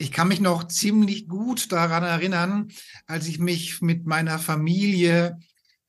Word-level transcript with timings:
Ich 0.00 0.12
kann 0.12 0.28
mich 0.28 0.40
noch 0.40 0.66
ziemlich 0.66 1.28
gut 1.28 1.70
daran 1.72 2.04
erinnern, 2.04 2.68
als 3.06 3.28
ich 3.28 3.38
mich 3.38 3.82
mit 3.82 4.06
meiner 4.06 4.38
Familie 4.38 5.38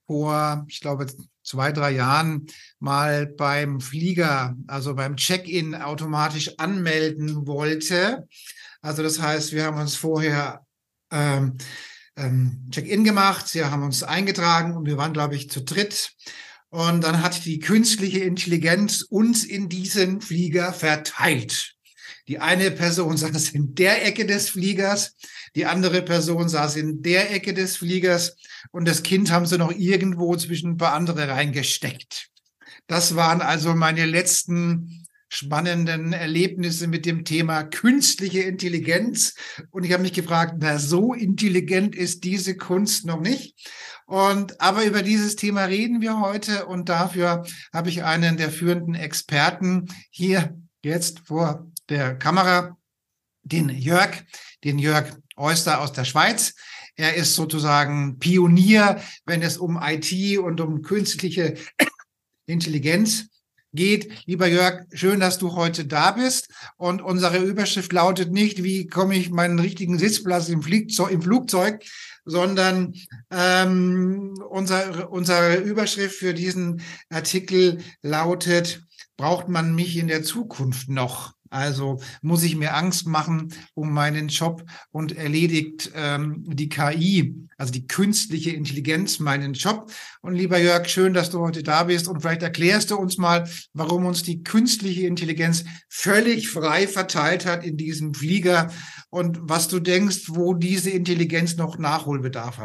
vor, 0.05 0.65
ich 0.67 0.81
glaube, 0.81 1.07
zwei, 1.41 1.71
drei 1.71 1.91
Jahren 1.91 2.45
mal 2.79 3.25
beim 3.25 3.79
Flieger, 3.79 4.57
also 4.67 4.95
beim 4.95 5.15
Check-in 5.15 5.75
automatisch 5.75 6.59
anmelden 6.59 7.47
wollte. 7.47 8.27
Also 8.81 9.01
das 9.01 9.21
heißt, 9.21 9.53
wir 9.53 9.63
haben 9.63 9.79
uns 9.79 9.95
vorher 9.95 10.65
ähm, 11.09 11.57
ähm, 12.17 12.67
Check-in 12.69 13.05
gemacht, 13.05 13.53
wir 13.53 13.71
haben 13.71 13.83
uns 13.83 14.03
eingetragen 14.03 14.75
und 14.75 14.85
wir 14.85 14.97
waren, 14.97 15.13
glaube 15.13 15.37
ich, 15.37 15.49
zu 15.49 15.63
dritt. 15.63 16.11
Und 16.67 17.01
dann 17.05 17.23
hat 17.23 17.45
die 17.45 17.59
künstliche 17.59 18.19
Intelligenz 18.19 19.03
uns 19.03 19.45
in 19.45 19.69
diesen 19.69 20.19
Flieger 20.19 20.73
verteilt. 20.73 21.77
Die 22.31 22.39
eine 22.39 22.71
Person 22.71 23.17
saß 23.17 23.49
in 23.49 23.75
der 23.75 24.07
Ecke 24.07 24.25
des 24.25 24.47
Fliegers, 24.47 25.17
die 25.53 25.65
andere 25.65 26.01
Person 26.01 26.47
saß 26.47 26.77
in 26.77 27.01
der 27.01 27.29
Ecke 27.35 27.53
des 27.53 27.75
Fliegers 27.75 28.37
und 28.71 28.87
das 28.87 29.03
Kind 29.03 29.31
haben 29.31 29.45
sie 29.45 29.57
noch 29.57 29.73
irgendwo 29.73 30.37
zwischen 30.37 30.71
ein 30.71 30.77
paar 30.77 30.93
andere 30.93 31.27
reingesteckt. 31.27 32.29
Das 32.87 33.17
waren 33.17 33.41
also 33.41 33.75
meine 33.75 34.05
letzten 34.05 35.05
spannenden 35.27 36.13
Erlebnisse 36.13 36.87
mit 36.87 37.05
dem 37.05 37.25
Thema 37.25 37.63
künstliche 37.63 38.41
Intelligenz. 38.43 39.35
Und 39.69 39.83
ich 39.83 39.91
habe 39.91 40.03
mich 40.03 40.13
gefragt, 40.13 40.55
na, 40.59 40.79
so 40.79 41.13
intelligent 41.13 41.97
ist 41.97 42.23
diese 42.23 42.55
Kunst 42.55 43.05
noch 43.05 43.19
nicht. 43.19 43.69
Und 44.05 44.61
aber 44.61 44.85
über 44.85 45.01
dieses 45.01 45.35
Thema 45.35 45.65
reden 45.65 45.99
wir 45.99 46.21
heute 46.21 46.65
und 46.65 46.87
dafür 46.87 47.43
habe 47.73 47.89
ich 47.89 48.05
einen 48.05 48.37
der 48.37 48.51
führenden 48.51 48.95
Experten 48.95 49.87
hier 50.09 50.57
jetzt 50.81 51.19
vor 51.27 51.71
der 51.91 52.15
Kamera 52.15 52.77
den 53.43 53.69
Jörg, 53.69 54.23
den 54.63 54.79
Jörg 54.79 55.05
Oyster 55.35 55.81
aus 55.81 55.93
der 55.93 56.05
Schweiz. 56.05 56.53
Er 56.95 57.15
ist 57.15 57.35
sozusagen 57.35 58.19
Pionier, 58.19 59.01
wenn 59.25 59.41
es 59.41 59.57
um 59.57 59.79
IT 59.81 60.37
und 60.39 60.61
um 60.61 60.81
künstliche 60.81 61.55
Intelligenz 62.45 63.27
geht. 63.73 64.25
Lieber 64.25 64.47
Jörg, 64.47 64.85
schön, 64.93 65.19
dass 65.19 65.37
du 65.37 65.55
heute 65.55 65.85
da 65.85 66.11
bist. 66.11 66.49
Und 66.77 67.01
unsere 67.01 67.37
Überschrift 67.37 67.93
lautet 67.93 68.31
nicht, 68.31 68.63
wie 68.63 68.87
komme 68.87 69.15
ich 69.15 69.29
meinen 69.29 69.59
richtigen 69.59 69.97
Sitzplatz 69.97 70.49
im, 70.49 70.61
Flugzeug, 70.61 71.11
im 71.11 71.21
Flugzeug 71.21 71.83
sondern 72.25 72.93
ähm, 73.31 74.39
unser, 74.49 75.11
unsere 75.11 75.55
Überschrift 75.55 76.15
für 76.15 76.33
diesen 76.33 76.81
Artikel 77.09 77.79
lautet, 78.01 78.83
braucht 79.17 79.47
man 79.49 79.73
mich 79.73 79.97
in 79.97 80.07
der 80.07 80.23
Zukunft 80.23 80.89
noch? 80.89 81.33
Also 81.51 81.99
muss 82.21 82.43
ich 82.43 82.55
mir 82.55 82.75
Angst 82.75 83.05
machen 83.07 83.53
um 83.73 83.91
meinen 83.91 84.29
Job 84.29 84.63
und 84.91 85.17
erledigt 85.17 85.91
ähm, 85.95 86.45
die 86.47 86.69
KI, 86.69 87.35
also 87.57 87.73
die 87.73 87.87
künstliche 87.87 88.51
Intelligenz, 88.51 89.19
meinen 89.19 89.53
Job. 89.53 89.91
Und 90.21 90.33
lieber 90.33 90.57
Jörg, 90.57 90.87
schön, 90.87 91.13
dass 91.13 91.29
du 91.29 91.39
heute 91.39 91.61
da 91.61 91.83
bist 91.83 92.07
und 92.07 92.21
vielleicht 92.21 92.41
erklärst 92.41 92.89
du 92.89 92.95
uns 92.95 93.17
mal, 93.17 93.49
warum 93.73 94.05
uns 94.05 94.23
die 94.23 94.43
künstliche 94.43 95.05
Intelligenz 95.05 95.65
völlig 95.89 96.49
frei 96.49 96.87
verteilt 96.87 97.45
hat 97.45 97.65
in 97.65 97.75
diesem 97.75 98.13
Flieger 98.13 98.71
und 99.09 99.37
was 99.41 99.67
du 99.67 99.81
denkst, 99.81 100.29
wo 100.29 100.53
diese 100.53 100.89
Intelligenz 100.89 101.57
noch 101.57 101.77
Nachholbedarf 101.77 102.59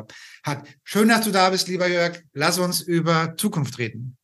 hat. 0.44 0.64
Schön, 0.84 1.08
dass 1.08 1.24
du 1.24 1.32
da 1.32 1.50
bist, 1.50 1.66
lieber 1.66 1.88
Jörg. 1.88 2.22
Lass 2.32 2.60
uns 2.60 2.82
über 2.82 3.34
Zukunft 3.36 3.78
reden. 3.78 4.16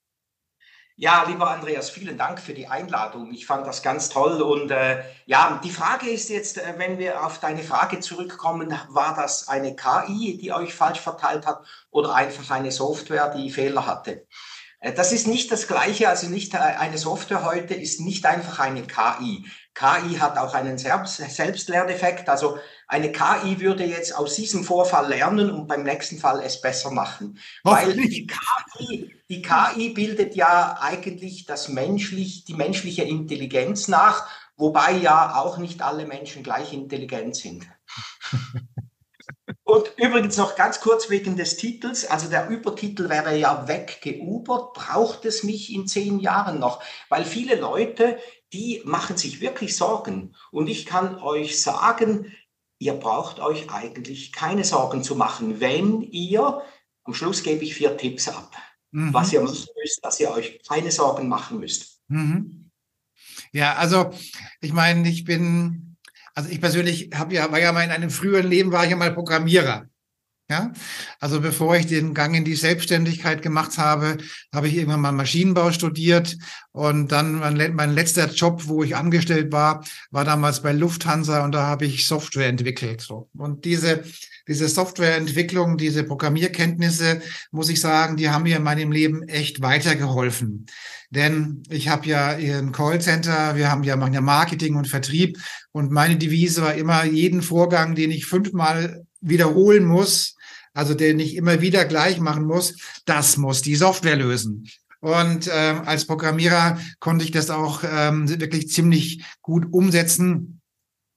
Ja, 1.03 1.25
lieber 1.27 1.51
Andreas, 1.51 1.91
vielen 1.91 2.17
Dank 2.17 2.41
für 2.41 2.55
die 2.55 2.69
Einladung. 2.69 3.33
Ich 3.33 3.45
fand 3.45 3.67
das 3.67 3.83
ganz 3.83 4.09
toll. 4.09 4.41
Und 4.41 4.71
äh, 4.71 5.03
ja, 5.27 5.61
die 5.65 5.73
Frage 5.73 6.09
ist 6.09 6.29
jetzt, 6.29 6.59
äh, 6.59 6.75
wenn 6.77 6.97
wir 6.97 7.27
auf 7.27 7.41
deine 7.41 7.65
Frage 7.65 7.99
zurückkommen, 7.99 8.73
war 8.89 9.17
das 9.17 9.49
eine 9.49 9.75
KI, 9.75 10.39
die 10.41 10.53
euch 10.53 10.73
falsch 10.73 11.01
verteilt 11.01 11.45
hat 11.45 11.67
oder 11.91 12.15
einfach 12.15 12.49
eine 12.53 12.71
Software, 12.71 13.35
die 13.35 13.51
Fehler 13.51 13.85
hatte? 13.85 14.29
Äh, 14.79 14.93
das 14.93 15.11
ist 15.11 15.27
nicht 15.27 15.51
das 15.51 15.67
Gleiche, 15.67 16.09
also 16.09 16.29
nicht 16.29 16.55
äh, 16.55 16.59
eine 16.59 16.99
Software 16.99 17.45
heute 17.45 17.75
ist 17.75 18.01
nicht 18.01 18.25
einfach 18.25 18.61
eine 18.61 18.87
KI. 18.87 19.45
KI 19.75 20.19
hat 20.21 20.39
auch 20.39 20.55
einen 20.55 20.79
Selbst 20.79 21.17
Selbstlerneffekt. 21.17 22.29
Also 22.29 22.59
eine 22.87 23.11
KI 23.11 23.59
würde 23.59 23.85
jetzt 23.85 24.15
aus 24.15 24.37
diesem 24.37 24.63
Vorfall 24.63 25.09
lernen 25.09 25.51
und 25.51 25.67
beim 25.67 25.83
nächsten 25.83 26.19
Fall 26.19 26.41
es 26.45 26.61
besser 26.61 26.93
machen. 26.93 27.41
Weil 27.65 27.93
die 27.97 28.29
KI, 28.29 29.12
die 29.33 29.41
KI 29.41 29.89
bildet 29.95 30.35
ja 30.35 30.77
eigentlich 30.79 31.47
das 31.47 31.71
menschlich, 31.71 32.45
die 32.45 32.53
menschliche 32.53 33.03
Intelligenz 33.03 33.89
nach, 33.89 34.29
wobei 34.57 34.93
ja 34.93 35.37
auch 35.37 35.57
nicht 35.57 35.81
alle 35.81 36.05
Menschen 36.05 36.43
gleich 36.43 36.75
intelligent 36.75 37.35
sind. 37.35 37.67
Und 39.65 39.91
übrigens 39.97 40.37
noch 40.37 40.55
ganz 40.55 40.83
kurz 40.83 41.09
wegen 41.09 41.39
des 41.39 41.57
Titels. 41.57 42.05
Also 42.05 42.29
der 42.29 42.49
Übertitel 42.51 43.09
wäre 43.09 43.35
ja 43.35 43.67
weggeubert. 43.69 44.75
Braucht 44.75 45.25
es 45.25 45.45
mich 45.45 45.73
in 45.73 45.87
zehn 45.87 46.21
Jahren 46.21 46.59
noch? 46.59 46.83
Weil 47.09 47.25
viele 47.25 47.55
Leute, 47.55 48.19
die 48.53 48.83
machen 48.85 49.17
sich 49.17 49.41
wirklich 49.41 49.75
Sorgen. 49.75 50.37
Und 50.51 50.67
ich 50.69 50.85
kann 50.85 51.19
euch 51.23 51.59
sagen, 51.59 52.37
ihr 52.79 52.93
braucht 52.93 53.41
euch 53.41 53.71
eigentlich 53.71 54.31
keine 54.33 54.65
Sorgen 54.65 55.03
zu 55.03 55.17
machen, 55.17 55.59
wenn 55.61 56.03
ihr, 56.03 56.61
am 57.05 57.15
Schluss 57.15 57.43
gebe 57.43 57.65
ich 57.65 57.75
vier 57.75 57.97
Tipps 57.97 58.29
ab, 58.29 58.55
mhm. 58.93 59.13
was 59.13 59.33
ihr 59.33 59.41
machen 59.41 59.67
müsst, 59.81 60.05
dass 60.05 60.21
ihr 60.21 60.31
euch 60.31 60.61
keine 60.67 60.91
Sorgen 60.91 61.29
machen 61.29 61.59
müsst. 61.59 62.01
Mhm. 62.09 62.71
Ja, 63.53 63.75
also 63.75 64.13
ich 64.61 64.73
meine, 64.73 65.09
ich 65.09 65.25
bin, 65.25 65.97
also 66.35 66.49
ich 66.49 66.61
persönlich 66.61 67.11
habe 67.15 67.35
ja, 67.35 67.51
war 67.51 67.59
ja 67.59 67.73
mal 67.73 67.85
in 67.85 67.91
einem 67.91 68.11
früheren 68.11 68.49
Leben, 68.49 68.73
war 68.73 68.85
ich 68.85 68.91
ja 68.91 68.97
mal 68.97 69.13
Programmierer. 69.13 69.87
Ja, 70.51 70.71
also 71.19 71.41
bevor 71.41 71.77
ich 71.77 71.87
den 71.87 72.13
Gang 72.13 72.35
in 72.35 72.45
die 72.45 72.57
Selbstständigkeit 72.57 73.41
gemacht 73.41 73.79
habe, 73.79 74.19
habe 74.53 74.69
ich 74.69 74.75
irgendwann 74.75 75.01
mal 75.01 75.13
Maschinenbau 75.13 75.73
studiert 75.73 76.37
und 76.73 77.11
dann 77.11 77.37
mein, 77.39 77.75
mein, 77.75 77.95
letzter 77.95 78.29
Job, 78.29 78.65
wo 78.67 78.83
ich 78.83 78.95
angestellt 78.95 79.51
war, 79.51 79.83
war 80.11 80.25
damals 80.27 80.61
bei 80.61 80.73
Lufthansa 80.73 81.43
und 81.43 81.53
da 81.53 81.67
habe 81.67 81.87
ich 81.87 82.07
Software 82.07 82.49
entwickelt. 82.49 83.01
So. 83.01 83.31
Und 83.35 83.65
diese, 83.65 84.05
diese 84.49 84.69
Softwareentwicklung, 84.69 85.77
diese 85.77 86.05
Programmierkenntnisse, 86.05 87.23
muss 87.51 87.69
ich 87.69 87.81
sagen, 87.81 88.17
die 88.17 88.31
haben 88.31 88.45
mir 88.45 88.57
in 88.57 88.63
meinem 88.63 88.93
Leben 88.93 89.23
echt 89.29 89.63
weitergeholfen. 89.63 90.67
Denn 91.11 91.63
ich 91.69 91.89
habe 91.89 92.07
ja 92.07 92.29
ein 92.29 92.73
Callcenter, 92.73 93.55
wir 93.57 93.71
haben 93.71 93.85
ja, 93.85 93.97
machen 93.97 94.15
ja 94.15 94.21
Marketing 94.21 94.77
und 94.77 94.89
Vertrieb 94.89 95.39
und 95.71 95.91
meine 95.91 96.17
Devise 96.17 96.63
war 96.63 96.75
immer, 96.75 97.05
jeden 97.05 97.43
Vorgang, 97.43 97.95
den 97.95 98.11
ich 98.11 98.27
fünfmal 98.27 99.05
wiederholen 99.21 99.85
muss, 99.85 100.37
also 100.73 100.95
den 100.95 101.21
ich 101.21 101.37
immer 101.37 101.61
wieder 101.61 101.85
gleich 101.85 102.19
machen 102.19 102.47
muss, 102.47 102.77
das 103.05 103.37
muss 103.37 103.61
die 103.61 103.77
Software 103.77 104.17
lösen. 104.17 104.67
Und 105.01 105.49
äh, 105.49 105.51
als 105.85 106.07
Programmierer 106.07 106.79
konnte 106.99 107.25
ich 107.25 107.31
das 107.31 107.51
auch 107.51 107.83
ähm, 107.85 108.29
wirklich 108.41 108.69
ziemlich 108.69 109.25
gut 109.43 109.67
umsetzen 109.71 110.62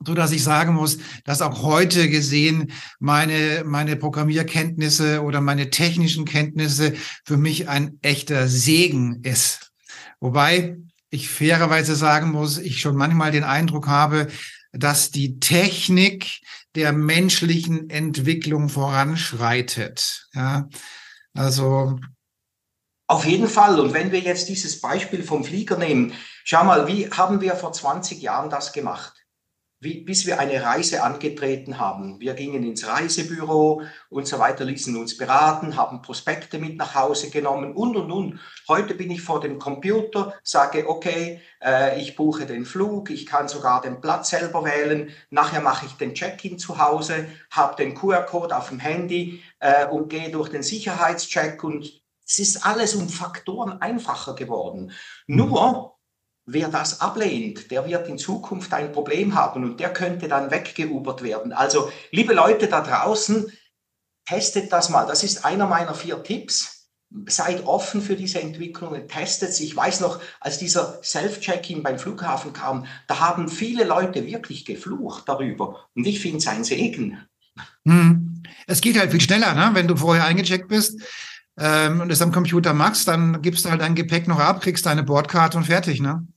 so 0.05 0.13
dass 0.13 0.31
ich 0.31 0.43
sagen 0.43 0.73
muss, 0.73 0.97
dass 1.23 1.41
auch 1.41 1.63
heute 1.63 2.09
gesehen 2.09 2.71
meine 2.99 3.63
meine 3.65 3.95
Programmierkenntnisse 3.95 5.21
oder 5.21 5.41
meine 5.41 5.69
technischen 5.69 6.25
Kenntnisse 6.25 6.93
für 7.25 7.37
mich 7.37 7.69
ein 7.69 7.97
echter 8.01 8.47
Segen 8.47 9.21
ist. 9.23 9.71
Wobei 10.19 10.77
ich 11.09 11.29
fairerweise 11.29 11.95
sagen 11.95 12.31
muss, 12.31 12.57
ich 12.57 12.79
schon 12.79 12.95
manchmal 12.95 13.31
den 13.31 13.43
Eindruck 13.43 13.87
habe, 13.87 14.27
dass 14.71 15.11
die 15.11 15.39
Technik 15.39 16.41
der 16.75 16.91
menschlichen 16.91 17.89
Entwicklung 17.89 18.69
voranschreitet. 18.69 20.27
Ja, 20.33 20.67
also. 21.33 21.97
Auf 23.07 23.25
jeden 23.25 23.47
Fall. 23.47 23.79
Und 23.79 23.93
wenn 23.93 24.11
wir 24.11 24.19
jetzt 24.19 24.49
dieses 24.49 24.81
Beispiel 24.81 25.23
vom 25.23 25.43
Flieger 25.43 25.77
nehmen, 25.77 26.13
schau 26.43 26.63
mal, 26.63 26.87
wie 26.87 27.09
haben 27.09 27.39
wir 27.39 27.55
vor 27.55 27.71
20 27.71 28.21
Jahren 28.21 28.49
das 28.49 28.73
gemacht? 28.73 29.24
Wie, 29.85 30.01
bis 30.01 30.25
wir 30.25 30.39
eine 30.39 30.61
Reise 30.61 31.03
angetreten 31.03 31.79
haben. 31.79 32.19
Wir 32.19 32.33
gingen 32.33 32.63
ins 32.63 32.85
Reisebüro 32.85 33.83
und 34.09 34.27
so 34.27 34.39
weiter, 34.39 34.65
ließen 34.65 34.97
uns 34.97 35.15
beraten, 35.15 35.77
haben 35.77 36.01
Prospekte 36.01 36.59
mit 36.59 36.75
nach 36.75 36.95
Hause 36.95 37.29
genommen 37.29 37.73
und, 37.73 37.95
und, 37.95 38.11
und. 38.11 38.39
Heute 38.67 38.95
bin 38.95 39.11
ich 39.11 39.21
vor 39.21 39.39
dem 39.39 39.59
Computer, 39.59 40.33
sage, 40.43 40.89
okay, 40.89 41.39
äh, 41.63 42.01
ich 42.01 42.17
buche 42.17 42.45
den 42.45 42.65
Flug, 42.65 43.09
ich 43.09 43.25
kann 43.25 43.47
sogar 43.47 43.79
den 43.79 44.01
Platz 44.01 44.31
selber 44.31 44.65
wählen, 44.65 45.11
nachher 45.29 45.61
mache 45.61 45.85
ich 45.85 45.93
den 45.93 46.13
Check-in 46.13 46.59
zu 46.59 46.79
Hause, 46.79 47.27
habe 47.51 47.77
den 47.77 47.95
QR-Code 47.95 48.57
auf 48.57 48.69
dem 48.69 48.79
Handy 48.79 49.41
äh, 49.59 49.87
und 49.87 50.09
gehe 50.09 50.31
durch 50.31 50.49
den 50.49 50.63
Sicherheitscheck 50.63 51.63
und 51.63 52.01
es 52.27 52.39
ist 52.39 52.65
alles 52.65 52.95
um 52.95 53.07
Faktoren 53.07 53.81
einfacher 53.81 54.33
geworden. 54.33 54.91
Nur 55.27 55.94
Wer 56.47 56.67
das 56.69 57.01
ablehnt, 57.01 57.71
der 57.71 57.87
wird 57.87 58.07
in 58.07 58.19
Zukunft 58.19 58.71
ein 58.73 58.91
Problem 58.91 59.33
haben 59.33 59.63
und 59.63 59.79
der 59.79 59.91
könnte 59.91 60.27
dann 60.27 60.51
weggeubert 60.51 61.23
werden. 61.23 61.53
Also, 61.53 61.91
liebe 62.11 62.33
Leute 62.33 62.67
da 62.67 62.81
draußen, 62.81 63.51
testet 64.25 64.71
das 64.71 64.89
mal. 64.89 65.05
Das 65.05 65.23
ist 65.23 65.45
einer 65.45 65.67
meiner 65.67 65.95
vier 65.95 66.21
Tipps. 66.23 66.89
Seid 67.27 67.65
offen 67.65 68.01
für 68.01 68.15
diese 68.15 68.41
Entwicklungen, 68.41 69.07
testet 69.07 69.53
sie. 69.53 69.65
Ich 69.65 69.75
weiß 69.75 70.01
noch, 70.01 70.19
als 70.39 70.57
dieser 70.57 71.01
Self-Check-In 71.03 71.81
beim 71.81 71.97
Flughafen 71.97 72.51
kam, 72.51 72.85
da 73.07 73.19
haben 73.19 73.47
viele 73.47 73.83
Leute 73.83 74.25
wirklich 74.25 74.65
geflucht 74.65 75.29
darüber. 75.29 75.87
Und 75.95 76.05
ich 76.05 76.19
finde 76.19 76.39
es 76.39 76.47
ein 76.47 76.63
Segen. 76.63 77.19
Hm. 77.85 78.43
Es 78.67 78.81
geht 78.81 78.99
halt 78.99 79.11
viel 79.11 79.21
schneller, 79.21 79.53
ne? 79.53 79.71
wenn 79.73 79.87
du 79.87 79.95
vorher 79.95 80.25
eingecheckt 80.25 80.67
bist 80.67 81.01
ähm, 81.57 82.01
und 82.01 82.11
es 82.11 82.21
am 82.21 82.31
Computer 82.31 82.73
machst, 82.73 83.07
dann 83.07 83.41
gibst 83.41 83.65
du 83.65 83.69
halt 83.69 83.81
dein 83.81 83.95
Gepäck 83.95 84.27
noch 84.27 84.39
ab, 84.39 84.61
kriegst 84.61 84.85
deine 84.85 85.03
Bordkarte 85.03 85.57
und 85.57 85.65
fertig. 85.65 86.01
Ne? 86.01 86.27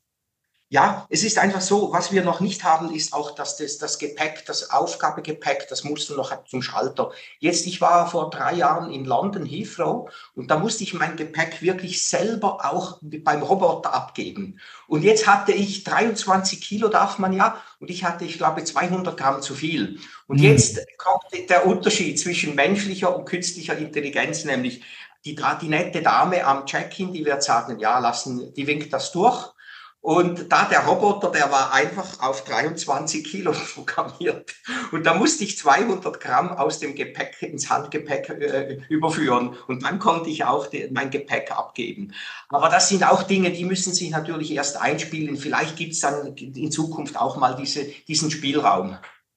Ja, 0.71 1.07
es 1.09 1.25
ist 1.25 1.39
einfach 1.39 1.63
so, 1.63 1.95
was 1.95 2.13
wir 2.13 2.23
noch 2.23 2.41
nicht 2.41 2.63
haben, 2.63 2.95
ist 2.95 3.15
auch, 3.15 3.31
dass 3.31 3.57
das, 3.57 3.79
das 3.79 3.99
Gepäck, 3.99 4.45
das 4.45 4.71
Aufgabegepäck, 4.71 5.67
das 5.71 5.83
musst 5.83 6.11
du 6.11 6.15
noch 6.15 6.45
zum 6.45 6.61
Schalter. 6.61 7.11
Jetzt, 7.39 7.67
ich 7.67 7.81
war 7.81 8.11
vor 8.11 8.29
drei 8.29 8.53
Jahren 8.53 8.93
in 8.93 9.07
London, 9.07 9.47
Heathrow, 9.47 10.11
und 10.35 10.51
da 10.51 10.59
musste 10.59 10.85
ich 10.85 10.93
mein 10.93 11.17
Gepäck 11.17 11.63
wirklich 11.63 12.07
selber 12.07 12.71
auch 12.71 12.99
beim 13.01 13.43
Roboter 13.43 13.95
abgeben. 13.95 14.61
Und 14.87 15.05
jetzt 15.05 15.27
hatte 15.27 15.53
ich 15.53 15.85
23 15.85 16.61
Kilo, 16.61 16.89
darf 16.89 17.19
man 17.19 17.33
ja, 17.33 17.63
und 17.81 17.89
ich 17.89 18.05
hatte, 18.05 18.27
ich 18.27 18.37
glaube, 18.37 18.63
200 18.63 19.17
Gramm 19.17 19.41
zu 19.41 19.55
viel. 19.55 19.99
Und 20.27 20.41
mhm. 20.41 20.45
jetzt 20.45 20.81
kommt 20.99 21.49
der 21.49 21.65
Unterschied 21.65 22.21
zwischen 22.21 22.55
menschlicher 22.55 23.17
und 23.17 23.25
künstlicher 23.25 23.79
Intelligenz, 23.79 24.45
nämlich 24.45 24.83
die, 25.25 25.35
die 25.63 25.69
nette 25.69 26.03
Dame 26.03 26.45
am 26.45 26.67
Check-in, 26.67 27.15
die 27.15 27.25
wird 27.25 27.43
sagen, 27.43 27.79
ja, 27.79 27.99
lassen, 27.99 28.53
die 28.53 28.67
winkt 28.67 28.93
das 28.93 29.13
durch. 29.13 29.55
Und 30.01 30.53
da 30.53 30.65
der 30.67 30.87
Roboter, 30.87 31.31
der 31.31 31.51
war 31.51 31.73
einfach 31.73 32.21
auf 32.21 32.45
23 32.45 33.25
Kilo 33.25 33.53
programmiert. 33.75 34.55
Und 34.93 35.05
da 35.05 35.15
musste 35.15 35.45
ich 35.45 35.59
200 35.59 36.21
Gramm 36.21 36.51
aus 36.51 36.79
dem 36.79 36.95
Gepäck 36.95 37.43
ins 37.43 37.69
Handgepäck 37.69 38.29
äh, 38.29 38.79
überführen. 38.89 39.57
Und 39.67 39.83
dann 39.83 39.99
konnte 39.99 40.31
ich 40.31 40.45
auch 40.45 40.69
die, 40.69 40.89
mein 40.93 41.11
Gepäck 41.11 41.51
abgeben. 41.51 42.13
Aber 42.49 42.69
das 42.69 42.89
sind 42.89 43.03
auch 43.05 43.25
Dinge, 43.25 43.51
die 43.51 43.65
müssen 43.65 43.93
sich 43.93 44.11
natürlich 44.11 44.53
erst 44.53 44.81
einspielen. 44.81 45.37
Vielleicht 45.37 45.77
gibt 45.77 45.95
es 45.95 46.01
dann 46.01 46.35
in 46.37 46.71
Zukunft 46.71 47.19
auch 47.19 47.37
mal 47.37 47.57
diese, 47.57 47.85
diesen 48.07 48.31
Spielraum. 48.31 48.97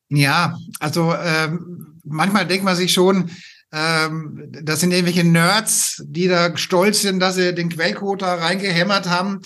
Ja, 0.09 0.57
also 0.79 1.13
ähm, 1.13 1.99
manchmal 2.03 2.45
denkt 2.45 2.65
man 2.65 2.75
sich 2.75 2.93
schon, 2.93 3.31
ähm, 3.73 4.51
das 4.51 4.81
sind 4.81 4.91
irgendwelche 4.91 5.23
Nerds, 5.23 6.03
die 6.05 6.27
da 6.27 6.55
stolz 6.57 7.01
sind, 7.01 7.19
dass 7.19 7.35
sie 7.35 7.55
den 7.55 7.69
Quellcode 7.69 8.21
da 8.21 8.35
reingehämmert 8.35 9.09
haben. 9.09 9.41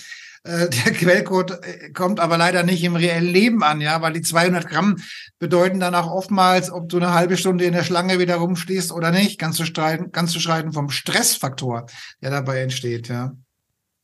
Äh, 0.46 0.68
der 0.84 0.92
Quellcode 0.92 1.50
äh, 1.62 1.90
kommt 1.90 2.20
aber 2.20 2.38
leider 2.38 2.62
nicht 2.62 2.82
im 2.84 2.96
reellen 2.96 3.26
Leben 3.26 3.62
an, 3.62 3.80
ja, 3.80 4.00
weil 4.00 4.12
die 4.12 4.22
200 4.22 4.68
Gramm 4.68 4.96
bedeuten 5.38 5.80
dann 5.80 5.94
auch 5.94 6.10
oftmals, 6.10 6.70
ob 6.70 6.88
du 6.88 6.98
eine 6.98 7.12
halbe 7.12 7.36
Stunde 7.36 7.64
in 7.64 7.72
der 7.72 7.84
Schlange 7.84 8.18
wieder 8.18 8.36
rumstehst 8.36 8.92
oder 8.92 9.10
nicht, 9.10 9.38
ganz 9.38 9.56
zu 9.56 9.66
streiten, 9.66 10.12
ganz 10.12 10.32
zu 10.32 10.40
streiten 10.40 10.72
vom 10.72 10.90
Stressfaktor, 10.90 11.86
der 12.22 12.30
dabei 12.30 12.60
entsteht, 12.60 13.08
ja. 13.08 13.34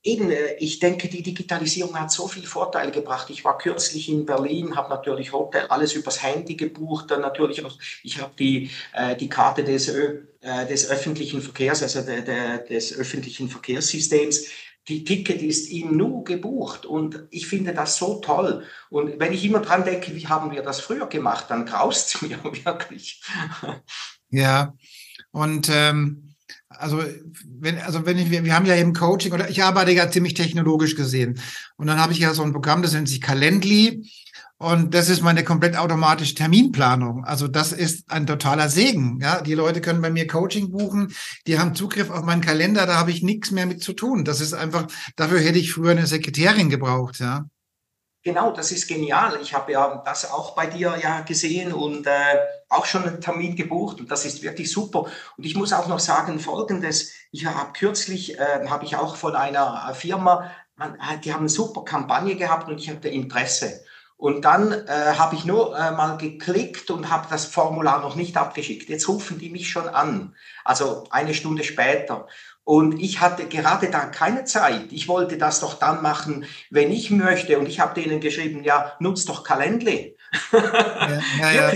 Eben, 0.05 0.33
äh, 0.33 0.57
ich 0.59 0.81
denke, 0.81 1.07
die 1.07 1.23
Digitalisierung 1.23 1.97
hat 1.97 2.11
so 2.11 2.27
viele 2.27 2.49
Vorteile 2.49 2.91
gebracht. 2.91 3.31
Ich 3.31 3.45
war 3.45 3.57
kürzlich 3.57 4.09
in 4.09 4.27
Berlin, 4.27 4.75
habe 4.75 4.91
natürlich 4.91 5.33
Hotel 5.33 5.67
alles 5.69 5.95
übers 5.95 6.21
Handy 6.25 6.57
gebucht, 6.57 7.13
dann 7.13 7.21
natürlich 7.21 7.65
auch, 7.65 7.79
ich 8.03 8.21
habe 8.21 8.33
die, 8.37 8.69
die 9.21 9.29
Karte 9.29 9.63
des, 9.63 9.93
des 10.43 10.91
öffentlichen 10.91 11.41
Verkehrs, 11.41 11.85
also 11.85 12.03
der, 12.03 12.59
des 12.59 12.93
öffentlichen 12.93 13.49
Verkehrssystems 13.49 14.47
die 14.89 15.05
Ticket 15.05 15.43
ist 15.43 15.71
im 15.71 15.97
Nu 15.97 16.25
gebucht 16.25 16.87
und 16.87 17.25
ich 17.31 17.47
finde 17.47 17.73
das 17.73 17.97
so 17.97 18.21
toll. 18.21 18.65
Und 18.91 19.21
wenn 19.21 19.33
ich 19.33 19.45
immer 19.45 19.61
dran 19.61 19.85
denke, 19.85 20.15
wie 20.15 20.27
haben 20.27 20.51
wir 20.51 20.63
das 20.63 20.81
früher 20.81 21.07
gemacht, 21.07 21.47
dann 21.49 21.67
graust 21.67 22.15
es 22.15 22.23
mir 22.29 22.43
wirklich. 22.43 23.23
Ja, 24.31 24.75
und 25.31 25.69
ähm, 25.73 26.35
also 26.69 27.03
wenn, 27.45 27.79
also 27.79 28.07
wenn 28.07 28.19
ich, 28.19 28.31
wir, 28.31 28.55
haben 28.55 28.67
ja 28.67 28.77
eben 28.77 28.93
Coaching 28.93 29.33
oder 29.33 29.49
ich 29.49 29.63
arbeite 29.63 29.93
ja 29.93 30.11
ziemlich 30.11 30.35
technologisch 30.35 30.97
gesehen. 30.97 31.41
Und 31.77 31.87
dann 31.87 31.99
habe 31.99 32.13
ich 32.13 32.19
ja 32.19 32.35
so 32.35 32.43
ein 32.43 32.53
Programm, 32.53 32.83
das 32.83 32.93
nennt 32.93 33.09
sich 33.09 33.21
Calendly. 33.21 34.11
Und 34.63 34.95
das 34.95 35.09
ist 35.09 35.23
meine 35.23 35.43
komplett 35.43 35.77
automatische 35.77 36.37
Terminplanung. 36.37 37.25
Also 37.25 37.49
das 37.49 37.73
ist 37.73 38.09
ein 38.09 38.29
totaler 38.29 38.69
Segen. 38.69 39.19
Ja, 39.21 39.41
die 39.41 39.55
Leute 39.55 39.81
können 39.81 40.01
bei 40.01 40.11
mir 40.11 40.29
Coaching 40.29 40.71
buchen, 40.71 41.13
die 41.49 41.59
haben 41.59 41.75
Zugriff 41.75 42.11
auf 42.11 42.23
meinen 42.23 42.43
Kalender, 42.43 42.87
da 42.87 42.95
habe 42.95 43.11
ich 43.11 43.25
nichts 43.25 43.51
mehr 43.51 43.67
mit 43.67 43.83
zu 43.83 43.93
tun. 43.93 44.25
Das 44.25 44.41
ist 44.41 44.55
einfach, 44.55 44.87
dafür 45.17 45.41
hätte 45.41 45.59
ich 45.59 45.73
früher 45.73 45.91
eine 45.91 46.07
Sekretärin 46.07 46.71
gebraucht, 46.71 47.19
ja. 47.19 47.47
Genau, 48.23 48.53
das 48.53 48.71
ist 48.71 48.87
genial. 48.87 49.37
Ich 49.43 49.53
habe 49.53 49.73
ja 49.73 50.01
das 50.07 50.31
auch 50.31 50.55
bei 50.55 50.67
dir 50.67 50.97
ja 51.03 51.23
gesehen 51.23 51.73
und 51.73 52.07
äh, 52.07 52.39
auch 52.69 52.87
schon 52.87 53.03
einen 53.03 53.21
Termin 53.21 53.57
gebucht 53.57 53.99
und 53.99 54.13
das 54.13 54.25
ist 54.25 54.45
wirklich 54.45 54.71
super. 54.71 55.07
Und 55.37 55.45
ich 55.45 55.57
muss 55.57 55.73
auch 55.73 55.89
noch 55.89 55.99
sagen 55.99 56.39
Folgendes: 56.39 57.13
Ich 57.33 57.47
habe 57.47 57.73
kürzlich 57.73 58.39
äh, 58.39 58.69
habe 58.69 58.85
ich 58.85 58.95
auch 58.95 59.17
von 59.17 59.35
einer 59.35 59.93
Firma, 59.95 60.53
die 61.25 61.33
haben 61.33 61.41
eine 61.41 61.49
super 61.49 61.85
Kampagne 61.85 62.37
gehabt 62.37 62.69
und 62.69 62.79
ich 62.79 62.91
hatte 62.91 63.09
Interesse. 63.09 63.83
Und 64.23 64.45
dann 64.45 64.71
äh, 64.71 65.15
habe 65.19 65.35
ich 65.35 65.45
nur 65.45 65.77
äh, 65.77 65.91
mal 65.91 66.17
geklickt 66.17 66.93
und 66.93 67.11
habe 67.11 67.27
das 67.29 67.45
Formular 67.45 68.01
noch 68.03 68.15
nicht 68.15 68.37
abgeschickt. 68.37 68.89
Jetzt 68.89 69.09
rufen 69.09 69.41
die 69.41 69.51
mich 69.51 69.69
schon 69.69 69.89
an, 69.89 70.37
also 70.65 71.09
eine 71.11 71.35
Stunde 71.35 71.65
später. 71.65 72.29
Und 72.63 73.01
ich 73.01 73.21
hatte 73.21 73.49
gerade 73.49 73.91
da 73.91 74.07
keine 74.07 74.45
Zeit. 74.45 74.93
Ich 74.93 75.09
wollte 75.09 75.39
das 75.39 75.59
doch 75.59 75.75
dann 75.75 76.03
machen, 76.03 76.45
wenn 76.71 76.93
ich 76.93 77.11
möchte. 77.11 77.59
Und 77.59 77.67
ich 77.67 77.81
habe 77.81 78.01
denen 78.01 78.21
geschrieben, 78.21 78.63
ja, 78.63 78.93
nutzt 79.01 79.29
doch 79.29 79.43
Calendly. 79.43 80.17
Ja, 80.53 81.51
ja, 81.51 81.73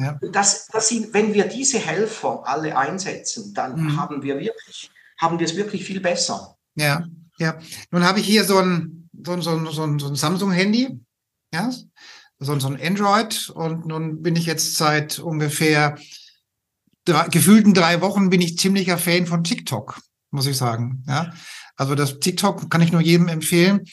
ja. 0.00 0.18
Das, 0.32 0.66
das 0.66 0.88
sind, 0.88 1.14
wenn 1.14 1.32
wir 1.32 1.44
diese 1.44 1.78
Helfer 1.78 2.42
alle 2.44 2.76
einsetzen, 2.76 3.54
dann 3.54 3.80
mhm. 3.80 4.00
haben 4.00 4.22
wir 4.24 4.40
wirklich, 4.40 4.90
haben 5.16 5.38
wir 5.38 5.46
es 5.46 5.54
wirklich 5.54 5.84
viel 5.84 6.00
besser. 6.00 6.56
Ja, 6.74 7.04
ja. 7.38 7.56
Nun 7.92 8.02
habe 8.02 8.18
ich 8.18 8.26
hier 8.26 8.42
so 8.42 8.58
ein, 8.58 9.08
so 9.24 9.30
ein, 9.30 9.42
so 9.42 9.52
ein, 9.52 9.98
so 10.00 10.08
ein 10.08 10.16
Samsung-Handy 10.16 10.98
ja, 11.54 11.70
so, 12.38 12.58
so 12.58 12.68
ein 12.68 12.80
Android. 12.80 13.50
Und 13.50 13.86
nun 13.86 14.22
bin 14.22 14.36
ich 14.36 14.46
jetzt 14.46 14.76
seit 14.76 15.18
ungefähr 15.18 15.96
drei, 17.04 17.28
gefühlten 17.28 17.74
drei 17.74 18.00
Wochen 18.00 18.30
bin 18.30 18.40
ich 18.40 18.58
ziemlicher 18.58 18.98
Fan 18.98 19.26
von 19.26 19.44
TikTok, 19.44 20.00
muss 20.30 20.46
ich 20.46 20.56
sagen. 20.56 21.04
Ja, 21.06 21.32
also 21.76 21.94
das 21.94 22.18
TikTok 22.18 22.70
kann 22.70 22.82
ich 22.82 22.92
nur 22.92 23.00
jedem 23.00 23.28
empfehlen. 23.28 23.84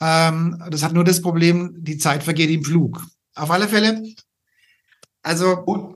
Ähm, 0.00 0.62
das 0.70 0.82
hat 0.82 0.92
nur 0.92 1.04
das 1.04 1.22
Problem, 1.22 1.74
die 1.78 1.98
Zeit 1.98 2.22
vergeht 2.22 2.50
im 2.50 2.64
Flug. 2.64 3.04
Auf 3.34 3.50
alle 3.50 3.68
Fälle. 3.68 4.02
Also 5.22 5.58
und, 5.64 5.95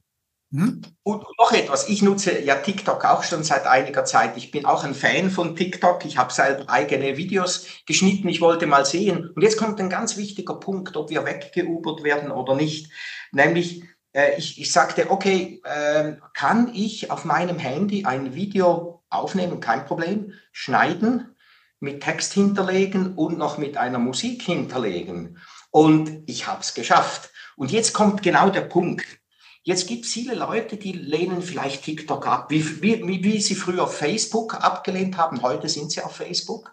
hm? 0.52 0.82
Und 1.04 1.24
noch 1.38 1.52
etwas, 1.52 1.88
ich 1.88 2.02
nutze 2.02 2.40
ja 2.40 2.56
TikTok 2.56 3.04
auch 3.04 3.22
schon 3.22 3.44
seit 3.44 3.66
einiger 3.66 4.04
Zeit. 4.04 4.36
Ich 4.36 4.50
bin 4.50 4.64
auch 4.64 4.82
ein 4.82 4.94
Fan 4.94 5.30
von 5.30 5.54
TikTok. 5.54 6.04
Ich 6.04 6.18
habe 6.18 6.32
selber 6.32 6.68
eigene 6.68 7.16
Videos 7.16 7.66
geschnitten. 7.86 8.28
Ich 8.28 8.40
wollte 8.40 8.66
mal 8.66 8.84
sehen. 8.84 9.30
Und 9.34 9.42
jetzt 9.42 9.58
kommt 9.58 9.80
ein 9.80 9.90
ganz 9.90 10.16
wichtiger 10.16 10.54
Punkt, 10.58 10.96
ob 10.96 11.10
wir 11.10 11.24
weggeubert 11.24 12.02
werden 12.02 12.32
oder 12.32 12.56
nicht. 12.56 12.90
Nämlich, 13.30 13.84
äh, 14.12 14.36
ich, 14.38 14.60
ich 14.60 14.72
sagte, 14.72 15.10
okay, 15.10 15.62
äh, 15.62 16.16
kann 16.34 16.72
ich 16.74 17.12
auf 17.12 17.24
meinem 17.24 17.58
Handy 17.58 18.04
ein 18.04 18.34
Video 18.34 19.04
aufnehmen? 19.08 19.60
Kein 19.60 19.84
Problem. 19.84 20.32
Schneiden, 20.50 21.36
mit 21.78 22.02
Text 22.02 22.32
hinterlegen 22.32 23.14
und 23.14 23.38
noch 23.38 23.56
mit 23.56 23.76
einer 23.76 24.00
Musik 24.00 24.42
hinterlegen. 24.42 25.38
Und 25.70 26.24
ich 26.26 26.48
habe 26.48 26.60
es 26.60 26.74
geschafft. 26.74 27.30
Und 27.56 27.70
jetzt 27.70 27.92
kommt 27.92 28.22
genau 28.22 28.50
der 28.50 28.62
Punkt 28.62 29.19
Jetzt 29.62 29.86
gibt 29.86 30.06
es 30.06 30.12
viele 30.12 30.34
Leute, 30.34 30.76
die 30.76 30.92
lehnen 30.92 31.42
vielleicht 31.42 31.84
TikTok 31.84 32.26
ab, 32.26 32.50
wie, 32.50 32.82
wie, 32.82 33.22
wie 33.24 33.40
sie 33.40 33.54
früher 33.54 33.86
Facebook 33.86 34.54
abgelehnt 34.54 35.18
haben. 35.18 35.42
Heute 35.42 35.68
sind 35.68 35.92
sie 35.92 36.02
auf 36.02 36.16
Facebook. 36.16 36.72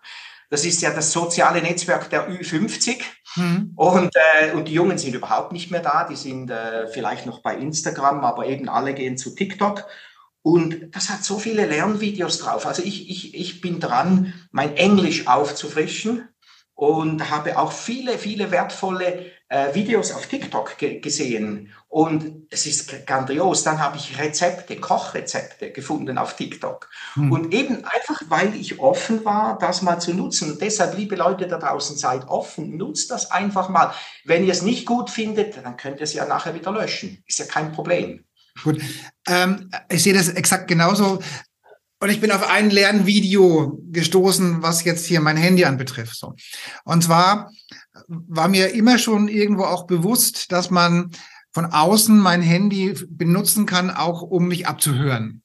Das 0.49 0.63
ist 0.63 0.81
ja 0.81 0.91
das 0.91 1.11
soziale 1.11 1.61
Netzwerk 1.61 2.09
der 2.09 2.29
Ü50. 2.29 3.01
Mhm. 3.35 3.73
Und, 3.75 4.15
äh, 4.15 4.53
und 4.53 4.69
die 4.69 4.73
Jungen 4.73 4.97
sind 4.97 5.13
überhaupt 5.13 5.51
nicht 5.51 5.69
mehr 5.69 5.81
da. 5.81 6.05
Die 6.05 6.15
sind 6.15 6.49
äh, 6.49 6.87
vielleicht 6.87 7.25
noch 7.25 7.41
bei 7.41 7.57
Instagram, 7.57 8.23
aber 8.23 8.45
eben 8.45 8.69
alle 8.69 8.93
gehen 8.93 9.17
zu 9.17 9.35
TikTok. 9.35 9.85
Und 10.41 10.95
das 10.95 11.09
hat 11.09 11.25
so 11.25 11.39
viele 11.39 11.65
Lernvideos 11.65 12.39
drauf. 12.39 12.65
Also 12.65 12.81
ich, 12.83 13.09
ich, 13.09 13.35
ich 13.35 13.59
bin 13.59 13.81
dran, 13.81 14.33
mein 14.51 14.77
Englisch 14.77 15.27
aufzufrischen 15.27 16.29
und 16.73 17.29
habe 17.29 17.59
auch 17.59 17.73
viele, 17.73 18.17
viele 18.17 18.49
wertvolle 18.49 19.25
äh, 19.49 19.73
Videos 19.73 20.11
auf 20.11 20.27
TikTok 20.27 20.77
ge 20.77 20.99
gesehen 20.99 21.73
und 21.87 22.47
es 22.49 22.65
ist 22.65 23.05
grandios. 23.05 23.63
Dann 23.63 23.79
habe 23.79 23.97
ich 23.97 24.19
Rezepte, 24.19 24.75
Kochrezepte 24.75 25.71
gefunden 25.71 26.17
auf 26.17 26.35
TikTok. 26.35 26.89
Hm. 27.13 27.31
Und 27.31 27.53
eben 27.53 27.85
einfach, 27.85 28.21
weil 28.27 28.55
ich 28.55 28.79
offen 28.79 29.23
war, 29.23 29.57
das 29.57 29.81
mal 29.81 29.99
zu 29.99 30.13
nutzen. 30.13 30.51
Und 30.51 30.61
deshalb, 30.61 30.97
liebe 30.97 31.15
Leute 31.15 31.47
da 31.47 31.57
draußen, 31.57 31.97
seid 31.97 32.27
offen, 32.27 32.75
nutzt 32.75 33.09
das 33.09 33.31
einfach 33.31 33.69
mal. 33.69 33.93
Wenn 34.25 34.43
ihr 34.43 34.51
es 34.51 34.61
nicht 34.61 34.85
gut 34.85 35.09
findet, 35.09 35.57
dann 35.63 35.77
könnt 35.77 35.99
ihr 35.99 36.03
es 36.03 36.13
ja 36.13 36.25
nachher 36.25 36.53
wieder 36.53 36.71
löschen. 36.71 37.23
Ist 37.25 37.39
ja 37.39 37.45
kein 37.45 37.71
Problem. 37.71 38.25
Gut. 38.63 38.81
Ähm, 39.27 39.69
ich 39.89 40.03
sehe 40.03 40.13
das 40.13 40.29
exakt 40.29 40.67
genauso. 40.67 41.19
Und 41.99 42.09
ich 42.09 42.21
bin 42.21 42.31
auf 42.31 42.47
ein 42.47 42.69
Lernvideo 42.69 43.79
gestoßen, 43.91 44.61
was 44.61 44.83
jetzt 44.83 45.05
hier 45.07 45.19
mein 45.19 45.37
Handy 45.37 45.65
anbetrifft. 45.65 46.15
So. 46.15 46.35
Und 46.83 47.03
zwar 47.03 47.49
war 48.07 48.47
mir 48.47 48.73
immer 48.73 48.97
schon 48.97 49.27
irgendwo 49.27 49.63
auch 49.63 49.87
bewusst, 49.87 50.51
dass 50.51 50.69
man 50.69 51.11
von 51.51 51.65
außen 51.65 52.17
mein 52.17 52.41
Handy 52.41 52.93
benutzen 53.09 53.65
kann, 53.65 53.89
auch 53.89 54.21
um 54.21 54.47
mich 54.47 54.67
abzuhören. 54.67 55.41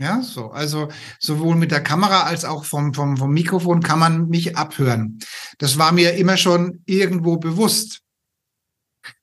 Ja, 0.00 0.22
so. 0.22 0.50
Also 0.50 0.88
sowohl 1.18 1.56
mit 1.56 1.72
der 1.72 1.82
Kamera 1.82 2.22
als 2.22 2.44
auch 2.44 2.64
vom, 2.64 2.94
vom, 2.94 3.16
vom 3.16 3.32
Mikrofon 3.32 3.82
kann 3.82 3.98
man 3.98 4.28
mich 4.28 4.56
abhören. 4.56 5.18
Das 5.58 5.76
war 5.76 5.92
mir 5.92 6.14
immer 6.14 6.36
schon 6.36 6.82
irgendwo 6.86 7.36
bewusst. 7.36 8.00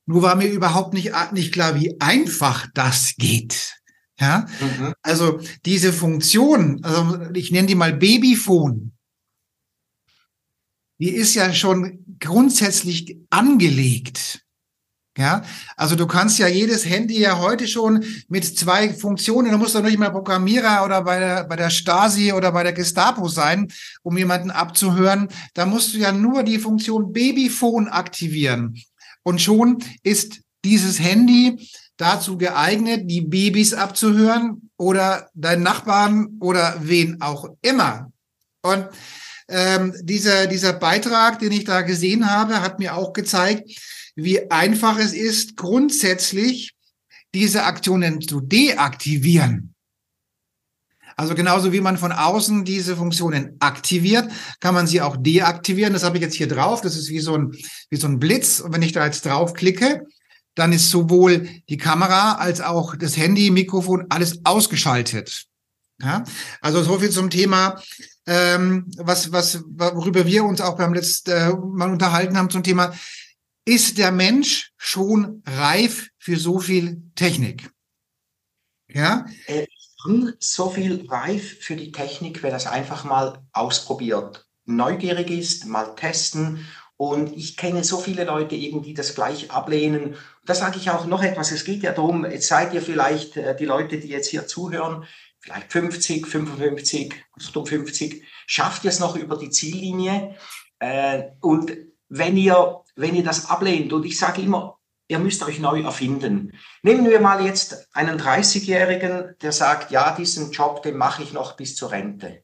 Nur 0.06 0.22
war 0.22 0.36
mir 0.36 0.48
überhaupt 0.48 0.94
nicht, 0.94 1.14
nicht 1.32 1.54
klar, 1.54 1.76
wie 1.76 2.00
einfach 2.00 2.68
das 2.74 3.16
geht. 3.18 3.76
Ja, 4.20 4.46
mhm. 4.62 4.94
also 5.02 5.42
diese 5.66 5.92
Funktion, 5.92 6.80
also 6.84 7.20
ich 7.34 7.52
nenne 7.52 7.68
die 7.68 7.76
mal 7.76 7.94
Babyphone, 7.94 8.95
die 11.00 11.10
ist 11.10 11.36
ja 11.36 11.54
schon 11.54 12.06
grundsätzlich 12.20 13.18
angelegt. 13.30 14.42
Ja, 15.18 15.44
also 15.78 15.96
du 15.96 16.08
kannst 16.08 16.40
ja 16.40 16.48
jedes 16.50 16.86
Handy 16.86 17.18
ja 17.20 17.40
heute 17.40 17.70
schon 17.70 18.04
mit 18.28 18.44
zwei 18.44 18.94
Funktionen, 18.94 19.50
du 19.50 19.58
musst 19.58 19.74
doch 19.74 19.82
nicht 19.82 19.98
mal 19.98 20.12
Programmierer 20.12 20.84
oder 20.84 21.02
bei 21.04 21.20
der, 21.20 21.46
bei 21.46 21.56
der 21.56 21.70
Stasi 21.70 22.34
oder 22.34 22.52
bei 22.52 22.64
der 22.64 22.74
Gestapo 22.74 23.30
sein, 23.30 23.72
um 24.04 24.18
jemanden 24.18 24.52
abzuhören. 24.52 25.30
Da 25.54 25.66
musst 25.66 25.94
du 25.94 26.00
ja 26.00 26.12
nur 26.12 26.44
die 26.44 26.60
Funktion 26.60 27.14
Babyphone 27.14 27.88
aktivieren. 27.88 28.76
Und 29.24 29.42
schon 29.42 29.82
ist 30.04 30.42
dieses 30.66 31.00
Handy 31.00 31.66
dazu 31.96 32.38
geeignet, 32.38 33.10
die 33.10 33.22
Babys 33.22 33.74
abzuhören 33.74 34.70
oder 34.76 35.30
deinen 35.34 35.64
Nachbarn 35.64 36.38
oder 36.42 36.76
wen 36.82 37.22
auch 37.22 37.46
immer. 37.62 38.12
Und 38.62 38.90
ähm, 39.48 39.94
dieser, 40.02 40.48
dieser 40.48 40.74
Beitrag, 40.74 41.40
den 41.40 41.52
ich 41.52 41.66
da 41.66 41.82
gesehen 41.82 42.30
habe, 42.30 42.62
hat 42.62 42.80
mir 42.80 42.96
auch 42.96 43.14
gezeigt, 43.14 43.70
wie 44.16 44.50
einfach 44.50 44.98
es 44.98 45.14
ist, 45.14 45.58
grundsätzlich 45.58 46.74
diese 47.34 47.64
Aktionen 47.64 48.22
zu 48.22 48.42
deaktivieren. 48.42 49.76
Also 51.18 51.34
genauso 51.34 51.72
wie 51.72 51.82
man 51.82 51.98
von 51.98 52.12
außen 52.12 52.66
diese 52.66 52.98
Funktionen 52.98 53.56
aktiviert, 53.60 54.30
kann 54.60 54.74
man 54.74 54.86
sie 54.86 55.02
auch 55.02 55.16
deaktivieren. 55.18 55.94
Das 55.94 56.04
habe 56.04 56.18
ich 56.18 56.24
jetzt 56.24 56.36
hier 56.36 56.48
drauf. 56.48 56.82
Das 56.82 56.98
ist 56.98 57.10
wie 57.10 57.20
so 57.20 57.36
ein, 57.36 57.52
wie 57.90 57.96
so 57.96 58.08
ein 58.08 58.20
Blitz. 58.20 58.60
Und 58.60 58.74
wenn 58.74 58.82
ich 58.82 58.92
da 58.92 59.06
jetzt 59.06 59.26
draufklicke, 59.26 60.06
dann 60.56 60.74
ist 60.74 60.90
sowohl 60.90 61.50
die 61.70 61.78
Kamera 61.78 62.34
als 62.34 62.62
auch 62.62 62.96
das 62.96 63.16
Handy, 63.16 63.50
Mikrofon, 63.50 64.06
alles 64.10 64.40
ausgeschaltet. 64.44 65.46
Ja? 66.02 66.24
Also 66.62 66.84
so 66.84 67.00
viel 67.00 67.10
zum 67.10 67.30
Thema, 67.30 67.82
ähm, 68.28 68.92
was, 68.98 69.32
was, 69.32 69.64
worüber 69.68 70.26
wir 70.26 70.44
uns 70.44 70.62
auch 70.62 70.78
beim 70.78 70.94
letzten 70.94 71.32
äh, 71.32 71.54
Mal 71.54 71.92
unterhalten 71.92 72.38
haben 72.38 72.50
zum 72.50 72.64
Thema, 72.64 72.94
ist 73.66 73.98
der 73.98 74.12
Mensch 74.12 74.72
schon 74.78 75.44
reif 75.46 76.10
für 76.18 76.38
so 76.38 76.60
viel 76.60 77.02
Technik? 77.16 77.70
Ja? 78.88 79.26
Äh, 79.48 79.68
so 80.40 80.70
viel 80.70 81.08
reif 81.10 81.60
für 81.62 81.76
die 81.76 81.92
Technik, 81.92 82.44
wer 82.44 82.52
das 82.52 82.68
einfach 82.68 83.06
mal 83.06 83.44
ausprobiert, 83.54 84.48
neugierig 84.66 85.32
ist, 85.32 85.66
mal 85.66 85.96
testen 85.96 86.66
und 86.98 87.36
ich 87.36 87.58
kenne 87.58 87.84
so 87.84 87.98
viele 87.98 88.24
Leute 88.24 88.56
eben, 88.56 88.82
die 88.82 88.94
das 88.94 89.16
gleich 89.16 89.52
ablehnen. 89.52 90.16
Da 90.46 90.56
sage 90.56 90.78
ich 90.78 90.90
auch 90.90 91.06
noch 91.06 91.24
etwas. 91.24 91.52
Es 91.52 91.66
geht 91.66 91.84
ja 91.84 91.92
darum, 91.92 92.26
jetzt 92.26 92.48
seid 92.48 92.74
ihr 92.74 92.82
vielleicht 92.82 93.36
äh, 93.36 93.56
die 93.56 93.66
Leute, 93.66 94.00
die 94.00 94.08
jetzt 94.08 94.30
hier 94.30 94.48
zuhören, 94.48 95.06
vielleicht 95.46 95.72
50, 95.72 96.26
55, 96.26 97.14
58, 97.38 98.24
schafft 98.48 98.84
ihr 98.84 98.90
es 98.90 99.00
noch 99.00 99.16
über 99.16 99.38
die 99.38 99.52
Ziellinie. 99.52 100.36
Äh, 100.80 101.24
und 101.40 101.72
wenn 102.10 102.36
ihr, 102.36 102.82
wenn 102.96 103.16
ihr 103.16 103.24
das 103.24 103.48
ablehnt, 103.48 103.94
und 103.94 104.06
ich 104.06 104.18
sage 104.18 104.42
immer, 104.42 104.80
ihr 105.08 105.20
müsst 105.20 105.44
euch 105.44 105.60
neu 105.60 105.82
erfinden. 105.82 106.54
Nehmen 106.82 107.08
wir 107.08 107.20
mal 107.20 107.46
jetzt 107.46 107.88
einen 107.94 108.20
30-Jährigen, 108.20 109.36
der 109.40 109.52
sagt, 109.52 109.92
ja, 109.92 110.16
diesen 110.16 110.52
Job, 110.52 110.82
den 110.82 110.98
mache 110.98 111.22
ich 111.22 111.32
noch 111.32 111.56
bis 111.56 111.76
zur 111.76 111.92
Rente. 111.92 112.44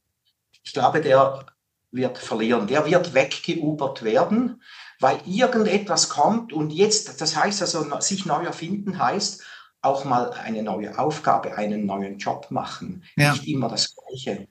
Ich 0.63 0.73
glaube, 0.73 1.01
der 1.01 1.47
wird 1.89 2.19
verlieren. 2.19 2.67
Der 2.67 2.85
wird 2.85 3.15
weggeubert 3.15 4.03
werden, 4.03 4.61
weil 4.99 5.19
irgendetwas 5.25 6.09
kommt 6.09 6.53
und 6.53 6.69
jetzt, 6.69 7.19
das 7.19 7.35
heißt 7.35 7.63
also, 7.63 7.99
sich 7.99 8.27
neu 8.27 8.43
erfinden 8.43 8.99
heißt, 8.99 9.43
auch 9.81 10.05
mal 10.05 10.31
eine 10.31 10.63
neue 10.63 10.97
Aufgabe, 10.97 11.57
einen 11.57 11.85
neuen 11.85 12.17
Job 12.17 12.47
machen. 12.49 13.03
Ja. 13.15 13.33
Nicht 13.33 13.47
immer 13.47 13.69
das 13.69 13.95
Gleiche. 13.95 14.47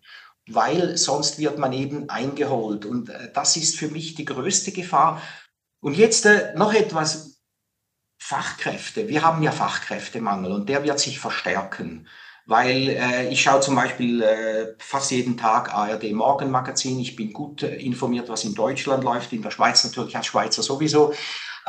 Weil 0.48 0.96
sonst 0.96 1.38
wird 1.38 1.58
man 1.58 1.72
eben 1.72 2.08
eingeholt. 2.08 2.84
Und 2.84 3.10
äh, 3.10 3.32
das 3.32 3.56
ist 3.56 3.78
für 3.78 3.88
mich 3.88 4.14
die 4.14 4.24
größte 4.24 4.72
Gefahr. 4.72 5.22
Und 5.80 5.96
jetzt 5.96 6.26
äh, 6.26 6.54
noch 6.56 6.72
etwas. 6.72 7.38
Fachkräfte. 8.22 9.08
Wir 9.08 9.22
haben 9.22 9.42
ja 9.42 9.50
Fachkräftemangel 9.50 10.52
und 10.52 10.68
der 10.68 10.84
wird 10.84 11.00
sich 11.00 11.18
verstärken 11.18 12.06
weil 12.50 12.88
äh, 12.88 13.28
ich 13.28 13.42
schaue 13.42 13.60
zum 13.60 13.76
Beispiel 13.76 14.22
äh, 14.22 14.74
fast 14.78 15.12
jeden 15.12 15.36
Tag 15.36 15.72
ARD 15.72 16.12
Morgenmagazin. 16.12 16.98
Ich 16.98 17.14
bin 17.14 17.32
gut 17.32 17.62
äh, 17.62 17.76
informiert, 17.76 18.28
was 18.28 18.44
in 18.44 18.54
Deutschland 18.54 19.04
läuft, 19.04 19.32
in 19.32 19.42
der 19.42 19.52
Schweiz 19.52 19.84
natürlich 19.84 20.16
als 20.16 20.26
Schweizer 20.26 20.62
sowieso. 20.62 21.14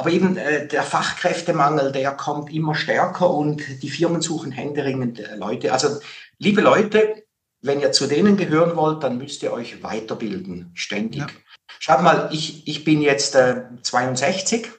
Aber 0.02 0.10
eben 0.10 0.36
äh, 0.36 0.68
der 0.68 0.82
Fachkräftemangel, 0.82 1.92
der 1.92 2.12
kommt 2.14 2.52
immer 2.52 2.74
stärker 2.74 3.30
und 3.30 3.62
die 3.84 3.90
Firmen 3.92 4.24
suchen 4.24 4.52
händeringend 4.52 5.20
äh, 5.20 5.36
Leute. 5.36 5.72
Also 5.74 6.00
liebe 6.40 6.62
Leute, 6.62 7.24
wenn 7.62 7.80
ihr 7.80 7.92
zu 7.92 8.08
denen 8.08 8.36
gehören 8.36 8.76
wollt, 8.76 9.04
dann 9.04 9.20
müsst 9.20 9.44
ihr 9.44 9.54
euch 9.54 9.84
weiterbilden, 9.84 10.72
ständig. 10.74 11.22
Ja. 11.22 11.28
Schaut 11.78 12.02
mal, 12.02 12.30
ich, 12.32 12.68
ich 12.68 12.84
bin 12.84 13.04
jetzt 13.04 13.36
äh, 13.36 13.62
62. 13.84 14.72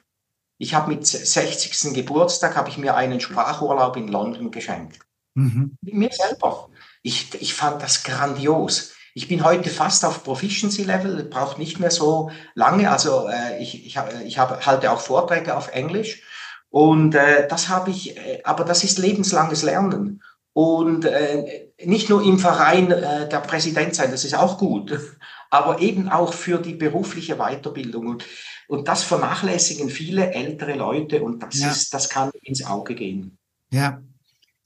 Ich 0.57 0.73
habe 0.73 0.93
mit 0.93 1.07
60. 1.07 1.93
Geburtstag 1.93 2.57
habe 2.57 2.67
ich 2.67 2.77
mir 2.77 2.95
einen 2.95 3.21
Sprachurlaub 3.21 3.95
in 3.95 4.09
London 4.09 4.51
geschenkt. 4.51 4.99
Mhm. 5.35 5.77
Mir 5.83 6.11
selber. 6.11 6.69
Ich, 7.01 7.33
ich 7.41 7.53
fand 7.53 7.81
das 7.81 8.03
grandios. 8.03 8.92
Ich 9.13 9.27
bin 9.27 9.43
heute 9.43 9.69
fast 9.69 10.05
auf 10.05 10.23
Proficiency-Level, 10.23 11.25
braucht 11.25 11.59
nicht 11.59 11.79
mehr 11.79 11.91
so 11.91 12.31
lange. 12.55 12.89
Also 12.89 13.27
äh, 13.27 13.61
ich, 13.61 13.85
ich, 13.85 13.97
ich 14.25 14.37
hab, 14.39 14.65
halte 14.65 14.91
auch 14.91 14.99
Vorträge 14.99 15.55
auf 15.55 15.69
Englisch. 15.69 16.23
Und 16.69 17.13
äh, 17.13 17.47
das 17.47 17.69
habe 17.69 17.91
ich, 17.91 18.17
äh, 18.17 18.41
aber 18.43 18.63
das 18.63 18.83
ist 18.83 18.97
lebenslanges 18.97 19.61
Lernen. 19.61 20.23
Und 20.53 21.05
äh, 21.05 21.69
nicht 21.83 22.09
nur 22.09 22.23
im 22.23 22.39
Verein 22.39 22.91
äh, 22.91 23.29
der 23.29 23.39
Präsident 23.39 23.95
sein, 23.95 24.11
das 24.11 24.25
ist 24.25 24.35
auch 24.35 24.57
gut, 24.57 24.99
aber 25.51 25.79
eben 25.79 26.09
auch 26.09 26.33
für 26.33 26.59
die 26.59 26.73
berufliche 26.73 27.35
Weiterbildung. 27.35 28.07
Und, 28.07 28.25
und 28.67 28.87
das 28.87 29.03
vernachlässigen 29.03 29.89
viele 29.89 30.31
ältere 30.31 30.73
Leute 30.73 31.21
und 31.21 31.43
das, 31.43 31.59
ja. 31.59 31.69
ist, 31.69 31.93
das 31.93 32.09
kann 32.09 32.31
ins 32.41 32.65
Auge 32.65 32.95
gehen. 32.95 33.37
Ja, 33.71 34.01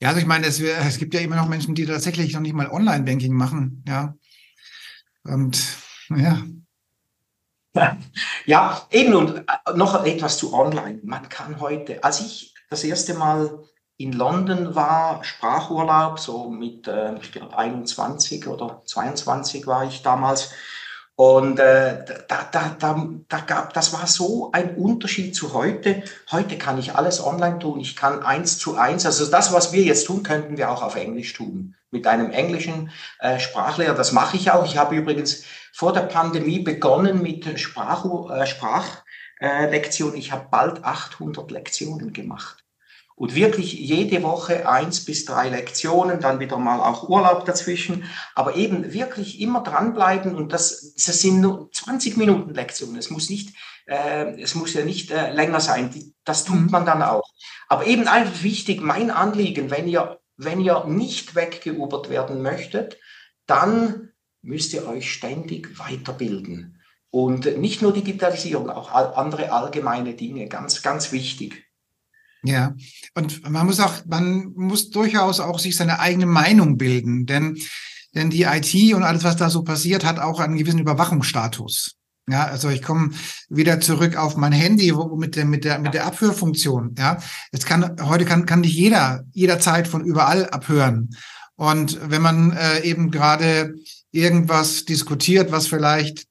ja, 0.00 0.08
also 0.08 0.20
ich 0.20 0.26
meine, 0.26 0.46
es, 0.46 0.60
es 0.60 0.98
gibt 0.98 1.12
ja 1.12 1.20
immer 1.20 1.36
noch 1.36 1.48
Menschen, 1.48 1.74
die 1.74 1.84
tatsächlich 1.84 2.32
noch 2.32 2.40
nicht 2.40 2.54
mal 2.54 2.70
Online-Banking 2.70 3.34
machen, 3.34 3.82
ja. 3.86 4.14
Und 5.24 5.76
ja. 6.10 6.42
Ja, 8.46 8.86
eben 8.90 9.14
und 9.14 9.38
äh, 9.38 9.42
noch 9.74 10.04
etwas 10.04 10.38
zu 10.38 10.54
Online. 10.54 11.00
Man 11.04 11.28
kann 11.28 11.60
heute, 11.60 12.02
als 12.02 12.20
ich 12.20 12.54
das 12.70 12.82
erste 12.82 13.14
Mal 13.14 13.62
in 13.98 14.12
London 14.12 14.74
war, 14.74 15.22
Sprachurlaub, 15.22 16.18
so 16.18 16.48
mit, 16.48 16.88
äh, 16.88 17.16
ich 17.18 17.30
glaube, 17.30 17.56
21 17.56 18.46
oder 18.46 18.82
22 18.86 19.66
war 19.66 19.84
ich 19.84 20.02
damals, 20.02 20.50
und 21.20 21.58
äh, 21.58 22.04
da, 22.28 22.48
da, 22.52 22.76
da, 22.78 23.08
da 23.28 23.40
gab, 23.40 23.72
das 23.72 23.92
war 23.92 24.06
so 24.06 24.52
ein 24.52 24.76
Unterschied 24.76 25.34
zu 25.34 25.52
heute. 25.52 26.04
Heute 26.30 26.56
kann 26.56 26.78
ich 26.78 26.94
alles 26.94 27.20
online 27.20 27.58
tun. 27.58 27.80
Ich 27.80 27.96
kann 27.96 28.22
eins 28.22 28.56
zu 28.56 28.76
eins, 28.76 29.04
also 29.04 29.26
das, 29.26 29.52
was 29.52 29.72
wir 29.72 29.82
jetzt 29.82 30.06
tun, 30.06 30.22
könnten 30.22 30.56
wir 30.56 30.70
auch 30.70 30.80
auf 30.80 30.94
Englisch 30.94 31.32
tun. 31.32 31.74
Mit 31.90 32.06
einem 32.06 32.30
englischen 32.30 32.90
äh, 33.18 33.38
Sprachlehrer. 33.40 33.94
Das 33.94 34.12
mache 34.12 34.36
ich 34.36 34.50
auch. 34.50 34.64
Ich 34.64 34.76
habe 34.76 34.94
übrigens 34.94 35.44
vor 35.72 35.92
der 35.92 36.02
Pandemie 36.02 36.58
begonnen 36.58 37.22
mit 37.22 37.58
Sprach, 37.58 38.04
äh, 38.30 38.46
Sprachlektionen. 38.46 40.16
Äh, 40.16 40.18
ich 40.18 40.32
habe 40.32 40.48
bald 40.50 40.84
800 40.84 41.50
Lektionen 41.50 42.12
gemacht. 42.12 42.64
und 43.18 43.34
wirklich 43.34 43.72
jede 43.72 44.22
Woche 44.22 44.68
eins 44.68 45.04
bis 45.04 45.24
drei 45.24 45.48
Lektionen, 45.48 46.20
dann 46.20 46.38
wieder 46.38 46.56
mal 46.56 46.78
auch 46.80 47.08
Urlaub 47.08 47.44
dazwischen, 47.44 48.04
aber 48.36 48.54
eben 48.54 48.92
wirklich 48.92 49.40
immer 49.40 49.62
dranbleiben 49.62 50.36
und 50.36 50.52
das, 50.52 50.94
das 50.94 51.20
sind 51.20 51.40
nur 51.40 51.68
20 51.72 52.16
Minuten 52.16 52.54
Lektionen. 52.54 52.96
Es 52.96 53.10
muss 53.10 53.28
nicht, 53.28 53.56
äh, 53.86 54.40
es 54.40 54.54
muss 54.54 54.72
ja 54.72 54.84
nicht 54.84 55.10
äh, 55.10 55.32
länger 55.32 55.58
sein. 55.60 56.14
Das 56.24 56.44
tut 56.44 56.60
mhm. 56.60 56.70
man 56.70 56.86
dann 56.86 57.02
auch. 57.02 57.28
Aber 57.68 57.86
eben 57.86 58.06
einfach 58.06 58.42
wichtig, 58.44 58.80
mein 58.80 59.10
Anliegen, 59.10 59.70
wenn 59.70 59.88
ihr, 59.88 60.17
wenn 60.38 60.60
ihr 60.60 60.84
nicht 60.84 61.34
weggeubert 61.34 62.08
werden 62.08 62.40
möchtet, 62.40 62.96
dann 63.46 64.10
müsst 64.40 64.72
ihr 64.72 64.86
euch 64.86 65.12
ständig 65.12 65.78
weiterbilden. 65.78 66.80
Und 67.10 67.58
nicht 67.58 67.82
nur 67.82 67.92
Digitalisierung, 67.92 68.70
auch 68.70 68.92
andere 69.16 69.50
allgemeine 69.50 70.14
Dinge, 70.14 70.46
ganz, 70.46 70.82
ganz 70.82 71.10
wichtig. 71.10 71.64
Ja, 72.44 72.74
und 73.14 73.48
man 73.50 73.66
muss 73.66 73.80
auch, 73.80 74.04
man 74.06 74.52
muss 74.54 74.90
durchaus 74.90 75.40
auch 75.40 75.58
sich 75.58 75.76
seine 75.76 75.98
eigene 75.98 76.26
Meinung 76.26 76.76
bilden, 76.76 77.26
denn, 77.26 77.58
denn 78.14 78.30
die 78.30 78.44
IT 78.44 78.94
und 78.94 79.02
alles, 79.02 79.24
was 79.24 79.36
da 79.36 79.50
so 79.50 79.64
passiert, 79.64 80.04
hat 80.04 80.20
auch 80.20 80.38
einen 80.38 80.56
gewissen 80.56 80.78
Überwachungsstatus. 80.78 81.97
Ja, 82.30 82.44
also 82.44 82.68
ich 82.68 82.82
komme 82.82 83.10
wieder 83.48 83.80
zurück 83.80 84.16
auf 84.16 84.36
mein 84.36 84.52
Handy 84.52 84.94
wo, 84.94 85.16
mit 85.16 85.36
der 85.36 85.44
mit 85.44 85.64
der 85.64 85.78
mit 85.78 85.94
der 85.94 86.06
Abhörfunktion. 86.06 86.94
Ja, 86.98 87.18
jetzt 87.52 87.66
kann 87.66 87.96
heute 88.02 88.24
kann 88.24 88.46
kann 88.46 88.60
nicht 88.60 88.74
jeder 88.74 89.24
jederzeit 89.32 89.88
von 89.88 90.04
überall 90.04 90.48
abhören. 90.50 91.10
Und 91.56 91.98
wenn 92.10 92.22
man 92.22 92.52
äh, 92.52 92.82
eben 92.82 93.10
gerade 93.10 93.74
irgendwas 94.12 94.84
diskutiert, 94.84 95.50
was 95.50 95.66
vielleicht 95.66 96.26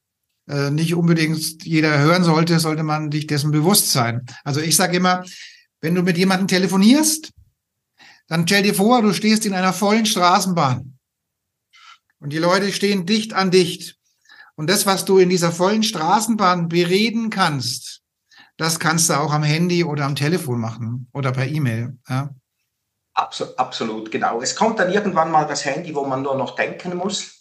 äh, 0.48 0.72
nicht 0.72 0.96
unbedingt 0.96 1.66
jeder 1.66 2.00
hören 2.00 2.24
sollte, 2.24 2.60
sollte 2.60 2.84
man 2.84 3.12
sich 3.12 3.28
dessen 3.28 3.52
bewusst 3.52 3.92
sein. 3.92 4.26
Also 4.44 4.62
ich 4.62 4.76
sage 4.76 4.98
immer, 4.98 5.26
wenn 5.82 5.96
du 5.96 6.02
mit 6.02 6.18
jemandem 6.18 6.48
telefonierst, 6.48 7.32
dann 8.28 8.48
stell 8.48 8.64
dir 8.64 8.74
vor, 8.74 9.02
du 9.02 9.14
stehst 9.14 9.46
in 9.46 9.54
einer 9.54 9.74
vollen 9.74 10.06
Straßenbahn 10.06 10.98
und 12.20 12.34
die 12.34 12.38
Leute 12.38 12.72
stehen 12.72 13.06
dicht 13.06 13.34
an 13.34 13.52
dicht. 13.52 13.97
Und 14.58 14.70
das, 14.70 14.88
was 14.88 15.06
du 15.06 15.20
in 15.20 15.30
dieser 15.30 15.52
vollen 15.52 15.84
Straßenbahn 15.84 16.68
bereden 16.68 17.30
kannst, 17.30 18.02
das 18.58 18.80
kannst 18.80 19.10
du 19.10 19.14
auch 19.14 19.32
am 19.32 19.44
Handy 19.44 19.84
oder 19.84 20.04
am 20.04 20.16
Telefon 20.16 20.60
machen 20.60 21.08
oder 21.14 21.32
per 21.32 21.46
E-Mail. 21.46 21.98
Ja? 22.10 22.32
Absolut, 23.14 24.12
genau. 24.12 24.42
Es 24.42 24.56
kommt 24.56 24.80
dann 24.80 24.92
irgendwann 24.92 25.32
mal 25.32 25.46
das 25.46 25.64
Handy, 25.64 25.94
wo 25.94 26.06
man 26.06 26.24
nur 26.24 26.36
noch 26.36 26.56
denken 26.56 26.98
muss. 26.98 27.40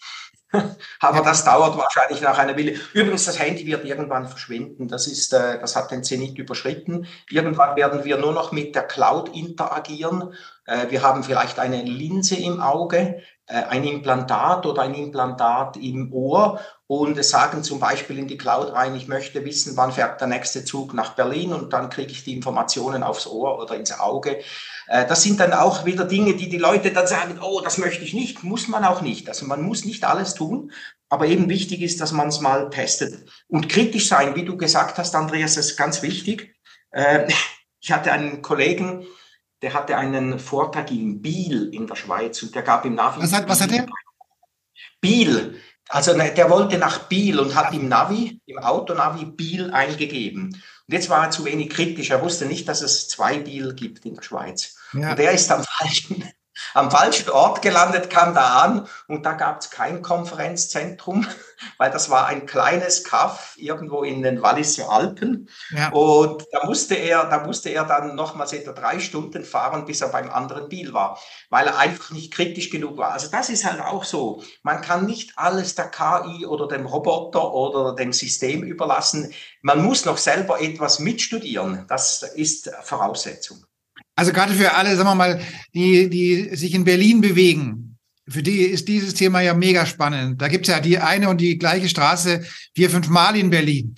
Aber 1.00 1.22
das 1.22 1.44
dauert 1.44 1.76
wahrscheinlich 1.76 2.20
nach 2.20 2.38
einer 2.38 2.56
Weile. 2.56 2.78
Übrigens, 2.92 3.24
das 3.24 3.38
Handy 3.38 3.66
wird 3.66 3.84
irgendwann 3.84 4.28
verschwinden. 4.28 4.88
Das, 4.88 5.06
ist, 5.06 5.32
äh, 5.32 5.58
das 5.58 5.74
hat 5.74 5.90
den 5.90 6.04
Zenit 6.04 6.38
überschritten. 6.38 7.06
Irgendwann 7.30 7.76
werden 7.76 8.04
wir 8.04 8.18
nur 8.18 8.32
noch 8.32 8.52
mit 8.52 8.74
der 8.74 8.84
Cloud 8.84 9.34
interagieren. 9.34 10.34
Äh, 10.66 10.90
wir 10.90 11.02
haben 11.02 11.24
vielleicht 11.24 11.58
eine 11.58 11.82
Linse 11.82 12.36
im 12.36 12.60
Auge, 12.60 13.22
ein 13.46 13.84
Implantat 13.84 14.66
oder 14.66 14.82
ein 14.82 14.94
Implantat 14.94 15.76
im 15.76 16.12
Ohr 16.12 16.60
und 16.88 17.22
sagen 17.24 17.62
zum 17.64 17.80
Beispiel 17.80 18.18
in 18.18 18.28
die 18.28 18.36
Cloud 18.36 18.72
rein, 18.72 18.94
ich 18.94 19.08
möchte 19.08 19.44
wissen, 19.44 19.76
wann 19.76 19.92
fährt 19.92 20.20
der 20.20 20.28
nächste 20.28 20.64
Zug 20.64 20.94
nach 20.94 21.14
Berlin 21.14 21.52
und 21.52 21.72
dann 21.72 21.90
kriege 21.90 22.12
ich 22.12 22.24
die 22.24 22.34
Informationen 22.34 23.02
aufs 23.02 23.26
Ohr 23.26 23.58
oder 23.60 23.76
ins 23.76 23.98
Auge. 23.98 24.40
Äh, 24.88 25.06
das 25.06 25.22
sind 25.22 25.40
dann 25.40 25.52
auch 25.52 25.84
wieder 25.84 26.04
Dinge, 26.04 26.34
die 26.34 26.48
die 26.48 26.58
Leute 26.58 26.92
dann 26.92 27.06
sagen, 27.06 27.38
oh, 27.40 27.60
das 27.60 27.78
möchte 27.78 28.04
ich 28.04 28.14
nicht, 28.14 28.44
muss 28.44 28.68
man 28.68 28.84
auch 28.84 29.00
nicht. 29.00 29.28
Also 29.28 29.46
man 29.46 29.62
muss 29.62 29.84
nicht 29.84 30.04
alles 30.04 30.34
tun, 30.34 30.72
aber 31.08 31.26
eben 31.26 31.48
wichtig 31.48 31.82
ist, 31.82 32.00
dass 32.00 32.12
man 32.12 32.28
es 32.28 32.40
mal 32.40 32.70
testet. 32.70 33.28
Und 33.48 33.68
kritisch 33.68 34.08
sein, 34.08 34.34
wie 34.36 34.44
du 34.44 34.56
gesagt 34.56 34.98
hast, 34.98 35.14
Andreas, 35.14 35.56
ist 35.56 35.76
ganz 35.76 36.02
wichtig. 36.02 36.56
Äh, 36.90 37.28
ich 37.80 37.92
hatte 37.92 38.12
einen 38.12 38.42
Kollegen, 38.42 39.06
der 39.66 39.74
hatte 39.74 39.96
einen 39.96 40.38
Vortrag 40.38 40.92
in 40.92 41.20
Biel 41.20 41.74
in 41.74 41.88
der 41.88 41.96
Schweiz 41.96 42.40
und 42.40 42.54
der 42.54 42.62
gab 42.62 42.84
ihm 42.84 42.94
Navi. 42.94 43.20
Was 43.20 43.32
hat, 43.32 43.48
was 43.48 43.60
hat 43.60 43.72
er? 43.72 43.84
Biel. 45.00 45.60
Also 45.88 46.16
ne, 46.16 46.32
der 46.32 46.48
wollte 46.50 46.78
nach 46.78 47.08
Biel 47.08 47.40
und 47.40 47.52
hat 47.56 47.74
im 47.74 47.88
Navi, 47.88 48.40
im 48.46 48.58
Autonavi 48.58 49.24
Biel 49.24 49.72
eingegeben. 49.72 50.50
Und 50.50 50.94
jetzt 50.94 51.10
war 51.10 51.24
er 51.24 51.30
zu 51.32 51.44
wenig 51.44 51.70
kritisch. 51.70 52.10
Er 52.10 52.22
wusste 52.22 52.46
nicht, 52.46 52.68
dass 52.68 52.80
es 52.80 53.08
zwei 53.08 53.40
Biel 53.40 53.74
gibt 53.74 54.06
in 54.06 54.14
der 54.14 54.22
Schweiz. 54.22 54.76
Ja. 54.92 55.10
Und 55.10 55.18
er 55.18 55.32
ist 55.32 55.50
am 55.50 55.64
falschen, 55.64 56.22
am 56.76 56.90
falschen 56.90 57.30
Ort 57.30 57.62
gelandet, 57.62 58.10
kam 58.10 58.34
da 58.34 58.60
an 58.60 58.86
und 59.08 59.24
da 59.24 59.32
gab 59.32 59.60
es 59.60 59.70
kein 59.70 60.02
Konferenzzentrum, 60.02 61.26
weil 61.78 61.90
das 61.90 62.10
war 62.10 62.26
ein 62.26 62.44
kleines 62.44 63.02
Kaff 63.02 63.54
irgendwo 63.56 64.02
in 64.02 64.22
den 64.22 64.42
Walliser 64.42 64.90
Alpen. 64.90 65.48
Ja. 65.70 65.88
Und 65.92 66.46
da 66.52 66.66
musste 66.66 66.94
er, 66.94 67.24
da 67.30 67.46
musste 67.46 67.70
er 67.70 67.84
dann 67.84 68.14
nochmals 68.14 68.52
etwa 68.52 68.72
drei 68.72 69.00
Stunden 69.00 69.42
fahren, 69.42 69.86
bis 69.86 70.02
er 70.02 70.08
beim 70.08 70.30
anderen 70.30 70.68
Biel 70.68 70.92
war, 70.92 71.18
weil 71.48 71.66
er 71.66 71.78
einfach 71.78 72.10
nicht 72.10 72.32
kritisch 72.32 72.68
genug 72.68 72.98
war. 72.98 73.12
Also 73.12 73.28
das 73.30 73.48
ist 73.48 73.64
halt 73.64 73.80
auch 73.80 74.04
so. 74.04 74.42
Man 74.62 74.82
kann 74.82 75.06
nicht 75.06 75.32
alles 75.36 75.74
der 75.76 75.90
KI 75.90 76.44
oder 76.44 76.68
dem 76.68 76.84
Roboter 76.84 77.54
oder 77.54 77.94
dem 77.94 78.12
System 78.12 78.62
überlassen. 78.62 79.32
Man 79.62 79.82
muss 79.82 80.04
noch 80.04 80.18
selber 80.18 80.60
etwas 80.60 80.98
mitstudieren. 80.98 81.86
Das 81.88 82.22
ist 82.22 82.70
Voraussetzung. 82.82 83.65
Also 84.16 84.32
gerade 84.32 84.54
für 84.54 84.72
alle, 84.74 84.96
sagen 84.96 85.08
wir 85.08 85.14
mal, 85.14 85.40
die, 85.74 86.08
die 86.08 86.56
sich 86.56 86.74
in 86.74 86.84
Berlin 86.84 87.20
bewegen, 87.20 87.98
für 88.28 88.42
die 88.42 88.62
ist 88.62 88.88
dieses 88.88 89.14
Thema 89.14 89.40
ja 89.40 89.54
mega 89.54 89.86
spannend. 89.86 90.42
Da 90.42 90.48
gibt's 90.48 90.68
ja 90.68 90.80
die 90.80 90.98
eine 90.98 91.28
und 91.28 91.40
die 91.40 91.58
gleiche 91.58 91.88
Straße 91.88 92.44
vier, 92.74 92.90
fünf 92.90 93.08
Mal 93.08 93.36
in 93.36 93.50
Berlin. 93.50 93.94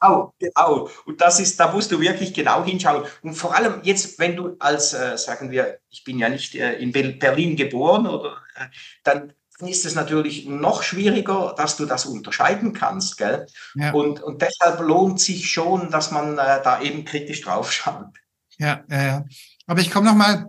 Genau, 0.00 0.34
genau. 0.38 0.88
Und 1.06 1.20
das 1.20 1.40
ist, 1.40 1.58
da 1.58 1.72
musst 1.72 1.90
du 1.90 2.00
wirklich 2.00 2.32
genau 2.32 2.64
hinschauen. 2.64 3.04
Und 3.22 3.34
vor 3.34 3.56
allem 3.56 3.80
jetzt, 3.82 4.18
wenn 4.18 4.36
du 4.36 4.56
als, 4.60 4.92
äh, 4.92 5.16
sagen 5.18 5.50
wir, 5.50 5.80
ich 5.90 6.04
bin 6.04 6.18
ja 6.18 6.28
nicht 6.28 6.54
äh, 6.54 6.74
in 6.74 6.92
Berlin 6.92 7.56
geboren, 7.56 8.06
oder 8.06 8.36
äh, 8.54 8.66
dann 9.02 9.32
ist 9.66 9.84
es 9.84 9.94
natürlich 9.94 10.46
noch 10.46 10.82
schwieriger, 10.82 11.54
dass 11.56 11.76
du 11.76 11.84
das 11.84 12.06
unterscheiden 12.06 12.72
kannst. 12.72 13.18
Gell? 13.18 13.46
Ja. 13.74 13.92
Und, 13.92 14.22
und 14.22 14.40
deshalb 14.42 14.80
lohnt 14.80 15.20
sich 15.20 15.50
schon, 15.50 15.90
dass 15.90 16.10
man 16.10 16.38
äh, 16.38 16.62
da 16.62 16.80
eben 16.80 17.04
kritisch 17.04 17.40
drauf 17.40 17.72
schaut. 17.72 18.14
Ja, 18.58 18.84
ja, 18.88 19.02
ja. 19.02 19.24
Aber 19.66 19.80
ich 19.80 19.90
komme 19.90 20.06
nochmal 20.06 20.46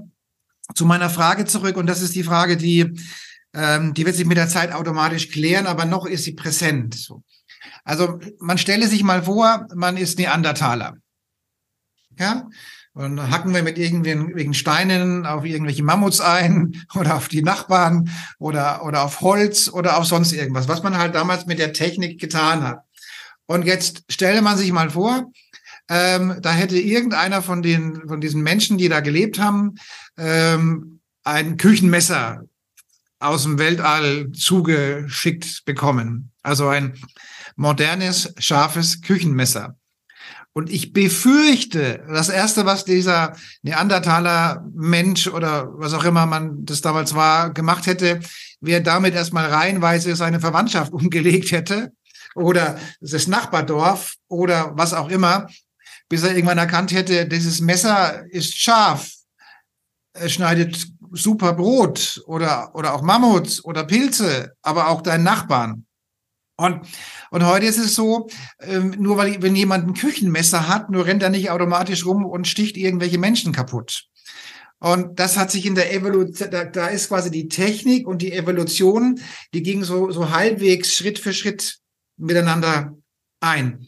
zu 0.76 0.86
meiner 0.86 1.10
Frage 1.10 1.46
zurück 1.46 1.78
und 1.78 1.88
das 1.88 2.02
ist 2.02 2.16
die 2.16 2.24
Frage, 2.24 2.58
die, 2.58 2.94
ähm, 3.54 3.94
die 3.94 4.06
wird 4.06 4.16
sich 4.16 4.26
mit 4.26 4.38
der 4.38 4.48
Zeit 4.48 4.72
automatisch 4.72 5.30
klären, 5.30 5.66
aber 5.66 5.86
noch 5.86 6.06
ist 6.06 6.24
sie 6.24 6.34
präsent. 6.34 7.12
Also 7.84 8.20
man 8.40 8.58
stelle 8.58 8.88
sich 8.88 9.04
mal 9.04 9.24
vor, 9.24 9.68
man 9.74 9.98
ist 9.98 10.20
Neandertaler. 10.20 10.98
Ja, 12.18 12.50
und 12.94 13.16
dann 13.16 13.32
hacken 13.32 13.54
wir 13.54 13.64
mit 13.64 13.78
irgendwelchen 13.78 14.54
Steinen 14.54 15.26
auf 15.26 15.46
irgendwelche 15.46 15.84
Mammuts 15.84 16.22
ein 16.22 16.84
oder 16.96 17.16
auf 17.16 17.28
die 17.28 17.44
Nachbarn 17.44 18.10
oder, 18.40 18.84
oder 18.84 19.04
auf 19.04 19.22
Holz 19.22 19.70
oder 19.70 19.98
auf 19.98 20.06
sonst 20.06 20.32
irgendwas, 20.32 20.68
was 20.68 20.84
man 20.84 20.98
halt 20.98 21.16
damals 21.16 21.46
mit 21.46 21.60
der 21.60 21.74
Technik 21.74 22.20
getan 22.20 22.64
hat. 22.64 22.84
Und 23.46 23.66
jetzt 23.66 24.04
stelle 24.10 24.42
man 24.42 24.58
sich 24.58 24.72
mal 24.72 24.90
vor, 24.90 25.32
ähm, 25.90 26.38
da 26.42 26.52
hätte 26.52 26.78
irgendeiner 26.78 27.42
von 27.42 27.64
den, 27.64 28.08
von 28.08 28.22
diesen 28.22 28.44
Menschen, 28.44 28.78
die 28.78 28.90
da 28.90 29.00
gelebt 29.00 29.40
haben, 29.40 29.76
ähm, 30.18 31.00
ein 31.24 31.58
Küchenmesser 31.58 32.44
aus 33.20 33.44
dem 33.44 33.58
Weltall 33.58 34.32
zugeschickt 34.32 35.66
bekommen. 35.66 36.32
Also 36.44 36.68
ein 36.68 36.94
modernes, 37.56 38.34
scharfes 38.38 39.02
Küchenmesser. 39.02 39.79
Und 40.54 40.70
ich 40.72 40.94
befürchte, 40.94 42.04
das 42.08 42.30
erste, 42.30 42.66
was 42.66 42.84
dieser 42.84 43.36
Neandertaler 43.62 44.66
Mensch 44.74 45.28
oder 45.28 45.68
was 45.78 45.94
auch 45.94 46.04
immer 46.04 46.26
man 46.26 46.66
das 46.66 46.82
damals 46.82 47.14
war, 47.14 47.54
gemacht 47.54 47.86
hätte, 47.86 48.20
wäre 48.60 48.82
damit 48.82 49.14
erstmal 49.14 49.46
reihenweise 49.46 50.16
seine 50.16 50.40
Verwandtschaft 50.40 50.92
umgelegt 50.94 51.52
hätte 51.52 51.92
oder 52.36 52.80
das 53.00 53.28
Nachbardorf 53.28 54.16
oder 54.28 54.72
was 54.76 54.94
auch 54.94 55.10
immer, 55.10 55.48
bis 56.10 56.24
er 56.24 56.36
irgendwann 56.36 56.58
erkannt 56.58 56.92
hätte, 56.92 57.28
dieses 57.28 57.62
Messer 57.62 58.26
ist 58.32 58.58
scharf. 58.58 59.12
Schneidet 60.26 60.88
super 61.12 61.54
Brot 61.54 62.22
oder, 62.26 62.74
oder 62.76 62.94
auch 62.94 63.02
Mammuts 63.02 63.64
oder 63.64 63.84
Pilze, 63.84 64.54
aber 64.62 64.90
auch 64.90 65.02
deinen 65.02 65.24
Nachbarn. 65.24 65.86
Und, 66.58 66.82
und 67.32 67.46
heute 67.46 67.66
ist 67.66 67.78
es 67.78 67.96
so, 67.96 68.28
ähm, 68.60 68.96
nur 68.98 69.18
weil 69.18 69.42
wenn 69.42 69.56
jemand 69.56 69.88
ein 69.88 69.94
Küchenmesser 69.94 70.68
hat, 70.68 70.90
nur 70.90 71.06
rennt 71.06 71.24
er 71.24 71.30
nicht 71.30 71.50
automatisch 71.50 72.06
rum 72.06 72.26
und 72.26 72.48
sticht 72.48 72.78
irgendwelche 72.78 73.18
Menschen 73.18 73.54
kaputt. 73.54 74.06
Und 74.80 75.20
das 75.20 75.38
hat 75.38 75.52
sich 75.52 75.66
in 75.66 75.76
der 75.76 75.94
Evolution, 75.94 76.50
da, 76.52 76.64
da 76.64 76.88
ist 76.88 77.10
quasi 77.10 77.30
die 77.30 77.50
Technik 77.50 78.08
und 78.08 78.22
die 78.22 78.32
Evolution, 78.32 79.20
die 79.54 79.62
ging 79.62 79.84
so, 79.84 80.10
so 80.12 80.32
halbwegs 80.32 80.94
Schritt 80.94 81.20
für 81.20 81.34
Schritt 81.34 81.80
miteinander 82.18 82.98
ein. 83.42 83.88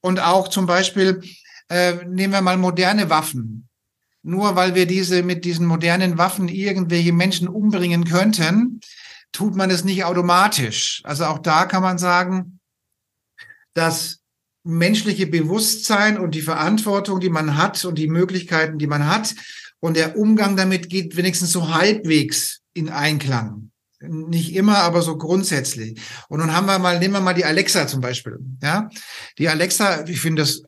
Und 0.00 0.20
auch 0.20 0.48
zum 0.48 0.66
Beispiel, 0.66 1.22
äh, 1.68 2.04
nehmen 2.06 2.32
wir 2.32 2.42
mal 2.42 2.56
moderne 2.56 3.10
Waffen. 3.10 3.68
Nur 4.22 4.56
weil 4.56 4.74
wir 4.74 4.86
diese 4.86 5.22
mit 5.22 5.44
diesen 5.44 5.66
modernen 5.66 6.18
Waffen 6.18 6.48
irgendwelche 6.48 7.12
Menschen 7.12 7.46
umbringen 7.46 8.04
könnten, 8.04 8.80
tut 9.32 9.54
man 9.54 9.70
es 9.70 9.84
nicht 9.84 10.04
automatisch. 10.04 11.02
Also 11.04 11.26
auch 11.26 11.38
da 11.38 11.66
kann 11.66 11.82
man 11.82 11.98
sagen, 11.98 12.53
dass 13.74 14.20
menschliche 14.64 15.26
Bewusstsein 15.26 16.18
und 16.18 16.34
die 16.34 16.42
Verantwortung, 16.42 17.20
die 17.20 17.28
man 17.28 17.56
hat 17.56 17.84
und 17.84 17.98
die 17.98 18.08
Möglichkeiten, 18.08 18.78
die 18.78 18.86
man 18.86 19.06
hat. 19.06 19.34
Und 19.80 19.96
der 19.96 20.16
Umgang 20.16 20.56
damit 20.56 20.88
geht 20.88 21.16
wenigstens 21.16 21.52
so 21.52 21.74
halbwegs 21.74 22.62
in 22.72 22.88
Einklang. 22.88 23.70
Nicht 24.00 24.54
immer, 24.54 24.78
aber 24.78 25.02
so 25.02 25.16
grundsätzlich. 25.16 26.00
Und 26.28 26.40
nun 26.40 26.54
haben 26.54 26.66
wir 26.66 26.78
mal, 26.78 26.98
nehmen 26.98 27.14
wir 27.14 27.20
mal 27.20 27.34
die 27.34 27.44
Alexa 27.44 27.86
zum 27.86 28.00
Beispiel. 28.00 28.38
Ja, 28.62 28.88
die 29.38 29.48
Alexa, 29.48 30.06
ich 30.06 30.20
finde 30.20 30.42
das 30.42 30.62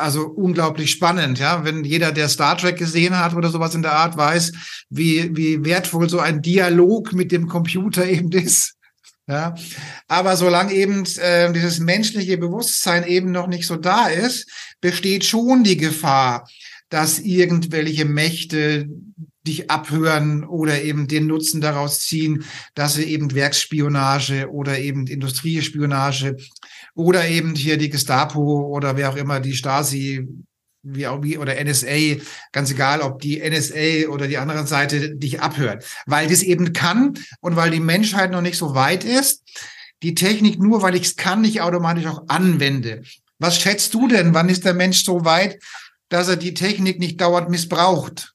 also 0.00 0.26
unglaublich 0.28 0.90
spannend, 0.90 1.38
ja, 1.38 1.64
wenn 1.64 1.84
jeder, 1.84 2.10
der 2.10 2.28
Star 2.28 2.56
Trek 2.56 2.78
gesehen 2.78 3.18
hat 3.18 3.34
oder 3.34 3.50
sowas 3.50 3.74
in 3.74 3.82
der 3.82 3.92
Art, 3.92 4.16
weiß, 4.16 4.52
wie, 4.88 5.36
wie 5.36 5.64
wertvoll 5.64 6.08
so 6.08 6.20
ein 6.20 6.42
Dialog 6.42 7.12
mit 7.12 7.32
dem 7.32 7.48
Computer 7.48 8.06
eben 8.06 8.32
ist. 8.32 8.76
Ja, 9.28 9.54
aber 10.08 10.36
solange 10.36 10.72
eben 10.72 11.04
äh, 11.18 11.52
dieses 11.52 11.78
menschliche 11.78 12.36
Bewusstsein 12.36 13.04
eben 13.04 13.30
noch 13.30 13.46
nicht 13.46 13.66
so 13.66 13.76
da 13.76 14.08
ist, 14.08 14.50
besteht 14.80 15.24
schon 15.24 15.62
die 15.62 15.76
Gefahr, 15.76 16.48
dass 16.88 17.20
irgendwelche 17.20 18.04
Mächte 18.04 18.88
dich 19.46 19.70
abhören 19.70 20.44
oder 20.44 20.82
eben 20.82 21.08
den 21.08 21.26
Nutzen 21.26 21.60
daraus 21.60 22.00
ziehen, 22.00 22.44
dass 22.74 22.94
sie 22.94 23.04
eben 23.04 23.34
Werksspionage 23.34 24.50
oder 24.50 24.78
eben 24.78 25.06
Industriespionage 25.06 26.36
oder 26.94 27.26
eben 27.26 27.54
hier 27.54 27.78
die 27.78 27.88
Gestapo 27.88 28.66
oder 28.66 28.96
wer 28.96 29.10
auch 29.10 29.16
immer 29.16 29.40
die 29.40 29.54
Stasi 29.54 30.28
wie 30.82 31.06
auch 31.06 31.22
wie 31.22 31.38
oder 31.38 31.62
NSA, 31.62 32.22
ganz 32.52 32.70
egal, 32.70 33.00
ob 33.02 33.20
die 33.20 33.38
NSA 33.38 34.08
oder 34.08 34.28
die 34.28 34.38
andere 34.38 34.66
Seite 34.66 35.14
dich 35.16 35.40
abhört, 35.40 35.84
weil 36.06 36.28
das 36.28 36.42
eben 36.42 36.72
kann 36.72 37.18
und 37.40 37.56
weil 37.56 37.70
die 37.70 37.80
Menschheit 37.80 38.30
noch 38.30 38.40
nicht 38.40 38.56
so 38.56 38.74
weit 38.74 39.04
ist, 39.04 39.42
die 40.02 40.14
Technik 40.14 40.58
nur, 40.58 40.82
weil 40.82 40.94
ich 40.94 41.02
es 41.02 41.16
kann, 41.16 41.42
nicht 41.42 41.60
automatisch 41.60 42.06
auch 42.06 42.24
anwende. 42.28 43.02
Was 43.38 43.60
schätzt 43.60 43.94
du 43.94 44.08
denn? 44.08 44.34
Wann 44.34 44.48
ist 44.48 44.64
der 44.64 44.74
Mensch 44.74 45.04
so 45.04 45.24
weit, 45.24 45.58
dass 46.08 46.28
er 46.28 46.36
die 46.36 46.54
Technik 46.54 46.98
nicht 46.98 47.20
dauernd 47.20 47.50
missbraucht? 47.50 48.34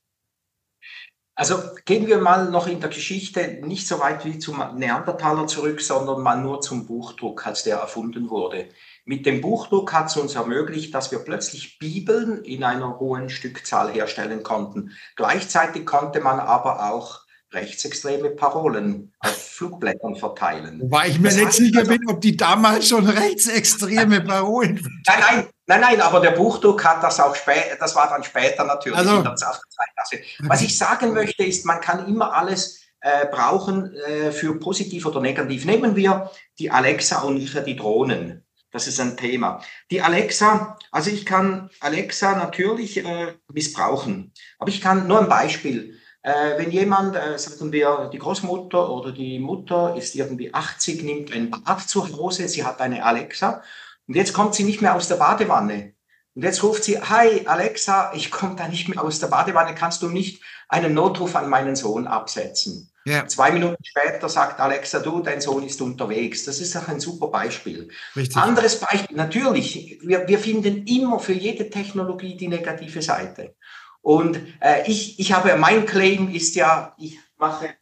Also 1.37 1.59
gehen 1.83 2.07
wir 2.07 2.19
mal 2.19 2.49
noch 2.49 2.67
in 2.67 2.79
der 2.79 2.89
Geschichte 2.89 3.59
nicht 3.63 3.87
so 3.87 3.99
weit 3.99 4.23
wie 4.23 4.39
zum 4.39 4.63
Neandertaler 4.77 5.47
zurück, 5.47 5.81
sondern 5.81 6.21
mal 6.21 6.41
nur 6.41 6.61
zum 6.61 6.85
Buchdruck, 6.85 7.45
als 7.45 7.63
der 7.63 7.77
erfunden 7.77 8.29
wurde. 8.29 8.69
Mit 9.07 9.27
dem 9.27 9.39
Buchdruck 9.39 9.93
hat 9.93 10.07
es 10.07 10.17
uns 10.17 10.33
ermöglicht, 10.33 10.93
dass 10.95 11.11
wir 11.11 11.19
plötzlich 11.19 11.77
Bibeln 11.77 12.43
in 12.43 12.63
einer 12.63 12.99
hohen 12.99 13.29
Stückzahl 13.29 13.91
herstellen 13.91 14.41
konnten. 14.41 14.91
Gleichzeitig 15.15 15.85
konnte 15.85 16.21
man 16.21 16.39
aber 16.39 16.91
auch 16.91 17.21
rechtsextreme 17.53 18.31
Parolen 18.31 19.13
auf 19.19 19.31
Flugblättern 19.31 20.15
verteilen. 20.15 20.81
Wobei 20.81 21.09
ich 21.09 21.19
mir 21.19 21.29
das 21.29 21.37
nicht 21.37 21.53
sicher 21.53 21.79
also, 21.81 21.91
bin, 21.91 22.09
ob 22.09 22.19
die 22.19 22.35
damals 22.35 22.89
schon 22.89 23.07
rechtsextreme 23.07 24.21
Parolen. 24.25 24.81
Nein, 25.05 25.19
nein, 25.19 25.47
nein, 25.67 25.81
nein, 25.81 26.01
aber 26.01 26.19
der 26.19 26.31
Buchdruck 26.31 26.83
hat 26.83 27.03
das 27.03 27.19
auch 27.19 27.35
später, 27.35 27.75
das 27.79 27.95
war 27.95 28.09
dann 28.09 28.23
später 28.23 28.65
natürlich 28.65 28.97
also, 28.97 29.17
in 29.17 29.23
der 29.23 29.35
Zeitklasse. 29.35 30.19
Was 30.39 30.61
ich 30.61 30.77
sagen 30.77 31.13
möchte, 31.13 31.43
ist, 31.43 31.65
man 31.65 31.79
kann 31.79 32.07
immer 32.07 32.33
alles 32.33 32.81
äh, 33.01 33.27
brauchen 33.27 33.93
äh, 33.95 34.31
für 34.31 34.59
positiv 34.59 35.05
oder 35.05 35.21
negativ. 35.21 35.65
Nehmen 35.65 35.95
wir 35.95 36.31
die 36.57 36.71
Alexa 36.71 37.21
und 37.21 37.37
die 37.37 37.75
Drohnen. 37.75 38.44
Das 38.75 38.87
ist 38.87 38.99
ein 38.99 39.15
Thema. 39.15 39.61
Die 39.89 40.01
Alexa, 40.01 40.77
also 40.91 41.09
ich 41.09 41.25
kann 41.25 41.69
Alexa 41.79 42.35
natürlich 42.35 42.97
äh, 42.97 43.35
missbrauchen, 43.47 44.33
aber 44.59 44.67
ich 44.69 44.81
kann 44.81 45.07
nur 45.07 45.21
ein 45.21 45.29
Beispiel. 45.29 45.97
Äh, 46.21 46.57
wenn 46.57 46.71
jemand, 46.71 47.15
äh, 47.15 47.39
sagen 47.39 47.71
wir, 47.71 48.09
die 48.11 48.19
Großmutter 48.19 48.89
oder 48.89 49.13
die 49.13 49.39
Mutter 49.39 49.95
ist 49.95 50.13
irgendwie 50.13 50.53
80, 50.53 51.03
nimmt 51.03 51.31
ein 51.31 51.51
Bad 51.51 51.87
zu 51.87 52.05
Hause, 52.17 52.49
sie 52.49 52.65
hat 52.65 52.81
eine 52.81 53.05
Alexa 53.05 53.63
und 54.07 54.15
jetzt 54.17 54.33
kommt 54.33 54.55
sie 54.55 54.65
nicht 54.65 54.81
mehr 54.81 54.95
aus 54.95 55.07
der 55.07 55.15
Badewanne. 55.15 55.93
Und 56.33 56.43
jetzt 56.43 56.61
ruft 56.61 56.83
sie, 56.83 56.99
hi 56.99 57.47
Alexa, 57.47 58.11
ich 58.13 58.29
komme 58.29 58.57
da 58.57 58.67
nicht 58.67 58.89
mehr 58.89 59.01
aus 59.01 59.19
der 59.19 59.27
Badewanne, 59.27 59.73
kannst 59.73 60.01
du 60.01 60.09
nicht 60.09 60.43
einen 60.67 60.93
Notruf 60.93 61.37
an 61.37 61.49
meinen 61.49 61.77
Sohn 61.77 62.07
absetzen? 62.07 62.91
Ja. 63.07 63.27
Zwei 63.27 63.51
Minuten 63.51 63.83
später 63.83 64.27
sagt 64.29 64.59
Alexa, 64.59 64.99
du, 64.99 65.19
dein 65.19 65.39
Sohn 65.39 65.63
ist 65.63 65.79
unterwegs. 65.79 66.43
Das 66.45 66.59
ist 66.59 66.75
auch 66.75 66.87
ein 66.87 66.99
super 66.99 67.27
Beispiel. 67.27 67.89
Richtig. 68.15 68.35
Anderes 68.35 68.79
Beispiel, 68.79 69.15
natürlich, 69.15 69.99
wir, 70.01 70.27
wir 70.27 70.39
finden 70.39 70.85
immer 70.87 71.19
für 71.19 71.33
jede 71.33 71.69
Technologie 71.69 72.35
die 72.35 72.47
negative 72.47 73.03
Seite. 73.03 73.55
Und 74.01 74.39
äh, 74.59 74.89
ich, 74.89 75.19
ich 75.19 75.33
habe, 75.33 75.55
mein 75.55 75.85
Claim 75.85 76.29
ist 76.29 76.55
ja, 76.55 76.95
ich 76.97 77.19
mache 77.37 77.75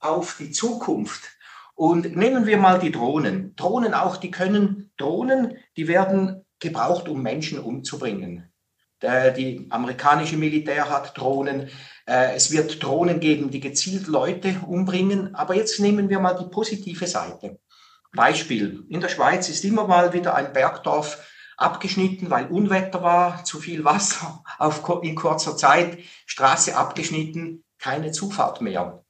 auf 0.00 0.36
die 0.38 0.52
Zukunft. 0.52 1.22
Und 1.74 2.16
nehmen 2.16 2.46
wir 2.46 2.58
mal 2.58 2.78
die 2.78 2.92
Drohnen. 2.92 3.54
Drohnen 3.56 3.94
auch, 3.94 4.16
die 4.16 4.30
können, 4.30 4.90
Drohnen, 4.96 5.58
die 5.76 5.86
werden 5.88 6.44
gebraucht, 6.58 7.08
um 7.08 7.22
Menschen 7.22 7.60
umzubringen. 7.60 8.52
Der, 9.02 9.30
die 9.30 9.66
amerikanische 9.70 10.36
Militär 10.36 10.88
hat 10.88 11.16
Drohnen. 11.16 11.70
Äh, 12.06 12.34
es 12.34 12.50
wird 12.50 12.82
Drohnen 12.82 13.20
geben, 13.20 13.50
die 13.50 13.60
gezielt 13.60 14.06
Leute 14.06 14.56
umbringen. 14.66 15.34
Aber 15.34 15.54
jetzt 15.54 15.78
nehmen 15.80 16.08
wir 16.08 16.18
mal 16.18 16.34
die 16.34 16.50
positive 16.50 17.06
Seite. 17.06 17.60
Beispiel. 18.12 18.84
In 18.88 19.00
der 19.00 19.08
Schweiz 19.08 19.48
ist 19.48 19.64
immer 19.64 19.86
mal 19.86 20.12
wieder 20.12 20.34
ein 20.34 20.52
Bergdorf 20.52 21.18
abgeschnitten, 21.56 22.30
weil 22.30 22.46
Unwetter 22.46 23.02
war, 23.02 23.44
zu 23.44 23.58
viel 23.58 23.84
Wasser 23.84 24.42
auf, 24.58 24.82
in 25.02 25.14
kurzer 25.14 25.56
Zeit, 25.56 25.98
Straße 26.26 26.76
abgeschnitten, 26.76 27.64
keine 27.78 28.12
Zufahrt 28.12 28.60
mehr. 28.60 29.04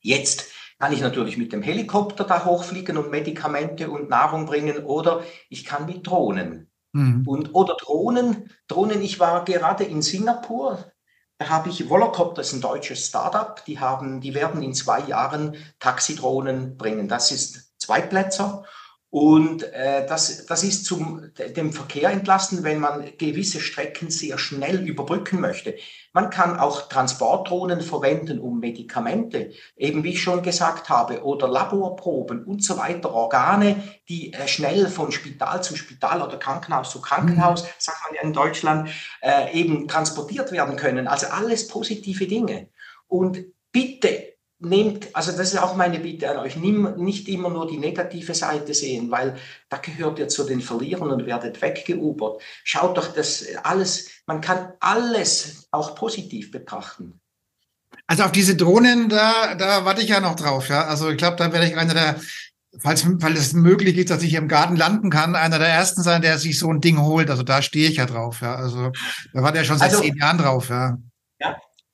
Jetzt 0.00 0.50
kann 0.78 0.92
ich 0.92 1.00
natürlich 1.00 1.38
mit 1.38 1.52
dem 1.52 1.62
Helikopter 1.62 2.24
da 2.24 2.44
hochfliegen 2.44 2.98
und 2.98 3.10
Medikamente 3.10 3.90
und 3.90 4.10
Nahrung 4.10 4.44
bringen 4.44 4.84
oder 4.84 5.24
ich 5.48 5.64
kann 5.64 5.86
mit 5.86 6.06
Drohnen. 6.06 6.70
Mhm. 6.94 7.26
Und, 7.26 7.54
oder 7.54 7.74
Drohnen, 7.74 8.50
Drohnen, 8.68 9.02
ich 9.02 9.18
war 9.18 9.44
gerade 9.44 9.84
in 9.84 10.00
Singapur, 10.00 10.92
da 11.38 11.48
habe 11.48 11.68
ich 11.68 11.90
Volocopter, 11.90 12.36
das 12.36 12.48
ist 12.48 12.52
ein 12.54 12.60
deutsches 12.60 13.08
Startup, 13.08 13.62
die, 13.64 13.80
haben, 13.80 14.20
die 14.20 14.34
werden 14.34 14.62
in 14.62 14.74
zwei 14.74 15.00
Jahren 15.00 15.56
Taxidrohnen 15.80 16.76
bringen. 16.76 17.08
Das 17.08 17.32
ist 17.32 17.72
Zweitplätzer 17.78 18.64
und 19.14 19.62
äh, 19.72 20.04
das, 20.08 20.44
das 20.46 20.64
ist 20.64 20.86
zum 20.86 21.30
dem 21.56 21.72
Verkehr 21.72 22.10
entlasten, 22.10 22.64
wenn 22.64 22.80
man 22.80 23.12
gewisse 23.16 23.60
Strecken 23.60 24.10
sehr 24.10 24.38
schnell 24.38 24.88
überbrücken 24.88 25.40
möchte. 25.40 25.76
Man 26.12 26.30
kann 26.30 26.58
auch 26.58 26.88
Transportdrohnen 26.88 27.80
verwenden, 27.80 28.40
um 28.40 28.58
Medikamente, 28.58 29.52
eben 29.76 30.02
wie 30.02 30.14
ich 30.14 30.20
schon 30.20 30.42
gesagt 30.42 30.88
habe, 30.88 31.22
oder 31.22 31.46
Laborproben 31.46 32.42
und 32.44 32.64
so 32.64 32.76
weiter, 32.76 33.14
Organe, 33.14 33.84
die 34.08 34.32
äh, 34.32 34.48
schnell 34.48 34.88
von 34.88 35.12
Spital 35.12 35.62
zu 35.62 35.76
Spital 35.76 36.20
oder 36.20 36.36
Krankenhaus 36.36 36.90
zu 36.90 37.00
Krankenhaus, 37.00 37.62
mhm. 37.62 37.68
sagt 37.78 37.98
man 38.06 38.16
ja 38.16 38.22
in 38.22 38.32
Deutschland, 38.32 38.90
äh, 39.22 39.56
eben 39.56 39.86
transportiert 39.86 40.50
werden 40.50 40.74
können. 40.74 41.06
Also 41.06 41.28
alles 41.28 41.68
positive 41.68 42.26
Dinge. 42.26 42.66
Und 43.06 43.44
bitte 43.70 44.33
nehmt, 44.60 45.14
also 45.14 45.32
das 45.32 45.52
ist 45.52 45.58
auch 45.58 45.76
meine 45.76 45.98
Bitte 45.98 46.30
an 46.30 46.38
euch, 46.38 46.56
nimm 46.56 46.94
nicht 46.96 47.28
immer 47.28 47.50
nur 47.50 47.66
die 47.66 47.78
negative 47.78 48.34
Seite 48.34 48.74
sehen, 48.74 49.10
weil 49.10 49.36
da 49.68 49.78
gehört 49.78 50.18
ihr 50.18 50.28
zu 50.28 50.44
den 50.44 50.60
Verlierern 50.60 51.10
und 51.10 51.26
werdet 51.26 51.60
weggeubert. 51.60 52.40
Schaut 52.62 52.96
doch 52.96 53.12
das 53.12 53.44
alles, 53.62 54.10
man 54.26 54.40
kann 54.40 54.72
alles 54.80 55.68
auch 55.70 55.94
positiv 55.94 56.50
betrachten. 56.50 57.20
Also 58.06 58.24
auf 58.24 58.32
diese 58.32 58.56
Drohnen, 58.56 59.08
da, 59.08 59.54
da 59.54 59.84
warte 59.84 60.02
ich 60.02 60.08
ja 60.08 60.20
noch 60.20 60.36
drauf, 60.36 60.68
ja. 60.68 60.84
Also 60.86 61.10
ich 61.10 61.16
glaube, 61.16 61.36
da 61.36 61.52
werde 61.52 61.66
ich 61.66 61.76
einer 61.76 61.94
der, 61.94 62.20
falls, 62.78 63.04
weil 63.06 63.34
es 63.34 63.52
möglich 63.52 63.96
ist, 63.96 64.10
dass 64.10 64.22
ich 64.22 64.34
im 64.34 64.48
Garten 64.48 64.76
landen 64.76 65.10
kann, 65.10 65.36
einer 65.36 65.58
der 65.58 65.68
ersten 65.68 66.02
sein, 66.02 66.22
der 66.22 66.38
sich 66.38 66.58
so 66.58 66.70
ein 66.70 66.80
Ding 66.80 67.00
holt. 67.00 67.30
Also 67.30 67.42
da 67.42 67.62
stehe 67.62 67.88
ich 67.88 67.96
ja 67.96 68.06
drauf, 68.06 68.40
ja. 68.42 68.56
Also 68.56 68.92
da 69.32 69.42
war 69.42 69.52
der 69.52 69.64
schon 69.64 69.78
seit 69.78 69.90
also, 69.90 70.02
zehn 70.02 70.16
Jahren 70.16 70.38
drauf, 70.38 70.68
ja. 70.68 70.98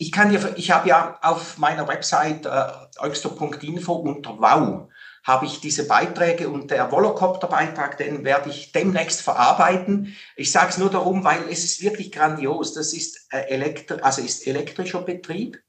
Ich 0.03 0.13
kann 0.13 0.31
dir, 0.31 0.55
ich 0.57 0.71
habe 0.71 0.89
ja 0.89 1.19
auf 1.21 1.59
meiner 1.59 1.87
Website 1.87 2.47
äh, 2.47 2.73
eugster.info 3.01 3.93
unter 3.93 4.31
Wow 4.39 4.89
habe 5.25 5.45
ich 5.45 5.61
diese 5.61 5.87
Beiträge 5.87 6.49
und 6.49 6.71
der 6.71 6.91
Volocopter-Beitrag, 6.91 7.99
den 7.99 8.25
werde 8.25 8.49
ich 8.49 8.73
demnächst 8.73 9.21
verarbeiten. 9.21 10.17
Ich 10.37 10.51
sage 10.51 10.71
es 10.71 10.79
nur 10.79 10.89
darum, 10.89 11.23
weil 11.25 11.43
es 11.51 11.65
ist 11.65 11.83
wirklich 11.83 12.13
grandios. 12.13 12.73
Das 12.73 12.95
ist, 12.95 13.31
äh, 13.31 13.43
elektri 13.51 14.01
also 14.01 14.23
ist 14.23 14.47
elektrischer 14.47 15.03
Betrieb 15.03 15.63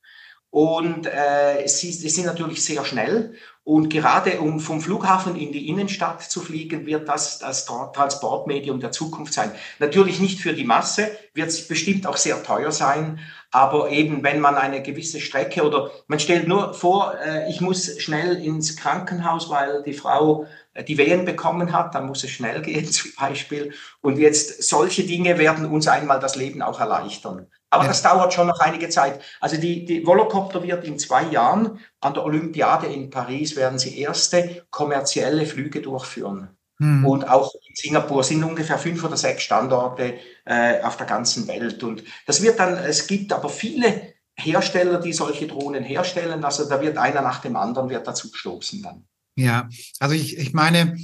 und 0.50 1.08
äh, 1.08 1.68
sie, 1.68 1.92
sie 1.92 2.10
sind 2.10 2.26
natürlich 2.26 2.64
sehr 2.64 2.86
schnell 2.86 3.36
und 3.64 3.90
gerade 3.90 4.42
um 4.42 4.60
vom 4.60 4.82
Flughafen 4.82 5.36
in 5.36 5.52
die 5.52 5.70
Innenstadt 5.70 6.24
zu 6.24 6.42
fliegen, 6.42 6.88
wird 6.88 7.08
das 7.08 7.38
das 7.38 7.66
Transportmedium 7.66 8.80
der 8.80 8.92
Zukunft 8.92 9.34
sein. 9.34 9.52
Natürlich 9.78 10.20
nicht 10.20 10.40
für 10.40 10.54
die 10.54 10.64
Masse, 10.64 11.12
wird 11.36 11.50
es 11.50 11.68
bestimmt 11.68 12.08
auch 12.08 12.18
sehr 12.18 12.42
teuer 12.42 12.72
sein, 12.72 13.20
aber 13.52 13.92
eben 13.92 14.24
wenn 14.24 14.40
man 14.40 14.56
eine 14.56 14.82
gewisse 14.82 15.20
Strecke 15.20 15.64
oder 15.64 15.92
man 16.08 16.20
stellt 16.20 16.48
nur 16.48 16.74
vor, 16.74 17.14
äh, 17.24 17.50
ich 17.52 17.62
muss 17.62 18.02
schnell 18.02 18.44
ins 18.44 18.78
Krankenhaus, 18.78 19.50
weil 19.50 19.84
die 19.84 19.94
Frau 19.94 20.48
äh, 20.74 20.84
die 20.84 20.98
Wehen 20.98 21.26
bekommen 21.26 21.72
hat, 21.72 21.94
dann 21.94 22.08
muss 22.08 22.24
es 22.24 22.32
schnell 22.32 22.62
gehen 22.64 22.90
zum 22.92 23.12
Beispiel. 23.20 23.74
Und 24.02 24.18
jetzt 24.18 24.64
solche 24.64 25.04
Dinge 25.04 25.38
werden 25.38 25.66
uns 25.66 25.88
einmal 25.88 26.20
das 26.20 26.36
Leben 26.36 26.62
auch 26.62 26.80
erleichtern. 26.80 27.48
Aber 27.72 27.84
ja. 27.84 27.90
das 27.90 28.02
dauert 28.04 28.34
schon 28.34 28.48
noch 28.48 28.60
einige 28.60 28.90
Zeit. 28.90 29.22
Also 29.40 29.58
die, 29.58 29.86
die 29.86 30.06
Volocopter 30.06 30.62
wird 30.62 30.84
in 30.84 31.00
zwei 31.00 31.24
Jahren 31.24 31.80
an 32.02 32.14
der 32.14 32.24
Olympiade 32.24 32.88
in 32.88 33.10
Paris 33.10 33.56
werden 33.56 33.80
sie 33.80 33.98
erste 33.98 34.66
kommerzielle 34.70 35.46
Flüge 35.46 35.82
durchführen. 35.82 36.50
Mhm. 36.80 37.06
Und 37.06 37.30
auch 37.30 37.54
in 37.54 37.76
Singapur 37.76 38.24
sind 38.24 38.44
ungefähr 38.44 38.78
fünf 38.78 39.04
oder 39.04 39.16
sechs 39.16 39.44
Standorte 39.44 40.16
äh, 40.46 40.82
auf 40.82 40.98
der 40.98 41.08
ganzen 41.08 41.48
Welt. 41.48 41.82
Und 41.84 42.04
das 42.28 42.42
wird 42.42 42.60
dann, 42.60 42.78
es 42.78 43.08
gibt 43.08 43.32
aber 43.32 43.50
viele 43.50 44.14
Hersteller, 44.36 45.00
die 45.00 45.14
solche 45.14 45.48
Drohnen 45.48 45.84
herstellen. 45.84 46.44
Also 46.44 46.68
da 46.68 46.82
wird 46.82 46.98
einer 46.98 47.22
nach 47.22 47.40
dem 47.40 47.56
anderen 47.56 47.90
wird 47.90 48.06
dazu 48.06 48.30
gestoßen 48.32 48.82
dann. 48.82 49.06
Ja, 49.36 49.70
also 50.00 50.14
ich, 50.14 50.38
ich 50.38 50.54
meine, 50.54 50.98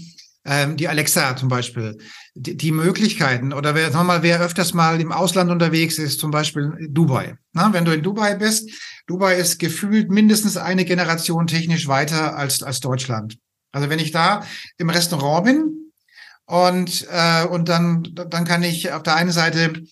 ähm, 0.48 0.78
die 0.78 0.88
Alexa 0.88 1.36
zum 1.36 1.50
Beispiel, 1.50 1.98
die, 2.34 2.56
die 2.56 2.72
Möglichkeiten 2.72 3.52
oder 3.52 3.76
wer, 3.76 3.92
sagen 3.92 4.08
wir 4.08 4.14
mal, 4.14 4.24
wer 4.24 4.40
öfters 4.40 4.74
mal 4.74 5.00
im 5.02 5.12
Ausland 5.12 5.52
unterwegs 5.52 6.00
ist, 6.00 6.20
zum 6.20 6.32
Beispiel 6.32 6.72
Dubai. 6.90 7.36
Na, 7.52 7.74
wenn 7.74 7.84
du 7.84 7.94
in 7.94 8.02
Dubai 8.02 8.36
bist, 8.36 8.72
Dubai 9.08 9.36
ist 9.36 9.60
gefühlt 9.60 10.10
mindestens 10.10 10.56
eine 10.56 10.86
Generation 10.86 11.48
technisch 11.48 11.88
weiter 11.88 12.38
als, 12.38 12.64
als 12.64 12.80
Deutschland. 12.80 13.38
Also 13.74 13.90
wenn 13.90 14.00
ich 14.00 14.12
da 14.12 14.44
im 14.78 14.90
Restaurant 14.90 15.46
bin 15.46 15.92
und, 16.46 17.06
äh, 17.12 17.46
und 17.46 17.68
dann, 17.68 18.04
dann 18.14 18.46
kann 18.46 18.64
ich 18.64 18.94
auf 18.94 19.04
der 19.04 19.16
einen 19.16 19.32
Seite 19.32 19.84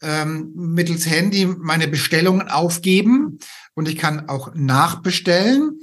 ähm, 0.00 0.52
mittels 0.54 1.06
Handy 1.06 1.46
meine 1.46 1.86
Bestellungen 1.86 2.48
aufgeben 2.48 3.38
und 3.74 3.88
ich 3.88 3.98
kann 3.98 4.28
auch 4.28 4.54
nachbestellen. 4.54 5.78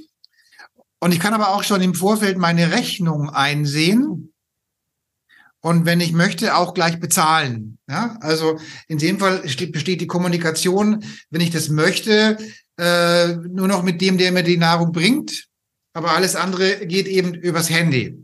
Und 1.00 1.12
ich 1.12 1.20
kann 1.20 1.34
aber 1.34 1.50
auch 1.50 1.62
schon 1.62 1.80
im 1.80 1.94
Vorfeld 1.94 2.38
meine 2.38 2.72
Rechnung 2.72 3.30
einsehen. 3.30 4.32
Und 5.60 5.84
wenn 5.84 6.00
ich 6.00 6.12
möchte, 6.12 6.56
auch 6.56 6.74
gleich 6.74 7.00
bezahlen. 7.00 7.78
Ja, 7.88 8.16
also 8.20 8.58
in 8.88 8.98
dem 8.98 9.18
Fall 9.18 9.38
besteht 9.38 10.00
die 10.00 10.06
Kommunikation, 10.06 11.04
wenn 11.30 11.40
ich 11.40 11.50
das 11.50 11.68
möchte, 11.68 12.36
äh, 12.78 13.28
nur 13.34 13.68
noch 13.68 13.82
mit 13.82 14.00
dem, 14.00 14.18
der 14.18 14.32
mir 14.32 14.42
die 14.42 14.58
Nahrung 14.58 14.92
bringt 14.92 15.46
aber 15.96 16.10
alles 16.10 16.36
andere 16.36 16.86
geht 16.86 17.06
eben 17.06 17.32
übers 17.32 17.70
Handy. 17.70 18.22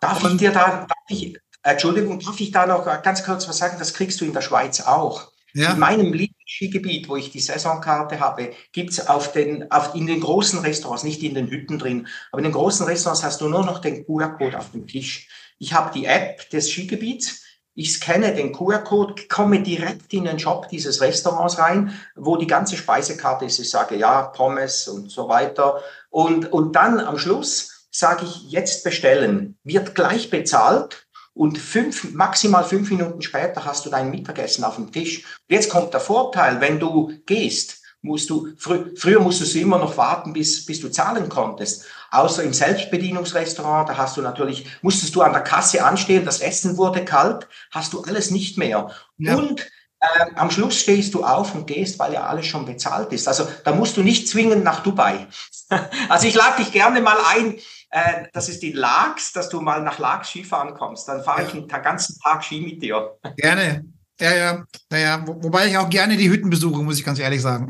Darf 0.00 0.24
Und, 0.24 0.32
ich 0.32 0.38
dir 0.38 0.50
da, 0.50 0.80
darf 0.80 0.90
ich, 1.08 1.38
Entschuldigung, 1.62 2.18
darf 2.18 2.40
ich 2.40 2.50
da 2.50 2.66
noch 2.66 2.84
ganz 3.04 3.22
kurz 3.22 3.48
was 3.48 3.58
sagen? 3.58 3.76
Das 3.78 3.94
kriegst 3.94 4.20
du 4.20 4.24
in 4.24 4.32
der 4.32 4.40
Schweiz 4.40 4.80
auch. 4.80 5.30
Ja. 5.52 5.74
In 5.74 5.78
meinem 5.78 6.12
Lieblingsskigebiet, 6.50 7.08
wo 7.08 7.16
ich 7.16 7.30
die 7.30 7.40
Saisonkarte 7.40 8.20
habe, 8.20 8.52
gibt 8.72 8.90
es 8.90 9.08
auf 9.08 9.32
den, 9.32 9.70
auf, 9.70 9.94
in 9.94 10.06
den 10.06 10.20
großen 10.20 10.58
Restaurants, 10.60 11.04
nicht 11.04 11.22
in 11.22 11.34
den 11.34 11.48
Hütten 11.48 11.78
drin, 11.78 12.08
aber 12.32 12.40
in 12.40 12.44
den 12.44 12.52
großen 12.52 12.86
Restaurants 12.86 13.22
hast 13.22 13.40
du 13.40 13.48
nur 13.48 13.64
noch 13.64 13.78
den 13.78 14.04
QR-Code 14.04 14.58
auf 14.58 14.72
dem 14.72 14.86
Tisch. 14.86 15.28
Ich 15.58 15.72
habe 15.72 15.92
die 15.92 16.06
App 16.06 16.48
des 16.50 16.70
Skigebiets 16.70 17.44
ich 17.74 17.94
scanne 17.94 18.34
den 18.34 18.52
QR-Code, 18.52 19.28
komme 19.28 19.62
direkt 19.62 20.12
in 20.12 20.24
den 20.24 20.38
Shop 20.38 20.68
dieses 20.68 21.00
Restaurants 21.00 21.56
rein, 21.56 21.98
wo 22.16 22.36
die 22.36 22.48
ganze 22.48 22.76
Speisekarte 22.76 23.44
ist. 23.44 23.60
Ich 23.60 23.70
sage 23.70 23.96
ja, 23.96 24.22
Pommes 24.22 24.88
und 24.88 25.10
so 25.10 25.28
weiter. 25.28 25.80
Und, 26.10 26.52
und 26.52 26.74
dann 26.74 26.98
am 26.98 27.16
Schluss 27.16 27.88
sage 27.90 28.26
ich 28.26 28.50
jetzt 28.50 28.82
bestellen, 28.84 29.56
wird 29.62 29.94
gleich 29.94 30.30
bezahlt 30.30 31.06
und 31.40 31.56
fünf, 31.56 32.12
maximal 32.12 32.64
fünf 32.64 32.90
Minuten 32.90 33.22
später 33.22 33.64
hast 33.64 33.86
du 33.86 33.90
dein 33.90 34.10
Mittagessen 34.10 34.62
auf 34.62 34.74
dem 34.74 34.92
Tisch. 34.92 35.24
Jetzt 35.48 35.70
kommt 35.70 35.94
der 35.94 36.00
Vorteil, 36.00 36.60
wenn 36.60 36.78
du 36.78 37.14
gehst, 37.24 37.80
musst 38.02 38.28
du, 38.28 38.48
frü 38.58 38.94
früher 38.94 39.20
musstest 39.20 39.54
du 39.54 39.60
immer 39.60 39.78
noch 39.78 39.96
warten, 39.96 40.34
bis, 40.34 40.66
bis 40.66 40.80
du 40.80 40.90
zahlen 40.90 41.30
konntest. 41.30 41.86
Außer 42.10 42.42
im 42.42 42.52
Selbstbedienungsrestaurant, 42.52 43.88
da 43.88 43.96
hast 43.96 44.18
du 44.18 44.20
natürlich, 44.20 44.66
musstest 44.82 45.14
du 45.14 45.22
an 45.22 45.32
der 45.32 45.40
Kasse 45.40 45.82
anstehen, 45.82 46.26
das 46.26 46.42
Essen 46.42 46.76
wurde 46.76 47.06
kalt, 47.06 47.48
hast 47.70 47.94
du 47.94 48.02
alles 48.02 48.30
nicht 48.30 48.58
mehr. 48.58 48.90
Ja. 49.16 49.36
Und 49.36 49.62
äh, 50.00 50.34
am 50.34 50.50
Schluss 50.50 50.76
stehst 50.76 51.14
du 51.14 51.24
auf 51.24 51.54
und 51.54 51.66
gehst, 51.66 51.98
weil 51.98 52.12
ja 52.12 52.26
alles 52.26 52.44
schon 52.44 52.66
bezahlt 52.66 53.14
ist. 53.14 53.26
Also 53.26 53.48
da 53.64 53.72
musst 53.72 53.96
du 53.96 54.02
nicht 54.02 54.28
zwingend 54.28 54.62
nach 54.62 54.82
Dubai. 54.82 55.26
also 56.10 56.26
ich 56.26 56.34
lade 56.34 56.62
dich 56.62 56.70
gerne 56.70 57.00
mal 57.00 57.16
ein, 57.34 57.56
äh, 57.90 58.26
das 58.32 58.48
ist 58.48 58.62
die 58.62 58.72
Lags, 58.72 59.32
dass 59.32 59.48
du 59.48 59.60
mal 59.60 59.82
nach 59.82 59.98
Lags 59.98 60.28
Skifahren 60.28 60.74
kommst. 60.74 61.08
Dann 61.08 61.24
fahre 61.24 61.42
ich 61.44 61.50
den 61.50 61.66
ganzen 61.66 62.18
Tag 62.20 62.44
Ski 62.44 62.60
mit 62.60 62.82
dir. 62.82 63.16
Gerne. 63.36 63.84
Ja, 64.20 64.34
ja, 64.34 64.64
ja, 64.92 64.98
ja. 64.98 65.24
Wobei 65.26 65.68
ich 65.68 65.76
auch 65.76 65.90
gerne 65.90 66.16
die 66.16 66.30
Hütten 66.30 66.50
besuche, 66.50 66.82
muss 66.82 66.98
ich 66.98 67.04
ganz 67.04 67.18
ehrlich 67.18 67.42
sagen. 67.42 67.68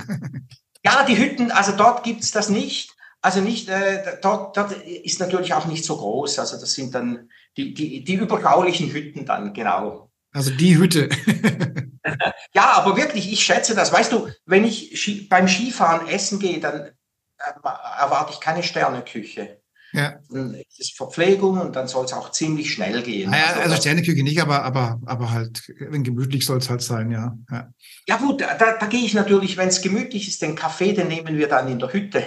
ja, 0.85 1.04
die 1.04 1.16
Hütten, 1.16 1.50
also 1.50 1.72
dort 1.72 2.02
gibt 2.02 2.22
es 2.22 2.33
das 2.33 2.48
nicht. 2.48 2.94
Also 3.22 3.40
nicht, 3.40 3.68
äh, 3.68 4.18
dort, 4.22 4.56
dort 4.56 4.72
ist 4.72 5.20
natürlich 5.20 5.54
auch 5.54 5.66
nicht 5.66 5.85
so 5.85 5.96
groß. 5.96 6.38
Also 6.38 6.59
das 6.59 6.72
sind 6.72 6.94
dann 6.94 7.30
die, 7.56 7.74
die, 7.74 8.04
die 8.04 8.14
überschaulichen 8.14 8.90
Hütten 8.92 9.24
dann, 9.24 9.52
genau. 9.52 10.11
Also 10.33 10.50
die 10.50 10.76
Hütte. 10.76 11.09
ja, 12.54 12.72
aber 12.72 12.96
wirklich, 12.96 13.33
ich 13.33 13.44
schätze 13.44 13.74
das. 13.74 13.92
Weißt 13.92 14.12
du, 14.12 14.28
wenn 14.46 14.64
ich 14.64 15.28
beim 15.28 15.48
Skifahren 15.48 16.09
essen 16.09 16.38
gehe, 16.38 16.61
dann 16.61 16.80
äh, 16.80 17.52
erwarte 17.98 18.33
ich 18.33 18.40
keine 18.40 18.62
Sterneküche. 18.62 19.61
Ja. 19.92 20.18
Dann 20.31 20.55
ist 20.55 20.81
es 20.81 20.90
Verpflegung 20.90 21.61
und 21.61 21.74
dann 21.74 21.88
soll 21.88 22.05
es 22.05 22.12
auch 22.12 22.31
ziemlich 22.31 22.72
schnell 22.72 23.03
gehen. 23.03 23.31
Naja, 23.31 23.46
also, 23.46 23.61
also 23.61 23.76
Sterneküche 23.76 24.22
nicht, 24.22 24.40
aber, 24.40 24.62
aber, 24.62 25.00
aber 25.05 25.31
halt, 25.31 25.62
wenn 25.79 26.05
gemütlich 26.05 26.46
soll 26.46 26.59
es 26.59 26.70
halt 26.70 26.83
sein, 26.83 27.11
ja. 27.11 27.37
Ja, 27.50 27.68
ja 28.07 28.16
gut, 28.16 28.40
da, 28.40 28.55
da 28.57 28.87
gehe 28.87 29.05
ich 29.05 29.14
natürlich, 29.14 29.57
wenn 29.57 29.68
es 29.68 29.83
gemütlich 29.83 30.29
ist, 30.29 30.42
den 30.42 30.55
Kaffee, 30.55 30.92
den 30.92 31.09
nehmen 31.09 31.37
wir 31.37 31.48
dann 31.48 31.68
in 31.68 31.79
der 31.79 31.92
Hütte. 31.92 32.24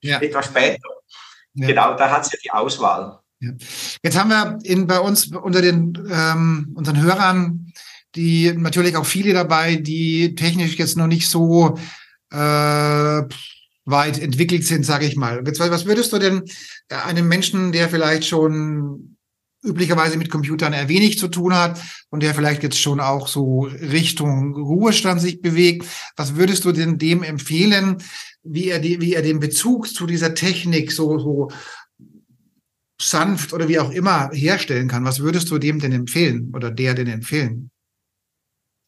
ja. 0.00 0.18
Etwas 0.20 0.46
später. 0.46 0.88
Ja. 1.54 1.68
Genau, 1.68 1.96
da 1.96 2.10
hat 2.10 2.26
es 2.26 2.32
ja 2.32 2.38
die 2.44 2.50
Auswahl. 2.50 3.20
Ja. 3.40 3.50
Jetzt 4.02 4.18
haben 4.18 4.30
wir 4.30 4.58
in, 4.64 4.86
bei 4.86 4.98
uns 4.98 5.28
unter 5.28 5.62
den 5.62 5.96
ähm, 6.10 6.72
unseren 6.74 7.00
Hörern 7.02 7.72
die 8.16 8.52
natürlich 8.56 8.96
auch 8.96 9.06
viele 9.06 9.34
dabei, 9.34 9.76
die 9.76 10.34
technisch 10.34 10.76
jetzt 10.76 10.96
noch 10.96 11.06
nicht 11.06 11.28
so 11.28 11.78
äh, 12.32 13.22
weit 13.86 14.20
entwickelt 14.20 14.66
sind, 14.66 14.84
sage 14.84 15.06
ich 15.06 15.16
mal. 15.16 15.46
Was 15.46 15.86
würdest 15.86 16.12
du 16.12 16.18
denn 16.18 16.42
einem 16.88 17.28
Menschen, 17.28 17.72
der 17.72 17.88
vielleicht 17.88 18.26
schon 18.26 19.16
üblicherweise 19.64 20.16
mit 20.16 20.30
Computern 20.30 20.72
eher 20.72 20.88
wenig 20.88 21.18
zu 21.18 21.28
tun 21.28 21.54
hat 21.54 21.80
und 22.10 22.22
der 22.22 22.34
vielleicht 22.34 22.62
jetzt 22.62 22.80
schon 22.80 23.00
auch 23.00 23.26
so 23.26 23.62
Richtung 23.62 24.54
Ruhestand 24.54 25.20
sich 25.20 25.40
bewegt, 25.40 25.86
was 26.16 26.36
würdest 26.36 26.64
du 26.64 26.72
denn 26.72 26.98
dem 26.98 27.22
empfehlen, 27.22 27.98
wie 28.42 28.68
er, 28.68 28.78
die, 28.78 29.00
wie 29.00 29.14
er 29.14 29.22
den 29.22 29.40
Bezug 29.40 29.88
zu 29.88 30.06
dieser 30.06 30.34
Technik 30.34 30.92
so, 30.92 31.18
so 31.18 31.50
sanft 33.00 33.52
oder 33.52 33.68
wie 33.68 33.78
auch 33.78 33.90
immer 33.90 34.30
herstellen 34.32 34.88
kann? 34.88 35.04
Was 35.04 35.20
würdest 35.20 35.50
du 35.50 35.58
dem 35.58 35.80
denn 35.80 35.92
empfehlen 35.92 36.52
oder 36.54 36.70
der 36.70 36.94
denn 36.94 37.08
empfehlen? 37.08 37.70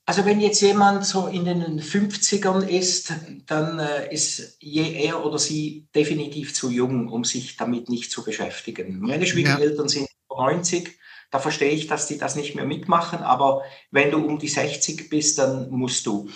Also 0.09 0.25
wenn 0.25 0.41
jetzt 0.41 0.63
jemand 0.63 1.05
so 1.05 1.27
in 1.27 1.45
den 1.45 1.83
50ern 1.83 2.67
ist, 2.67 3.13
dann 3.45 3.79
äh, 3.79 4.11
ist 4.11 4.57
je 4.59 4.95
er 5.05 5.23
oder 5.23 5.39
sie 5.39 5.87
definitiv 5.95 6.55
zu 6.55 6.71
jung, 6.71 7.09
um 7.09 7.25
sich 7.25 7.59
damit 7.59 7.91
nicht 7.91 8.11
zu 8.11 8.25
beschäftigen. 8.25 9.01
Meine 9.01 9.27
Schwiegereltern 9.27 9.85
ja. 9.85 9.89
sind 9.89 10.09
90, 10.31 10.99
da 11.31 11.39
verstehe 11.39 11.73
ich, 11.73 11.89
dass 11.89 12.07
die 12.07 12.17
das 12.17 12.37
nicht 12.37 12.55
mehr 12.55 12.65
mitmachen, 12.65 13.19
aber 13.19 13.65
wenn 13.91 14.11
du 14.11 14.25
um 14.25 14.39
die 14.39 14.49
60 14.49 15.11
bist, 15.11 15.39
dann 15.39 15.69
musst 15.69 16.07
du. 16.07 16.31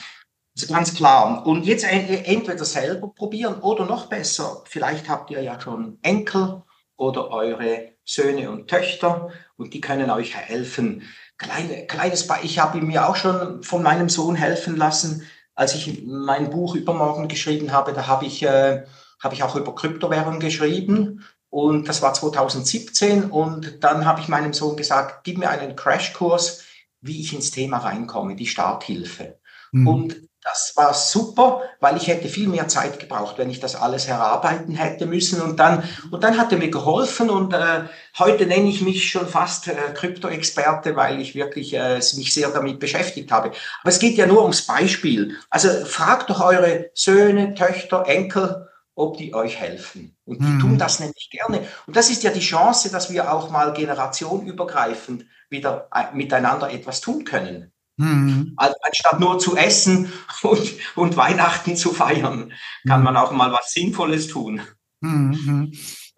Ist 0.55 0.69
ganz 0.69 0.93
klar. 0.93 1.47
Und 1.47 1.65
jetzt 1.65 1.85
entweder 1.85 2.67
selber 2.67 3.09
probieren 3.15 3.63
oder 3.63 3.87
noch 3.87 4.11
besser, 4.11 4.63
vielleicht 4.69 5.09
habt 5.09 5.31
ihr 5.31 5.41
ja 5.41 5.59
schon 5.59 5.99
Enkel 6.03 6.63
oder 6.99 7.31
eure 7.31 7.93
Söhne 8.05 8.51
und 8.51 8.69
Töchter 8.69 9.31
und 9.57 9.73
die 9.73 9.81
können 9.81 10.11
euch 10.11 10.37
helfen 10.37 11.09
kleine, 11.39 11.87
kleines 11.87 12.27
Beispiel. 12.27 12.51
Ich 12.51 12.59
habe 12.59 12.81
mir 12.81 13.09
auch 13.09 13.17
schon 13.17 13.63
von 13.63 13.83
meinem 13.83 14.09
Sohn 14.09 14.35
helfen 14.35 14.77
lassen, 14.77 15.27
als 15.55 15.75
ich 15.75 16.05
mein 16.05 16.51
Buch 16.51 16.75
übermorgen 16.75 17.29
geschrieben 17.29 17.73
habe. 17.73 17.93
Da 17.93 18.07
habe 18.07 18.27
ich, 18.27 18.43
äh, 18.43 18.85
habe 19.23 19.35
ich 19.35 19.43
auch 19.43 19.57
über 19.57 19.75
Kryptowährungen 19.75 20.41
geschrieben. 20.41 21.25
Und 21.51 21.89
das 21.89 22.01
war 22.01 22.15
2017. 22.15 23.25
Und 23.31 23.85
dann 23.85 24.07
habe 24.07 24.21
ich 24.21 24.29
meinem 24.29 24.55
Sohn 24.55 24.77
gesagt, 24.77 25.25
gib 25.25 25.39
mir 25.39 25.51
einen 25.51 25.77
Crashkurs, 25.77 26.65
wie 27.01 27.21
ich 27.21 27.35
ins 27.35 27.51
Thema 27.51 27.79
reinkomme, 27.79 28.37
die 28.37 28.47
Starthilfe. 28.47 29.39
Mhm. 29.73 29.89
Und 29.89 30.29
das 30.43 30.73
war 30.75 30.93
super, 30.93 31.63
weil 31.79 31.97
ich 31.97 32.09
hätte 32.09 32.29
viel 32.29 32.49
mehr 32.49 32.67
Zeit 32.67 32.99
gebraucht, 32.99 33.39
wenn 33.39 33.49
ich 33.49 33.61
das 33.61 33.77
alles 33.77 34.09
herarbeiten 34.09 34.75
hätte 34.75 35.07
müssen. 35.07 35.41
Und 35.41 35.61
dann, 35.61 35.85
und 36.11 36.25
dann 36.25 36.37
hat 36.37 36.51
er 36.51 36.59
mir 36.59 36.71
geholfen 36.71 37.31
und 37.31 37.55
äh, 37.55 37.85
heute 38.19 38.47
nenne 38.47 38.69
ich 38.69 38.83
mich 38.83 39.09
schon 39.09 39.29
fast 39.29 39.69
äh, 39.69 39.75
Krypto-Experte, 39.95 40.97
weil 40.97 41.21
ich 41.21 41.37
wirklich 41.37 41.75
äh, 41.75 42.01
mich 42.17 42.35
sehr 42.35 42.51
damit 42.51 42.81
beschäftigt 42.81 43.31
habe. 43.31 43.53
Aber 43.83 43.89
es 43.89 44.01
geht 44.01 44.17
ja 44.17 44.27
nur 44.27 44.43
ums 44.43 44.63
Beispiel. 44.63 45.37
Also 45.49 45.69
fragt 45.85 46.29
doch 46.29 46.41
eure 46.41 46.91
Söhne, 46.95 47.55
Töchter, 47.55 48.05
Enkel, 48.09 48.69
ob 48.97 49.17
die 49.19 49.35
euch 49.35 49.61
helfen. 49.61 50.17
Und 50.25 50.41
die 50.41 50.45
mhm. 50.45 50.61
tun 50.61 50.79
das 50.79 50.99
nämlich 50.99 51.31
gerne. 51.31 51.67
Und 51.87 51.97
das 51.97 52.11
ist 52.11 52.25
ja 52.25 52.33
die 52.33 52.41
Chance, 52.41 52.91
dass 52.91 53.13
wir 53.13 53.33
auch 53.33 53.51
mal 53.51 53.73
generationübergreifend 53.73 55.25
wieder 55.49 55.89
äh, 55.95 56.15
miteinander 56.15 56.71
etwas 56.73 57.01
tun 57.01 57.25
können. 57.25 57.72
Mhm. 57.97 58.55
Anstatt 58.57 59.21
nur 59.21 59.39
zu 59.39 59.57
essen 59.57 60.13
und, 60.43 60.73
und 60.95 61.17
Weihnachten 61.17 61.77
zu 61.77 61.93
feiern, 61.93 62.53
kann 62.87 63.01
mhm. 63.01 63.05
man 63.05 63.17
auch 63.17 63.33
mal 63.33 63.53
was 63.53 63.73
Sinnvolles 63.73 64.29
tun. 64.29 64.61
Mhm. 65.01 65.73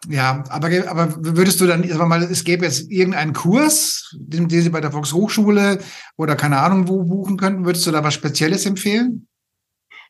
Ja, 0.09 0.45
aber, 0.51 0.69
aber 0.89 1.15
würdest 1.19 1.61
du 1.61 1.67
dann, 1.67 1.83
sagen 1.83 1.99
wir 1.99 2.07
mal, 2.07 2.23
es 2.23 2.45
gäbe 2.45 2.67
jetzt 2.67 2.91
irgendeinen 2.91 3.33
Kurs, 3.33 4.15
den, 4.19 4.49
den 4.49 4.63
Sie 4.63 4.69
bei 4.69 4.83
der 4.83 4.93
Volkshochschule 4.93 5.79
oder 6.17 6.37
keine 6.37 6.59
Ahnung 6.59 6.89
wo 6.89 7.05
buchen 7.05 7.39
könnten, 7.39 7.65
würdest 7.65 7.87
du 7.87 7.91
da 7.91 8.05
was 8.05 8.13
Spezielles 8.13 8.67
empfehlen? 8.67 9.27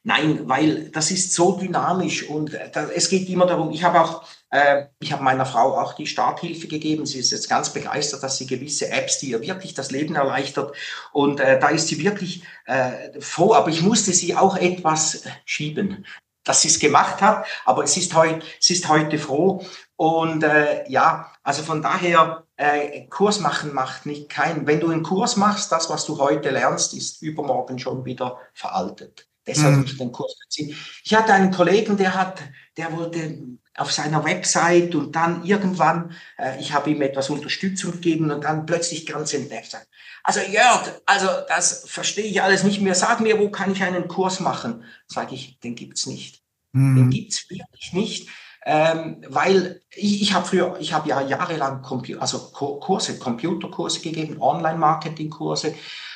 Nein, 0.06 0.46
weil 0.46 0.90
das 0.90 1.10
ist 1.10 1.32
so 1.32 1.52
dynamisch 1.56 2.28
und 2.28 2.52
da, 2.72 2.90
es 2.90 3.08
geht 3.08 3.26
immer 3.30 3.46
darum, 3.46 3.70
ich 3.70 3.84
habe 3.84 4.02
auch, 4.02 4.22
äh, 4.50 4.84
ich 5.00 5.12
habe 5.12 5.24
meiner 5.24 5.46
Frau 5.46 5.80
auch 5.80 5.94
die 5.94 6.06
Starthilfe 6.06 6.68
gegeben. 6.68 7.06
Sie 7.06 7.18
ist 7.18 7.32
jetzt 7.32 7.48
ganz 7.48 7.70
begeistert, 7.70 8.22
dass 8.22 8.36
sie 8.36 8.46
gewisse 8.46 8.90
Apps, 8.90 9.18
die 9.18 9.30
ihr 9.30 9.40
wirklich 9.40 9.72
das 9.72 9.90
Leben 9.90 10.14
erleichtert 10.14 10.76
und 11.12 11.40
äh, 11.40 11.58
da 11.58 11.68
ist 11.68 11.88
sie 11.88 12.04
wirklich 12.04 12.44
äh, 12.66 13.18
froh, 13.20 13.54
aber 13.54 13.70
ich 13.70 13.80
musste 13.80 14.12
sie 14.12 14.36
auch 14.36 14.56
etwas 14.56 15.22
schieben 15.46 16.04
dass 16.46 16.60
sie 16.60 16.68
es 16.68 16.78
gemacht 16.78 17.22
hat, 17.22 17.46
aber 17.64 17.84
es 17.84 17.96
ist 17.96 18.14
heute, 18.14 18.44
sie 18.60 18.74
ist 18.74 18.86
heute 18.88 19.18
froh. 19.18 19.64
Und 19.96 20.44
äh, 20.44 20.86
ja, 20.90 21.32
also 21.42 21.62
von 21.62 21.80
daher, 21.80 22.44
äh, 22.56 23.06
Kurs 23.06 23.40
machen 23.40 23.72
macht 23.72 24.04
nicht 24.04 24.28
keinen. 24.28 24.66
Wenn 24.66 24.80
du 24.80 24.90
einen 24.90 25.02
Kurs 25.02 25.36
machst, 25.36 25.72
das, 25.72 25.88
was 25.88 26.04
du 26.04 26.18
heute 26.18 26.50
lernst, 26.50 26.92
ist 26.92 27.22
übermorgen 27.22 27.78
schon 27.78 28.04
wieder 28.04 28.38
veraltet. 28.52 29.26
Deshalb 29.46 29.76
mhm. 29.76 29.84
ich 29.84 29.96
den 29.98 30.12
Kurs 30.12 30.36
beziehen. 30.38 30.76
Ich 31.02 31.14
hatte 31.14 31.32
einen 31.32 31.50
Kollegen, 31.50 31.96
der 31.96 32.14
hat, 32.14 32.42
der 32.76 32.96
wollte 32.96 33.38
auf 33.76 33.92
seiner 33.92 34.24
Website 34.24 34.94
und 34.94 35.14
dann 35.16 35.44
irgendwann, 35.44 36.12
äh, 36.38 36.60
ich 36.60 36.72
habe 36.72 36.90
ihm 36.90 37.02
etwas 37.02 37.28
Unterstützung 37.28 37.92
gegeben 37.92 38.30
und 38.30 38.44
dann 38.44 38.66
plötzlich 38.66 39.04
ganz 39.06 39.34
entnervt 39.34 39.72
sagt, 39.72 39.88
also 40.22 40.40
Jörg, 40.40 41.02
also 41.04 41.28
das 41.48 41.84
verstehe 41.86 42.24
ich 42.24 42.40
alles 42.40 42.64
nicht 42.64 42.80
mehr. 42.80 42.94
Sag 42.94 43.20
mir, 43.20 43.38
wo 43.38 43.50
kann 43.50 43.72
ich 43.72 43.82
einen 43.82 44.08
Kurs 44.08 44.40
machen? 44.40 44.84
Sage 45.06 45.34
ich, 45.34 45.58
den 45.60 45.74
gibt's 45.74 46.06
nicht. 46.06 46.42
Mhm. 46.72 46.96
Den 46.96 47.10
gibt's 47.10 47.50
wirklich 47.50 47.92
nicht. 47.92 48.28
Ähm, 48.66 49.22
weil 49.28 49.82
ich, 49.94 50.22
ich 50.22 50.32
habe 50.32 50.46
früher, 50.46 50.78
ich 50.80 50.94
habe 50.94 51.08
ja 51.08 51.20
jahrelang 51.20 51.82
Compu 51.82 52.16
also 52.18 52.38
Kurse, 52.50 53.18
Computerkurse 53.18 54.00
gegeben, 54.00 54.40
Online-Marketing-Kurse. 54.40 55.74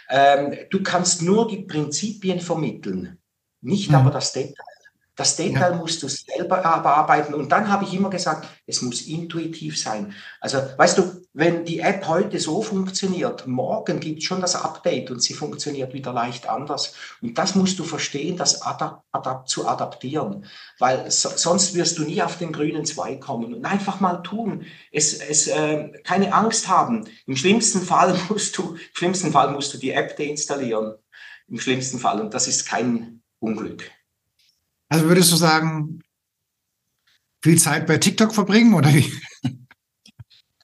Ähm, 0.08 0.56
du 0.70 0.82
kannst 0.82 1.22
nur 1.22 1.48
die 1.48 1.62
Prinzipien 1.62 2.40
vermitteln, 2.40 3.18
nicht 3.60 3.90
mhm. 3.90 3.96
aber 3.96 4.10
das 4.10 4.32
Detail. 4.32 4.64
Das 5.18 5.34
Detail 5.34 5.72
ja. 5.72 5.76
musst 5.76 6.00
du 6.04 6.08
selber 6.08 6.58
bearbeiten. 6.58 7.34
Und 7.34 7.50
dann 7.50 7.68
habe 7.68 7.84
ich 7.84 7.92
immer 7.92 8.08
gesagt, 8.08 8.46
es 8.66 8.82
muss 8.82 9.02
intuitiv 9.02 9.76
sein. 9.76 10.14
Also, 10.40 10.58
weißt 10.76 10.96
du, 10.96 11.26
wenn 11.38 11.64
die 11.64 11.78
App 11.78 12.08
heute 12.08 12.40
so 12.40 12.62
funktioniert, 12.62 13.46
morgen 13.46 14.00
gibt 14.00 14.18
es 14.18 14.24
schon 14.24 14.40
das 14.40 14.56
Update 14.56 15.12
und 15.12 15.22
sie 15.22 15.34
funktioniert 15.34 15.94
wieder 15.94 16.12
leicht 16.12 16.48
anders. 16.48 16.94
Und 17.22 17.38
das 17.38 17.54
musst 17.54 17.78
du 17.78 17.84
verstehen, 17.84 18.36
das 18.36 18.62
adap 18.62 19.04
adap 19.12 19.48
zu 19.48 19.68
adaptieren. 19.68 20.46
Weil 20.80 21.08
so, 21.12 21.28
sonst 21.36 21.76
wirst 21.76 21.96
du 21.96 22.02
nie 22.02 22.20
auf 22.22 22.38
den 22.38 22.50
grünen 22.50 22.84
Zweig 22.84 23.20
kommen. 23.20 23.54
Und 23.54 23.64
einfach 23.64 24.00
mal 24.00 24.16
tun. 24.16 24.64
Es, 24.90 25.14
es, 25.14 25.46
äh, 25.46 25.90
keine 26.02 26.34
Angst 26.34 26.66
haben. 26.66 27.04
Im 27.26 27.36
schlimmsten 27.36 27.82
Fall 27.82 28.18
musst 28.28 28.58
du, 28.58 28.74
im 28.74 28.94
schlimmsten 28.94 29.30
Fall 29.30 29.52
musst 29.52 29.72
du 29.72 29.78
die 29.78 29.92
App 29.92 30.16
deinstallieren. 30.16 30.96
Im 31.46 31.60
schlimmsten 31.60 32.00
Fall. 32.00 32.20
Und 32.20 32.34
das 32.34 32.48
ist 32.48 32.66
kein 32.66 33.22
Unglück. 33.38 33.88
Also 34.88 35.06
würdest 35.06 35.30
du 35.30 35.36
sagen, 35.36 36.02
viel 37.44 37.60
Zeit 37.60 37.86
bei 37.86 37.98
TikTok 37.98 38.34
verbringen 38.34 38.74
oder 38.74 38.92
wie? 38.92 39.08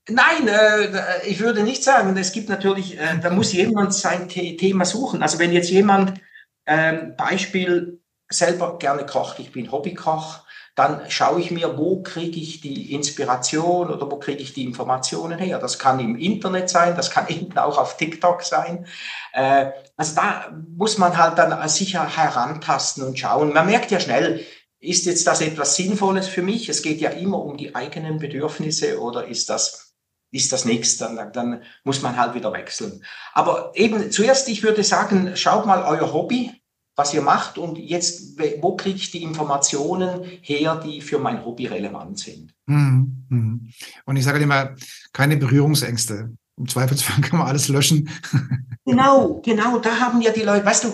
Nein, 0.09 0.49
äh, 0.49 1.27
ich 1.27 1.40
würde 1.40 1.62
nicht 1.62 1.83
sagen. 1.83 2.17
Es 2.17 2.33
gibt 2.33 2.49
natürlich, 2.49 2.99
äh, 2.99 3.19
da 3.23 3.31
muss 3.31 3.53
jemand 3.53 3.95
sein 3.95 4.29
The 4.29 4.57
Thema 4.57 4.85
suchen. 4.85 5.23
Also 5.23 5.38
wenn 5.38 5.53
jetzt 5.53 5.71
jemand 5.71 6.21
äh, 6.67 6.93
Beispiel 7.17 8.03
selber 8.29 8.79
gerne 8.79 9.07
kocht, 9.07 9.38
ich 9.38 9.53
bin 9.53 9.73
Hobbykoch, 9.73 10.45
dann 10.75 11.09
schaue 11.09 11.40
ich 11.40 11.51
mir, 11.51 11.79
wo 11.79 12.03
kriege 12.03 12.38
ich 12.38 12.61
die 12.61 12.93
Inspiration 12.93 13.90
oder 13.90 14.11
wo 14.11 14.19
kriege 14.19 14.43
ich 14.43 14.53
die 14.53 14.64
Informationen 14.64 15.38
her. 15.38 15.59
Das 15.59 15.79
kann 15.79 16.01
im 16.01 16.17
Internet 16.17 16.69
sein, 16.69 16.97
das 16.97 17.11
kann 17.11 17.29
eben 17.29 17.57
auch 17.57 17.79
auf 17.79 17.97
TikTok 17.97 18.43
sein. 18.43 18.87
Äh, 19.33 19.71
also 19.97 20.17
da 20.17 20.53
muss 20.77 20.99
man 20.99 21.17
halt 21.17 21.38
dann 21.38 21.67
sicher 21.69 22.05
herantasten 22.14 23.05
und 23.05 23.19
schauen. 23.19 23.55
Man 23.55 23.67
merkt 23.67 23.90
ja 23.90 24.01
schnell, 24.01 24.45
ist 24.81 25.07
jetzt 25.07 25.27
das 25.27 25.40
etwas 25.40 25.77
Sinnvolles 25.77 26.29
für 26.29 26.43
mich? 26.43 26.69
Es 26.69 26.83
geht 26.83 27.01
ja 27.01 27.09
immer 27.11 27.38
um 27.38 27.57
die 27.57 27.75
eigenen 27.75 28.19
Bedürfnisse 28.19 29.01
oder 29.01 29.27
ist 29.27 29.49
das 29.49 29.93
ist 30.35 30.53
das 30.53 30.64
nichts, 30.64 30.97
dann, 30.97 31.33
dann 31.33 31.62
muss 31.85 32.03
man 32.03 32.16
halt 32.16 32.35
wieder 32.35 32.53
wechseln. 32.53 33.05
Aber 33.33 33.70
eben 33.75 34.11
zuerst, 34.11 34.49
ich 34.49 34.64
würde 34.64 34.83
sagen, 34.83 35.37
schaut 35.37 35.64
mal 35.64 35.85
euer 35.85 36.12
Hobby, 36.12 36.51
was 36.97 37.14
ihr 37.14 37.23
macht 37.23 37.57
und 37.57 37.79
jetzt, 37.79 38.38
wo 38.61 38.75
kriege 38.77 38.97
ich 38.97 39.12
die 39.12 39.23
Informationen 39.23 40.25
her, 40.42 40.77
die 40.85 41.01
für 41.01 41.18
mein 41.18 41.44
Hobby 41.44 41.66
relevant 41.66 42.18
sind. 42.18 42.53
Hm, 42.68 43.27
hm. 43.29 43.70
Und 44.07 44.16
ich 44.16 44.25
sage 44.25 44.40
immer, 44.40 44.75
keine 45.12 45.37
Berührungsängste. 45.37 46.33
Im 46.57 46.68
Zweifelsfall 46.68 47.20
kann 47.20 47.38
man 47.38 47.49
alles 47.49 47.68
löschen. 47.68 48.11
genau, 48.85 49.40
genau, 49.44 49.79
da 49.79 50.01
haben 50.01 50.20
ja 50.20 50.33
die 50.33 50.42
Leute, 50.42 50.66
weißt 50.66 50.85
du, 50.85 50.92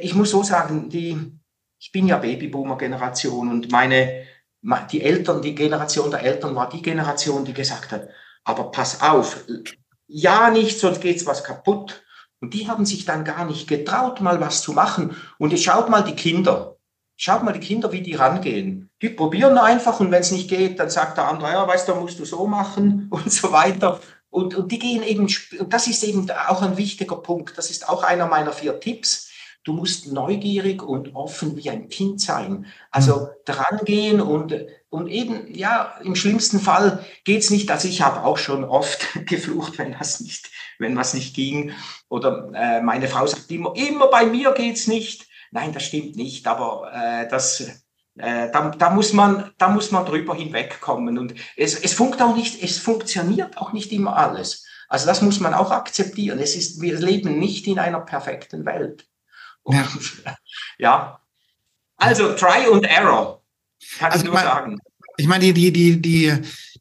ich 0.00 0.14
muss 0.14 0.30
so 0.30 0.42
sagen, 0.42 0.88
die, 0.88 1.16
ich 1.78 1.92
bin 1.92 2.06
ja 2.06 2.16
Babyboomer-Generation 2.16 3.50
und 3.50 3.70
meine, 3.70 4.24
die 4.90 5.02
Eltern, 5.02 5.42
die 5.42 5.54
Generation 5.54 6.10
der 6.10 6.22
Eltern 6.22 6.54
war 6.54 6.68
die 6.70 6.82
Generation, 6.82 7.44
die 7.44 7.54
gesagt 7.54 7.92
hat, 7.92 8.08
aber 8.44 8.70
pass 8.70 9.02
auf, 9.02 9.44
ja 10.06 10.50
nicht, 10.50 10.80
sonst 10.80 11.00
geht's 11.00 11.26
was 11.26 11.44
kaputt. 11.44 12.02
Und 12.40 12.54
die 12.54 12.68
haben 12.68 12.86
sich 12.86 13.04
dann 13.04 13.24
gar 13.24 13.44
nicht 13.44 13.68
getraut, 13.68 14.20
mal 14.20 14.40
was 14.40 14.62
zu 14.62 14.72
machen. 14.72 15.16
Und 15.38 15.52
jetzt 15.52 15.64
schaut 15.64 15.88
mal 15.88 16.02
die 16.02 16.14
Kinder. 16.14 16.76
Schaut 17.16 17.42
mal 17.42 17.52
die 17.52 17.60
Kinder, 17.66 17.90
wie 17.90 18.00
die 18.00 18.14
rangehen. 18.14 18.90
Die 19.02 19.08
probieren 19.08 19.58
einfach 19.58 19.98
und 19.98 20.12
wenn 20.12 20.20
es 20.20 20.30
nicht 20.30 20.48
geht, 20.48 20.78
dann 20.78 20.88
sagt 20.88 21.18
der 21.18 21.26
andere, 21.26 21.50
ja, 21.50 21.66
weißt 21.66 21.88
du, 21.88 21.94
musst 21.96 22.18
du 22.20 22.24
so 22.24 22.46
machen 22.46 23.08
und 23.10 23.32
so 23.32 23.50
weiter. 23.52 24.00
Und, 24.30 24.54
und 24.54 24.70
die 24.70 24.78
gehen 24.78 25.02
eben, 25.02 25.28
und 25.58 25.72
das 25.72 25.88
ist 25.88 26.04
eben 26.04 26.30
auch 26.30 26.62
ein 26.62 26.76
wichtiger 26.76 27.16
Punkt. 27.16 27.58
Das 27.58 27.70
ist 27.70 27.88
auch 27.88 28.04
einer 28.04 28.26
meiner 28.26 28.52
vier 28.52 28.78
Tipps. 28.78 29.30
Du 29.64 29.72
musst 29.72 30.12
neugierig 30.12 30.82
und 30.82 31.14
offen 31.16 31.56
wie 31.56 31.70
ein 31.70 31.88
Kind 31.88 32.20
sein. 32.20 32.66
Also 32.90 33.16
mhm. 33.16 33.26
dran 33.44 33.80
gehen 33.84 34.20
und, 34.20 34.54
und 34.90 35.08
eben, 35.08 35.54
ja, 35.54 35.98
im 36.02 36.16
schlimmsten 36.16 36.60
Fall 36.60 37.04
geht's 37.24 37.50
nicht. 37.50 37.70
Also 37.70 37.88
ich 37.88 38.00
habe 38.00 38.24
auch 38.24 38.38
schon 38.38 38.64
oft 38.64 39.06
geflucht, 39.26 39.78
wenn 39.78 39.92
das 39.92 40.20
nicht, 40.20 40.50
wenn 40.78 40.96
was 40.96 41.14
nicht 41.14 41.34
ging. 41.34 41.72
Oder 42.08 42.50
äh, 42.54 42.80
meine 42.80 43.08
Frau 43.08 43.26
sagt 43.26 43.50
immer, 43.50 43.74
immer 43.76 44.08
bei 44.08 44.24
mir 44.24 44.52
geht's 44.52 44.86
nicht. 44.86 45.26
Nein, 45.50 45.72
das 45.72 45.84
stimmt 45.84 46.16
nicht, 46.16 46.46
aber 46.46 46.90
äh, 46.92 47.28
das, 47.28 47.60
äh, 48.16 48.50
da, 48.50 48.70
da, 48.70 48.90
muss 48.90 49.12
man, 49.12 49.50
da 49.58 49.68
muss 49.68 49.90
man 49.90 50.06
drüber 50.06 50.34
hinwegkommen. 50.34 51.18
Und 51.18 51.34
es, 51.56 51.78
es, 51.78 51.92
funkt 51.92 52.22
auch 52.22 52.34
nicht, 52.34 52.62
es 52.62 52.78
funktioniert 52.78 53.58
auch 53.58 53.72
nicht 53.72 53.92
immer 53.92 54.16
alles. 54.16 54.66
Also 54.88 55.06
das 55.06 55.20
muss 55.20 55.38
man 55.38 55.52
auch 55.52 55.70
akzeptieren. 55.70 56.38
Es 56.38 56.56
ist, 56.56 56.80
wir 56.80 56.98
leben 56.98 57.38
nicht 57.38 57.66
in 57.66 57.78
einer 57.78 58.00
perfekten 58.00 58.64
Welt. 58.64 59.06
Und, 59.62 59.76
ja. 59.76 60.36
ja. 60.78 61.20
Also 61.98 62.32
Try 62.34 62.68
und 62.68 62.84
Error, 62.84 63.42
kann 63.98 64.12
also 64.12 64.18
ich 64.18 64.24
nur 64.24 64.34
mein, 64.34 64.44
sagen. 64.44 64.78
Ich 65.16 65.26
meine, 65.26 65.52
die, 65.52 65.72
die, 65.72 66.00
die, 66.00 66.32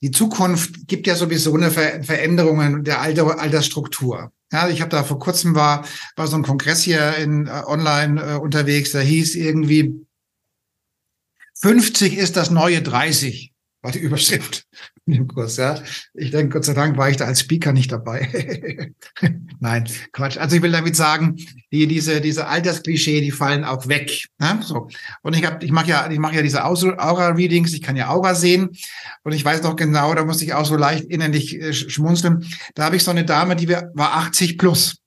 die 0.01 0.11
Zukunft 0.11 0.87
gibt 0.87 1.07
ja 1.07 1.15
sowieso 1.15 1.55
eine 1.55 1.71
Ver 1.71 2.03
Veränderung 2.03 2.83
der 2.83 3.01
Alter, 3.01 3.39
Altersstruktur. 3.39 4.31
Ja, 4.51 4.69
ich 4.69 4.81
habe 4.81 4.91
da 4.91 5.03
vor 5.03 5.19
kurzem 5.19 5.55
war, 5.55 5.85
war 6.15 6.27
so 6.27 6.37
ein 6.37 6.43
Kongress 6.43 6.83
hier 6.83 7.15
in 7.17 7.47
äh, 7.47 7.63
online 7.65 8.21
äh, 8.21 8.35
unterwegs, 8.35 8.91
da 8.91 8.99
hieß 8.99 9.35
irgendwie 9.35 10.05
50 11.59 12.17
ist 12.17 12.37
das 12.37 12.51
neue 12.51 12.81
30 12.81 13.51
war 13.81 13.91
die 13.91 13.99
Überschrift 13.99 14.65
in 15.11 15.13
dem 15.13 15.27
Kurs, 15.27 15.57
ja. 15.57 15.75
Ich 16.13 16.31
denke, 16.31 16.53
Gott 16.53 16.65
sei 16.65 16.73
Dank 16.73 16.97
war 16.97 17.09
ich 17.09 17.17
da 17.17 17.25
als 17.25 17.39
Speaker 17.39 17.71
nicht 17.71 17.91
dabei. 17.91 18.91
Nein, 19.59 19.89
Quatsch. 20.11 20.37
Also 20.37 20.57
ich 20.57 20.61
will 20.61 20.71
damit 20.71 20.95
sagen, 20.95 21.37
die, 21.71 21.87
diese, 21.87 22.19
diese 22.19 22.47
Altersklischee, 22.47 23.21
die 23.21 23.31
fallen 23.31 23.63
auch 23.63 23.87
weg. 23.87 24.25
Ne? 24.37 24.59
So. 24.61 24.89
Und 25.21 25.35
ich 25.35 25.45
habe, 25.45 25.63
ich 25.65 25.71
mache 25.71 25.87
ja, 25.87 26.09
ich 26.11 26.19
mache 26.19 26.35
ja 26.35 26.41
diese 26.41 26.65
Aura-Readings, 26.65 27.73
ich 27.73 27.81
kann 27.81 27.95
ja 27.95 28.09
Aura 28.09 28.35
sehen. 28.35 28.69
Und 29.23 29.31
ich 29.31 29.43
weiß 29.43 29.63
noch 29.63 29.77
genau, 29.77 30.13
da 30.13 30.25
musste 30.25 30.43
ich 30.43 30.53
auch 30.53 30.65
so 30.65 30.75
leicht 30.75 31.05
innerlich 31.05 31.59
äh, 31.59 31.73
schmunzeln. 31.73 32.45
Da 32.75 32.83
habe 32.83 32.97
ich 32.97 33.03
so 33.03 33.11
eine 33.11 33.23
Dame, 33.23 33.55
die 33.55 33.69
war 33.69 34.17
80 34.17 34.57
plus. 34.57 34.97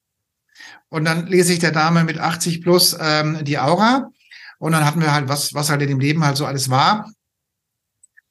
Und 0.88 1.04
dann 1.04 1.26
lese 1.26 1.52
ich 1.52 1.58
der 1.58 1.72
Dame 1.72 2.04
mit 2.04 2.18
80 2.18 2.62
plus 2.62 2.96
ähm, 2.98 3.44
die 3.44 3.58
Aura. 3.58 4.10
Und 4.58 4.72
dann 4.72 4.84
hatten 4.84 5.00
wir 5.00 5.12
halt, 5.12 5.28
was, 5.28 5.54
was 5.54 5.70
halt 5.70 5.82
in 5.82 5.88
dem 5.88 6.00
Leben 6.00 6.24
halt 6.24 6.36
so 6.36 6.46
alles 6.46 6.70
war. 6.70 7.10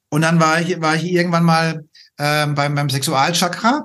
Und 0.10 0.22
dann 0.22 0.40
war 0.40 0.62
ich, 0.62 0.82
war 0.82 0.96
ich 0.96 1.06
irgendwann 1.06 1.44
mal 1.44 1.86
ähm, 2.18 2.56
beim, 2.56 2.76
beim 2.76 2.90
Sexualchakra. 2.90 3.84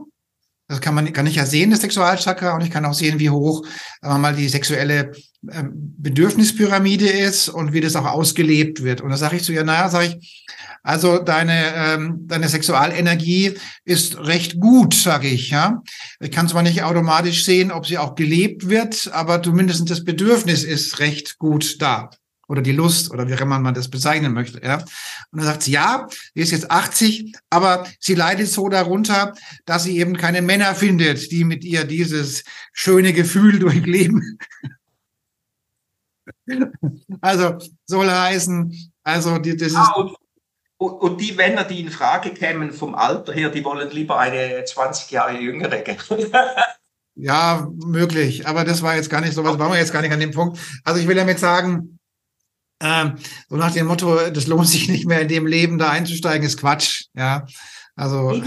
Das 0.66 0.80
kann 0.80 0.94
man, 0.94 1.12
kann 1.12 1.26
ich 1.26 1.36
ja 1.36 1.44
sehen, 1.44 1.70
das 1.70 1.82
Sexualchakra, 1.82 2.54
und 2.54 2.62
ich 2.62 2.70
kann 2.70 2.86
auch 2.86 2.94
sehen, 2.94 3.18
wie 3.18 3.28
hoch 3.28 3.66
äh, 4.02 4.16
mal 4.16 4.34
die 4.34 4.48
sexuelle 4.48 5.12
ähm, 5.52 5.72
Bedürfnispyramide 5.98 7.06
ist 7.06 7.50
und 7.50 7.74
wie 7.74 7.82
das 7.82 7.96
auch 7.96 8.06
ausgelebt 8.06 8.82
wird. 8.82 9.02
Und 9.02 9.10
da 9.10 9.18
sage 9.18 9.36
ich 9.36 9.44
zu 9.44 9.52
ihr, 9.52 9.62
naja, 9.62 9.90
sage 9.90 10.06
ich, 10.06 10.46
also 10.82 11.18
deine, 11.18 11.74
ähm, 11.74 12.20
deine 12.26 12.48
Sexualenergie 12.48 13.54
ist 13.84 14.18
recht 14.18 14.58
gut, 14.58 14.94
sage 14.94 15.28
ich. 15.28 15.50
Ja, 15.50 15.82
ich 16.18 16.30
kann 16.30 16.48
zwar 16.48 16.62
nicht 16.62 16.82
automatisch 16.82 17.44
sehen, 17.44 17.70
ob 17.70 17.86
sie 17.86 17.98
auch 17.98 18.14
gelebt 18.14 18.68
wird, 18.68 19.10
aber 19.12 19.42
zumindest 19.42 19.90
das 19.90 20.02
Bedürfnis 20.02 20.64
ist 20.64 20.98
recht 20.98 21.38
gut 21.38 21.80
da 21.82 22.08
oder 22.48 22.62
die 22.62 22.72
Lust 22.72 23.10
oder 23.10 23.28
wie 23.28 23.32
immer 23.32 23.58
man 23.58 23.74
das 23.74 23.88
bezeichnen 23.88 24.32
möchte. 24.32 24.62
Ja? 24.62 24.76
Und 24.78 25.38
dann 25.40 25.46
sagt 25.46 25.62
sie, 25.62 25.72
ja, 25.72 26.06
sie 26.34 26.40
ist 26.40 26.50
jetzt 26.50 26.70
80, 26.70 27.34
aber 27.50 27.86
sie 27.98 28.14
leidet 28.14 28.48
so 28.48 28.68
darunter, 28.68 29.32
dass 29.64 29.84
sie 29.84 29.98
eben 29.98 30.16
keine 30.16 30.42
Männer 30.42 30.74
findet, 30.74 31.30
die 31.30 31.44
mit 31.44 31.64
ihr 31.64 31.84
dieses 31.84 32.44
schöne 32.72 33.12
Gefühl 33.12 33.58
durchleben. 33.58 34.38
Also 37.20 37.58
soll 37.86 38.10
heißen, 38.10 38.92
also 39.02 39.38
die, 39.38 39.56
das 39.56 39.68
ist. 39.68 39.76
Ah, 39.76 39.92
und, 39.96 40.16
und, 40.78 41.20
die 41.20 41.32
Männer, 41.32 41.64
die 41.64 41.80
in 41.80 41.90
Frage 41.90 42.30
kämen 42.30 42.72
vom 42.72 42.94
Alter 42.94 43.32
her, 43.32 43.50
die 43.50 43.64
wollen 43.64 43.90
lieber 43.90 44.18
eine 44.18 44.64
20 44.64 45.10
Jahre 45.10 45.38
jüngere. 45.38 45.82
ja, 47.14 47.68
möglich. 47.84 48.46
Aber 48.46 48.64
das 48.64 48.82
war 48.82 48.96
jetzt 48.96 49.10
gar 49.10 49.20
nicht 49.20 49.34
so, 49.34 49.44
was 49.44 49.58
waren 49.58 49.72
wir 49.72 49.78
jetzt 49.78 49.92
gar 49.92 50.02
nicht 50.02 50.12
an 50.12 50.20
dem 50.20 50.32
Punkt. 50.32 50.58
Also 50.84 51.00
ich 51.00 51.06
will 51.06 51.16
damit 51.16 51.38
sagen, 51.38 51.93
ähm, 52.80 53.16
so 53.48 53.56
nach 53.56 53.72
dem 53.72 53.86
Motto, 53.86 54.30
das 54.30 54.46
lohnt 54.46 54.68
sich 54.68 54.88
nicht 54.88 55.06
mehr 55.06 55.20
in 55.20 55.28
dem 55.28 55.46
Leben 55.46 55.78
da 55.78 55.90
einzusteigen, 55.90 56.46
ist 56.46 56.60
Quatsch. 56.60 57.06
Ja, 57.14 57.46
also. 57.96 58.42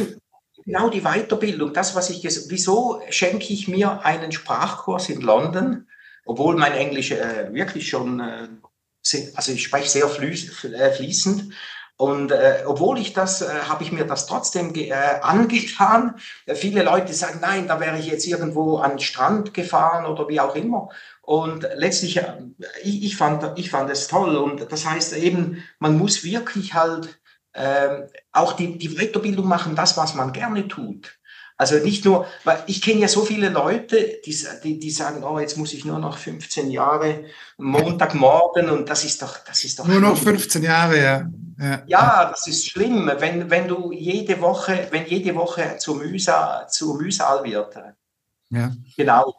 Genau 0.65 0.89
die 0.89 1.01
Weiterbildung, 1.01 1.71
das, 1.71 1.95
was 1.95 2.09
ich, 2.09 2.23
wieso 2.49 3.01
schenke 3.09 3.53
ich 3.53 3.69
mir 3.69 4.03
einen 4.03 4.33
Sprachkurs 4.33 5.07
in 5.07 5.21
London, 5.21 5.87
obwohl 6.25 6.57
mein 6.57 6.73
Englisch 6.73 7.11
äh, 7.11 7.53
wirklich 7.53 7.87
schon, 7.87 8.19
äh, 8.19 8.49
also 9.33 9.53
ich 9.53 9.63
spreche 9.63 9.89
sehr 9.89 10.05
äh, 10.05 10.91
fließend. 10.91 11.53
Und 11.95 12.31
äh, 12.31 12.63
obwohl 12.67 12.99
ich 12.99 13.13
das, 13.13 13.41
äh, 13.41 13.47
habe 13.67 13.83
ich 13.83 13.91
mir 13.91 14.05
das 14.05 14.27
trotzdem 14.27 14.73
äh, 14.75 14.93
angetan. 14.93 16.15
Äh, 16.45 16.53
viele 16.53 16.83
Leute 16.83 17.11
sagen, 17.13 17.39
nein, 17.41 17.67
da 17.67 17.79
wäre 17.79 17.97
ich 17.97 18.05
jetzt 18.05 18.27
irgendwo 18.27 18.77
an 18.77 18.91
den 18.91 18.99
Strand 18.99 19.55
gefahren 19.55 20.05
oder 20.05 20.27
wie 20.29 20.39
auch 20.39 20.55
immer. 20.55 20.89
Und 21.27 21.67
letztlich, 21.75 22.15
äh, 22.15 22.35
ich, 22.83 23.03
ich, 23.03 23.17
fand, 23.17 23.59
ich 23.59 23.69
fand 23.69 23.89
es 23.89 24.07
toll. 24.07 24.37
Und 24.37 24.71
das 24.71 24.85
heißt 24.85 25.11
eben, 25.17 25.61
man 25.77 25.97
muss 25.97 26.23
wirklich 26.23 26.73
halt 26.73 27.19
äh, 27.51 28.03
auch 28.31 28.53
die, 28.53 28.77
die 28.77 28.95
Weiterbildung 28.95 29.45
machen, 29.45 29.75
das, 29.75 29.97
was 29.97 30.15
man 30.15 30.31
gerne 30.31 30.69
tut. 30.69 31.19
Also 31.57 31.79
nicht 31.79 32.05
nur, 32.05 32.27
weil 32.45 32.63
ich 32.67 32.81
kenne 32.81 33.01
ja 33.01 33.09
so 33.09 33.25
viele 33.25 33.49
Leute, 33.49 34.21
die, 34.25 34.37
die, 34.63 34.79
die 34.79 34.89
sagen, 34.89 35.21
oh, 35.25 35.37
jetzt 35.37 35.57
muss 35.57 35.73
ich 35.73 35.83
nur 35.83 35.99
noch 35.99 36.17
15 36.17 36.71
Jahre 36.71 37.25
Montagmorgen 37.57 38.69
und 38.69 38.87
das 38.87 39.03
ist 39.03 39.21
doch, 39.21 39.39
das 39.39 39.65
ist 39.65 39.79
doch. 39.79 39.85
Nur 39.85 39.99
noch 39.99 40.17
15 40.17 40.63
Jahre, 40.63 40.97
ja. 40.97 41.29
Ja, 41.59 41.83
ja 41.87 42.29
das 42.31 42.47
ist 42.47 42.69
schlimm, 42.69 43.11
wenn, 43.17 43.49
wenn 43.49 43.67
du 43.67 43.91
jede 43.91 44.39
Woche, 44.39 44.87
wenn 44.91 45.05
jede 45.07 45.35
Woche 45.35 45.75
zur 45.77 45.97
Mühsal, 45.97 46.69
zur 46.69 46.95
Mühsal 46.95 47.43
wird. 47.43 47.75
Ja. 48.49 48.71
Genau. 48.95 49.35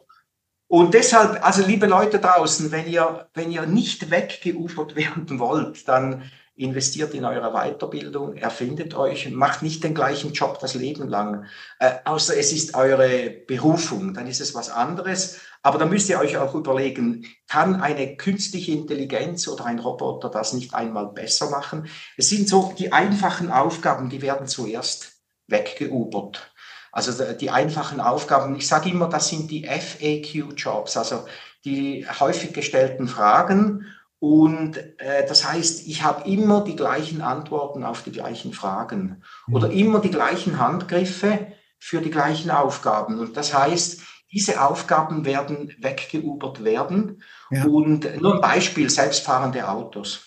Und 0.69 0.93
deshalb, 0.93 1.43
also 1.43 1.65
liebe 1.65 1.87
Leute 1.87 2.19
draußen, 2.19 2.71
wenn 2.71 2.87
ihr, 2.87 3.27
wenn 3.33 3.51
ihr 3.51 3.65
nicht 3.65 4.11
weggeufert 4.11 4.95
werden 4.95 5.39
wollt, 5.39 5.87
dann 5.87 6.29
investiert 6.55 7.13
in 7.15 7.25
eure 7.25 7.53
Weiterbildung, 7.53 8.35
erfindet 8.35 8.93
euch, 8.93 9.31
macht 9.31 9.63
nicht 9.63 9.83
den 9.83 9.95
gleichen 9.95 10.31
Job 10.33 10.59
das 10.59 10.75
Leben 10.75 11.07
lang, 11.07 11.45
äh, 11.79 11.93
außer 12.05 12.37
es 12.37 12.51
ist 12.51 12.75
eure 12.75 13.31
Berufung, 13.47 14.13
dann 14.13 14.27
ist 14.27 14.41
es 14.41 14.53
was 14.53 14.69
anderes. 14.69 15.39
Aber 15.63 15.79
da 15.79 15.87
müsst 15.87 16.07
ihr 16.07 16.19
euch 16.19 16.37
auch 16.37 16.53
überlegen, 16.53 17.25
kann 17.47 17.81
eine 17.81 18.15
künstliche 18.15 18.73
Intelligenz 18.73 19.47
oder 19.47 19.65
ein 19.65 19.79
Roboter 19.79 20.29
das 20.29 20.53
nicht 20.53 20.75
einmal 20.75 21.07
besser 21.07 21.49
machen? 21.49 21.87
Es 22.15 22.29
sind 22.29 22.47
so 22.47 22.73
die 22.77 22.93
einfachen 22.93 23.51
Aufgaben, 23.51 24.09
die 24.09 24.21
werden 24.21 24.45
zuerst 24.45 25.13
weggeubert. 25.47 26.53
Also 26.91 27.33
die 27.33 27.49
einfachen 27.49 28.01
Aufgaben, 28.01 28.55
ich 28.55 28.67
sage 28.67 28.89
immer, 28.89 29.07
das 29.07 29.29
sind 29.29 29.51
die 29.51 29.65
FAQ-Jobs, 29.65 30.97
also 30.97 31.25
die 31.65 32.05
häufig 32.19 32.53
gestellten 32.53 33.07
Fragen 33.07 33.85
und 34.19 34.77
äh, 34.99 35.25
das 35.25 35.49
heißt, 35.49 35.87
ich 35.87 36.03
habe 36.03 36.29
immer 36.29 36.63
die 36.63 36.75
gleichen 36.75 37.21
Antworten 37.21 37.83
auf 37.83 38.03
die 38.03 38.11
gleichen 38.11 38.53
Fragen 38.53 39.23
mhm. 39.47 39.55
oder 39.55 39.71
immer 39.71 39.99
die 39.99 40.11
gleichen 40.11 40.59
Handgriffe 40.59 41.53
für 41.79 42.01
die 42.01 42.11
gleichen 42.11 42.51
Aufgaben. 42.51 43.19
Und 43.19 43.37
das 43.37 43.53
heißt, 43.53 44.01
diese 44.31 44.61
Aufgaben 44.61 45.25
werden 45.25 45.73
weggeubert 45.79 46.63
werden. 46.63 47.23
Ja. 47.49 47.63
Und 47.65 48.21
nur 48.21 48.35
ein 48.35 48.41
Beispiel, 48.41 48.89
selbstfahrende 48.89 49.67
Autos. 49.67 50.25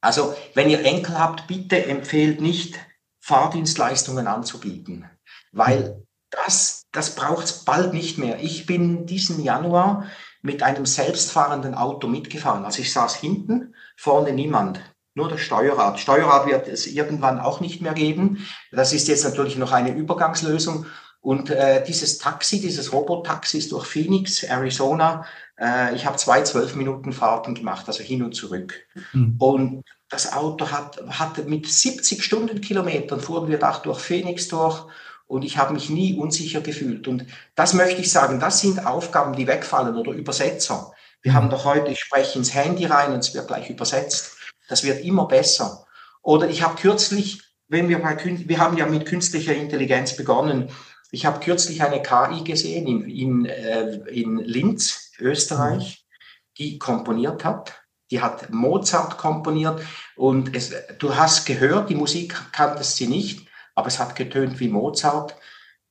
Also 0.00 0.34
wenn 0.54 0.70
ihr 0.70 0.84
Enkel 0.84 1.18
habt, 1.18 1.46
bitte 1.46 1.84
empfehlt 1.84 2.40
nicht, 2.40 2.78
Fahrdienstleistungen 3.20 4.26
anzubieten, 4.26 5.04
weil 5.56 6.04
das, 6.30 6.84
das 6.92 7.14
braucht 7.14 7.46
es 7.46 7.64
bald 7.64 7.94
nicht 7.94 8.18
mehr. 8.18 8.40
Ich 8.40 8.66
bin 8.66 9.06
diesen 9.06 9.42
Januar 9.42 10.06
mit 10.42 10.62
einem 10.62 10.86
selbstfahrenden 10.86 11.74
Auto 11.74 12.08
mitgefahren. 12.08 12.64
Also 12.64 12.82
ich 12.82 12.92
saß 12.92 13.16
hinten, 13.16 13.74
vorne 13.96 14.32
niemand, 14.32 14.80
nur 15.14 15.28
das 15.28 15.40
Steuerrad. 15.40 15.98
Steuerrad 15.98 16.46
wird 16.46 16.68
es 16.68 16.86
irgendwann 16.86 17.40
auch 17.40 17.60
nicht 17.60 17.80
mehr 17.80 17.94
geben. 17.94 18.46
Das 18.70 18.92
ist 18.92 19.08
jetzt 19.08 19.24
natürlich 19.24 19.56
noch 19.56 19.72
eine 19.72 19.94
Übergangslösung. 19.94 20.86
Und 21.20 21.50
äh, 21.50 21.82
dieses 21.82 22.18
Taxi, 22.18 22.60
dieses 22.60 22.92
Robotaxi 22.92 23.58
ist 23.58 23.72
durch 23.72 23.86
Phoenix, 23.86 24.42
Arizona. 24.44 25.24
Äh, 25.58 25.94
ich 25.96 26.06
habe 26.06 26.18
zwei 26.18 26.42
zwölf 26.42 26.76
Minuten 26.76 27.12
Fahrten 27.12 27.54
gemacht, 27.54 27.86
also 27.88 28.02
hin 28.04 28.22
und 28.22 28.34
zurück. 28.34 28.74
Mhm. 29.12 29.36
Und 29.38 29.82
das 30.08 30.32
Auto 30.34 30.70
hat, 30.70 31.02
hatte 31.08 31.44
mit 31.44 31.66
70 31.66 32.22
Stundenkilometern 32.22 33.20
fuhren 33.20 33.48
wir 33.48 33.58
da 33.58 33.76
durch 33.78 33.98
Phoenix 33.98 34.48
durch 34.48 34.86
und 35.26 35.44
ich 35.44 35.58
habe 35.58 35.74
mich 35.74 35.90
nie 35.90 36.14
unsicher 36.14 36.60
gefühlt. 36.60 37.08
Und 37.08 37.26
das 37.54 37.74
möchte 37.74 38.00
ich 38.00 38.10
sagen, 38.10 38.40
das 38.40 38.60
sind 38.60 38.86
Aufgaben, 38.86 39.34
die 39.34 39.46
wegfallen 39.46 39.96
oder 39.96 40.12
Übersetzer. 40.12 40.92
Wir 41.22 41.34
haben 41.34 41.50
doch 41.50 41.64
heute, 41.64 41.90
ich 41.90 42.00
spreche 42.00 42.38
ins 42.38 42.54
Handy 42.54 42.86
rein 42.86 43.12
und 43.12 43.18
es 43.18 43.34
wird 43.34 43.48
gleich 43.48 43.68
übersetzt. 43.68 44.36
Das 44.68 44.84
wird 44.84 45.04
immer 45.04 45.26
besser. 45.26 45.86
Oder 46.22 46.48
ich 46.48 46.62
habe 46.62 46.76
kürzlich, 46.76 47.42
wenn 47.68 47.88
wir 47.88 48.00
bei, 48.00 48.16
wir 48.24 48.58
haben 48.58 48.76
ja 48.76 48.86
mit 48.86 49.06
künstlicher 49.06 49.54
Intelligenz 49.54 50.16
begonnen. 50.16 50.70
Ich 51.10 51.26
habe 51.26 51.40
kürzlich 51.40 51.82
eine 51.82 52.02
KI 52.02 52.44
gesehen 52.44 52.86
in, 52.86 53.08
in, 53.08 53.44
äh, 53.46 53.96
in 54.08 54.38
Linz, 54.38 55.12
Österreich, 55.18 56.04
die 56.58 56.78
komponiert 56.78 57.44
hat. 57.44 57.80
Die 58.12 58.20
hat 58.20 58.50
Mozart 58.50 59.18
komponiert 59.18 59.82
und 60.14 60.54
es, 60.54 60.72
du 60.98 61.16
hast 61.16 61.44
gehört, 61.44 61.90
die 61.90 61.96
Musik 61.96 62.36
kanntest 62.52 62.96
sie 62.96 63.08
nicht 63.08 63.45
aber 63.76 63.86
es 63.86 64.00
hat 64.00 64.16
getönt 64.16 64.58
wie 64.58 64.68
Mozart. 64.68 65.36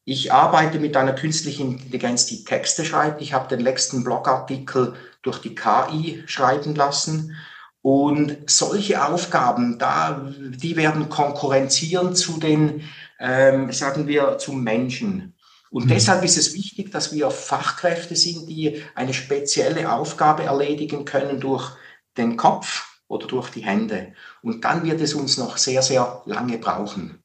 Ich 0.04 0.34
arbeite 0.34 0.80
mit 0.80 0.98
einer 0.98 1.14
künstlichen 1.14 1.74
Intelligenz, 1.74 2.26
die 2.26 2.44
Texte 2.44 2.84
schreibt. 2.84 3.22
Ich 3.22 3.34
habe 3.34 3.48
den 3.48 3.62
letzten 3.62 4.04
Blogartikel 4.04 4.96
durch 5.22 5.40
die 5.40 5.56
KI 5.56 6.24
schreiben 6.28 6.76
lassen. 6.76 7.36
Und 7.82 8.50
solche 8.50 9.06
Aufgaben, 9.06 9.78
da, 9.78 10.32
die 10.40 10.76
werden 10.76 11.10
konkurrenzieren 11.10 12.16
zu 12.16 12.40
den, 12.40 12.82
ähm, 13.20 13.72
sagen 13.72 14.08
wir, 14.08 14.40
zum 14.40 14.64
Menschen. 14.64 15.36
Und 15.70 15.86
mhm. 15.86 15.90
deshalb 15.90 16.24
ist 16.24 16.38
es 16.38 16.56
wichtig, 16.56 16.92
dass 16.92 17.14
wir 17.14 17.30
Fachkräfte 17.30 18.16
sind, 18.16 18.48
die 18.48 18.84
eine 18.96 19.14
spezielle 19.14 19.92
Aufgabe 19.92 20.44
erledigen 20.44 21.06
können 21.06 21.40
durch 21.40 21.72
den 22.18 22.38
Kopf 22.38 23.00
oder 23.08 23.28
durch 23.28 23.50
die 23.50 23.64
Hände. 23.64 24.14
Und 24.42 24.66
dann 24.66 24.84
wird 24.84 25.02
es 25.02 25.14
uns 25.14 25.38
noch 25.38 25.58
sehr, 25.58 25.82
sehr 25.82 26.24
lange 26.26 26.58
brauchen. 26.58 27.24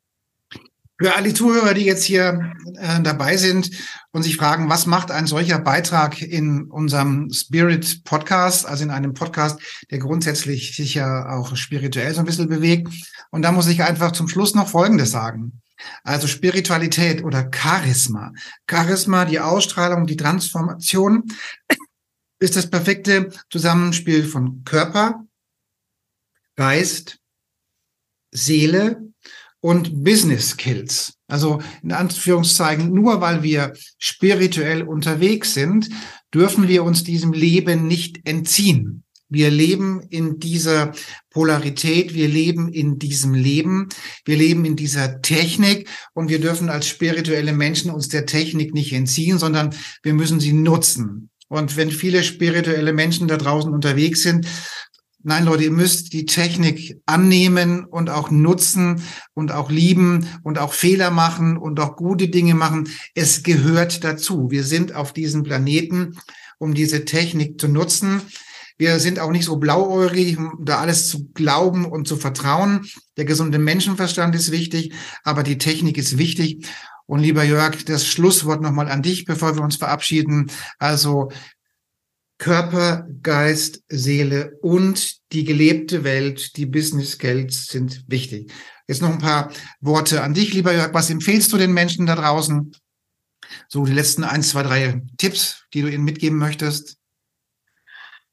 Für 1.02 1.16
alle 1.16 1.32
Zuhörer, 1.32 1.72
die 1.72 1.86
jetzt 1.86 2.04
hier 2.04 2.52
äh, 2.74 3.00
dabei 3.00 3.38
sind 3.38 3.70
und 4.12 4.22
sich 4.22 4.36
fragen, 4.36 4.68
was 4.68 4.84
macht 4.84 5.10
ein 5.10 5.26
solcher 5.26 5.58
Beitrag 5.58 6.20
in 6.20 6.64
unserem 6.64 7.32
Spirit 7.32 8.04
Podcast, 8.04 8.66
also 8.66 8.84
in 8.84 8.90
einem 8.90 9.14
Podcast, 9.14 9.58
der 9.90 9.98
grundsätzlich 9.98 10.76
sich 10.76 10.92
ja 10.92 11.30
auch 11.30 11.56
spirituell 11.56 12.12
so 12.12 12.20
ein 12.20 12.26
bisschen 12.26 12.50
bewegt. 12.50 12.92
Und 13.30 13.40
da 13.40 13.50
muss 13.50 13.66
ich 13.68 13.82
einfach 13.82 14.12
zum 14.12 14.28
Schluss 14.28 14.54
noch 14.54 14.68
Folgendes 14.68 15.10
sagen. 15.10 15.62
Also 16.04 16.26
Spiritualität 16.26 17.24
oder 17.24 17.50
Charisma. 17.50 18.32
Charisma, 18.70 19.24
die 19.24 19.40
Ausstrahlung, 19.40 20.06
die 20.06 20.18
Transformation 20.18 21.24
ist 22.40 22.56
das 22.56 22.68
perfekte 22.68 23.30
Zusammenspiel 23.48 24.24
von 24.24 24.64
Körper, 24.64 25.24
Geist, 26.56 27.20
Seele 28.32 29.09
und 29.60 30.04
Business 30.04 30.50
Skills. 30.50 31.14
Also 31.28 31.60
in 31.82 31.92
Anführungszeichen, 31.92 32.92
nur 32.92 33.20
weil 33.20 33.42
wir 33.42 33.72
spirituell 33.98 34.82
unterwegs 34.82 35.54
sind, 35.54 35.88
dürfen 36.34 36.68
wir 36.68 36.84
uns 36.84 37.04
diesem 37.04 37.32
Leben 37.32 37.86
nicht 37.86 38.26
entziehen. 38.26 39.04
Wir 39.32 39.50
leben 39.50 40.02
in 40.10 40.40
dieser 40.40 40.92
Polarität, 41.30 42.14
wir 42.14 42.26
leben 42.26 42.68
in 42.68 42.98
diesem 42.98 43.32
Leben, 43.32 43.88
wir 44.24 44.36
leben 44.36 44.64
in 44.64 44.74
dieser 44.74 45.22
Technik 45.22 45.88
und 46.14 46.28
wir 46.28 46.40
dürfen 46.40 46.68
als 46.68 46.88
spirituelle 46.88 47.52
Menschen 47.52 47.92
uns 47.92 48.08
der 48.08 48.26
Technik 48.26 48.74
nicht 48.74 48.92
entziehen, 48.92 49.38
sondern 49.38 49.72
wir 50.02 50.14
müssen 50.14 50.40
sie 50.40 50.52
nutzen. 50.52 51.30
Und 51.46 51.76
wenn 51.76 51.92
viele 51.92 52.24
spirituelle 52.24 52.92
Menschen 52.92 53.28
da 53.28 53.36
draußen 53.36 53.72
unterwegs 53.72 54.22
sind, 54.22 54.46
Nein, 55.22 55.44
Leute, 55.44 55.64
ihr 55.64 55.70
müsst 55.70 56.14
die 56.14 56.24
Technik 56.24 56.98
annehmen 57.04 57.84
und 57.84 58.08
auch 58.08 58.30
nutzen 58.30 59.02
und 59.34 59.52
auch 59.52 59.70
lieben 59.70 60.26
und 60.44 60.58
auch 60.58 60.72
Fehler 60.72 61.10
machen 61.10 61.58
und 61.58 61.78
auch 61.78 61.96
gute 61.96 62.28
Dinge 62.28 62.54
machen. 62.54 62.88
Es 63.14 63.42
gehört 63.42 64.02
dazu. 64.02 64.50
Wir 64.50 64.64
sind 64.64 64.94
auf 64.94 65.12
diesem 65.12 65.42
Planeten, 65.42 66.16
um 66.56 66.72
diese 66.72 67.04
Technik 67.04 67.60
zu 67.60 67.68
nutzen. 67.68 68.22
Wir 68.78 68.98
sind 68.98 69.18
auch 69.18 69.30
nicht 69.30 69.44
so 69.44 69.58
blauäugig, 69.58 70.38
um 70.38 70.64
da 70.64 70.78
alles 70.78 71.10
zu 71.10 71.28
glauben 71.34 71.84
und 71.84 72.08
zu 72.08 72.16
vertrauen. 72.16 72.86
Der 73.18 73.26
gesunde 73.26 73.58
Menschenverstand 73.58 74.34
ist 74.34 74.52
wichtig, 74.52 74.94
aber 75.22 75.42
die 75.42 75.58
Technik 75.58 75.98
ist 75.98 76.16
wichtig. 76.16 76.66
Und 77.04 77.20
lieber 77.20 77.44
Jörg, 77.44 77.84
das 77.84 78.06
Schlusswort 78.06 78.62
nochmal 78.62 78.88
an 78.88 79.02
dich, 79.02 79.26
bevor 79.26 79.54
wir 79.54 79.62
uns 79.62 79.76
verabschieden. 79.76 80.50
Also 80.78 81.28
Körper, 82.40 83.06
Geist, 83.22 83.82
Seele 83.88 84.58
und 84.62 85.30
die 85.32 85.44
gelebte 85.44 86.04
Welt, 86.04 86.56
die 86.56 86.66
Business 86.66 87.12
Skills 87.12 87.66
sind 87.66 88.02
wichtig. 88.08 88.50
Jetzt 88.88 89.02
noch 89.02 89.10
ein 89.10 89.18
paar 89.18 89.52
Worte 89.80 90.22
an 90.22 90.34
dich, 90.34 90.54
lieber 90.54 90.72
Jörg. 90.72 90.92
Was 90.94 91.10
empfehlst 91.10 91.52
du 91.52 91.58
den 91.58 91.72
Menschen 91.72 92.06
da 92.06 92.16
draußen? 92.16 92.74
So 93.68 93.84
die 93.84 93.92
letzten 93.92 94.24
eins, 94.24 94.48
zwei, 94.48 94.62
drei 94.62 95.02
Tipps, 95.18 95.64
die 95.74 95.82
du 95.82 95.88
ihnen 95.88 96.02
mitgeben 96.02 96.38
möchtest. 96.38 96.96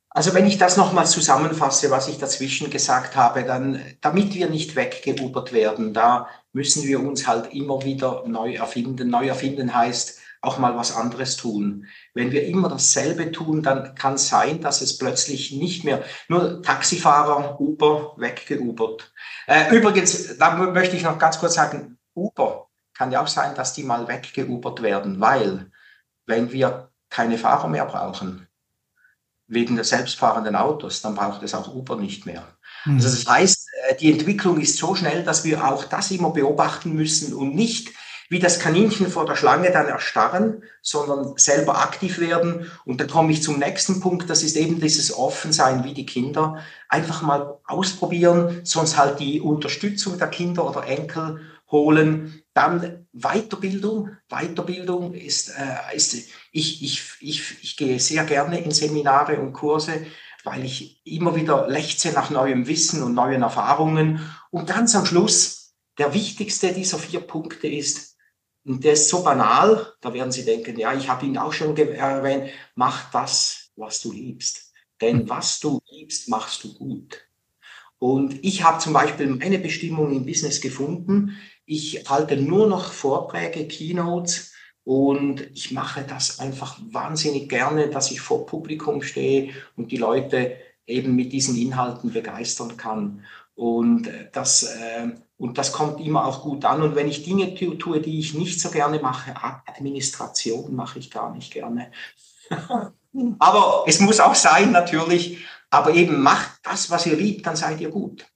Also 0.09 0.33
wenn 0.33 0.47
ich 0.47 0.57
das 0.57 0.77
nochmal 0.77 1.05
zusammenfasse, 1.05 1.91
was 1.91 2.07
ich 2.07 2.17
dazwischen 2.17 2.71
gesagt 2.71 3.15
habe, 3.15 3.43
dann, 3.43 3.83
damit 4.01 4.33
wir 4.33 4.49
nicht 4.49 4.75
weggeubert 4.75 5.51
werden, 5.51 5.93
da 5.93 6.29
müssen 6.53 6.87
wir 6.87 7.01
uns 7.01 7.27
halt 7.27 7.53
immer 7.53 7.83
wieder 7.83 8.23
neu 8.25 8.53
erfinden. 8.55 9.09
Neu 9.09 9.27
erfinden 9.27 9.75
heißt 9.75 10.19
auch 10.41 10.57
mal 10.59 10.75
was 10.75 10.95
anderes 10.95 11.35
tun. 11.35 11.87
Wenn 12.13 12.31
wir 12.31 12.45
immer 12.45 12.69
dasselbe 12.69 13.31
tun, 13.31 13.63
dann 13.63 13.95
kann 13.95 14.15
es 14.15 14.27
sein, 14.27 14.61
dass 14.61 14.81
es 14.81 14.97
plötzlich 14.97 15.51
nicht 15.51 15.83
mehr 15.83 16.03
nur 16.27 16.61
Taxifahrer, 16.61 17.59
Uber 17.59 18.13
weggeubert. 18.17 19.11
Äh, 19.47 19.75
übrigens, 19.75 20.37
da 20.37 20.55
möchte 20.55 20.95
ich 20.95 21.03
noch 21.03 21.17
ganz 21.17 21.39
kurz 21.39 21.55
sagen, 21.55 21.97
Uber 22.13 22.67
kann 22.93 23.11
ja 23.11 23.21
auch 23.21 23.27
sein, 23.27 23.55
dass 23.55 23.73
die 23.73 23.83
mal 23.83 24.07
weggeubert 24.07 24.81
werden, 24.81 25.19
weil 25.19 25.71
wenn 26.25 26.51
wir 26.51 26.91
keine 27.09 27.37
Fahrer 27.37 27.67
mehr 27.67 27.85
brauchen, 27.85 28.47
wegen 29.47 29.75
der 29.75 29.85
selbstfahrenden 29.85 30.55
Autos, 30.55 31.01
dann 31.01 31.15
braucht 31.15 31.41
es 31.41 31.53
auch 31.53 31.73
Uber 31.73 31.95
nicht 31.95 32.25
mehr. 32.25 32.43
Mhm. 32.85 32.95
Also 32.95 33.09
das 33.09 33.25
heißt, 33.25 33.69
äh, 33.87 33.95
die 33.95 34.11
Entwicklung 34.11 34.59
ist 34.59 34.77
so 34.77 34.93
schnell, 34.93 35.23
dass 35.23 35.43
wir 35.43 35.65
auch 35.65 35.85
das 35.85 36.11
immer 36.11 36.31
beobachten 36.31 36.93
müssen 36.93 37.33
und 37.33 37.55
nicht 37.55 37.91
wie 38.29 38.39
das 38.39 38.59
Kaninchen 38.59 39.07
vor 39.07 39.25
der 39.25 39.35
Schlange 39.35 39.71
dann 39.71 39.87
erstarren, 39.87 40.63
sondern 40.81 41.37
selber 41.37 41.79
aktiv 41.79 42.19
werden. 42.19 42.69
Und 42.85 42.99
da 42.99 43.05
komme 43.05 43.31
ich 43.31 43.41
zum 43.41 43.59
nächsten 43.59 43.99
Punkt, 43.99 44.29
das 44.29 44.43
ist 44.43 44.57
eben 44.57 44.79
dieses 44.79 45.15
Offensein 45.15 45.83
wie 45.83 45.93
die 45.93 46.05
Kinder. 46.05 46.57
Einfach 46.89 47.21
mal 47.21 47.59
ausprobieren, 47.65 48.61
sonst 48.63 48.97
halt 48.97 49.19
die 49.19 49.39
Unterstützung 49.39 50.17
der 50.17 50.27
Kinder 50.27 50.67
oder 50.67 50.85
Enkel 50.85 51.41
holen. 51.71 52.41
Dann 52.53 53.07
Weiterbildung. 53.13 54.09
Weiterbildung 54.29 55.13
ist, 55.13 55.49
äh, 55.49 55.95
ist 55.95 56.13
ich, 56.51 56.83
ich, 56.83 57.03
ich, 57.19 57.63
ich 57.63 57.77
gehe 57.77 57.99
sehr 57.99 58.25
gerne 58.25 58.59
in 58.59 58.71
Seminare 58.71 59.39
und 59.39 59.53
Kurse, 59.53 60.05
weil 60.43 60.65
ich 60.65 61.01
immer 61.05 61.35
wieder 61.35 61.67
lechze 61.67 62.11
nach 62.11 62.29
neuem 62.29 62.67
Wissen 62.67 63.03
und 63.03 63.13
neuen 63.13 63.41
Erfahrungen. 63.41 64.19
Und 64.49 64.67
ganz 64.67 64.95
am 64.95 65.05
Schluss, 65.05 65.75
der 65.97 66.13
wichtigste 66.13 66.73
dieser 66.73 66.97
vier 66.97 67.21
Punkte 67.21 67.67
ist, 67.67 68.16
und 68.67 68.83
der 68.83 68.93
ist 68.93 69.07
so 69.07 69.23
banal, 69.23 69.93
da 70.01 70.13
werden 70.13 70.31
Sie 70.31 70.43
denken, 70.43 70.77
ja, 70.77 70.93
ich 70.93 71.07
habe 71.07 71.25
ihn 71.25 71.37
auch 71.37 71.53
schon 71.53 71.75
erwähnt, 71.77 72.49
mach 72.75 73.09
das, 73.11 73.71
was 73.77 74.01
du 74.01 74.11
liebst. 74.11 74.73
Denn 74.99 75.29
was 75.29 75.59
du 75.59 75.79
liebst, 75.89 76.27
machst 76.27 76.63
du 76.63 76.73
gut. 76.73 77.27
Und 77.99 78.43
ich 78.43 78.63
habe 78.63 78.79
zum 78.79 78.93
Beispiel 78.93 79.27
meine 79.27 79.59
Bestimmung 79.59 80.11
im 80.13 80.25
Business 80.25 80.59
gefunden. 80.59 81.37
Ich 81.65 82.09
halte 82.09 82.35
nur 82.35 82.67
noch 82.67 82.91
Vorträge, 82.91 83.67
Keynotes 83.67 84.53
und 84.83 85.41
ich 85.53 85.71
mache 85.71 86.03
das 86.03 86.39
einfach 86.39 86.79
wahnsinnig 86.91 87.49
gerne, 87.49 87.89
dass 87.89 88.11
ich 88.11 88.21
vor 88.21 88.45
Publikum 88.45 89.01
stehe 89.01 89.53
und 89.75 89.91
die 89.91 89.97
Leute 89.97 90.57
eben 90.85 91.15
mit 91.15 91.33
diesen 91.33 91.57
Inhalten 91.57 92.11
begeistern 92.13 92.77
kann. 92.77 93.25
Und 93.57 94.07
das, 94.33 94.61
äh, 94.61 95.09
und 95.37 95.57
das 95.57 95.71
kommt 95.71 95.99
immer 95.99 96.25
auch 96.25 96.43
gut 96.43 96.63
an. 96.63 96.83
Und 96.83 96.95
wenn 96.95 97.07
ich 97.07 97.23
Dinge 97.23 97.55
tue, 97.55 97.99
die 97.99 98.19
ich 98.19 98.35
nicht 98.35 98.61
so 98.61 98.69
gerne 98.69 98.99
mache, 98.99 99.33
Administration 99.65 100.75
mache 100.75 100.99
ich 100.99 101.09
gar 101.09 101.33
nicht 101.33 101.51
gerne. 101.51 101.91
Aber 103.39 103.83
es 103.87 103.99
muss 103.99 104.19
auch 104.19 104.35
sein, 104.35 104.71
natürlich. 104.71 105.43
Aber 105.71 105.91
eben 105.95 106.21
macht 106.21 106.59
das, 106.61 106.91
was 106.91 107.07
ihr 107.07 107.15
liebt, 107.15 107.47
dann 107.47 107.55
seid 107.55 107.81
ihr 107.81 107.89
gut. 107.89 108.27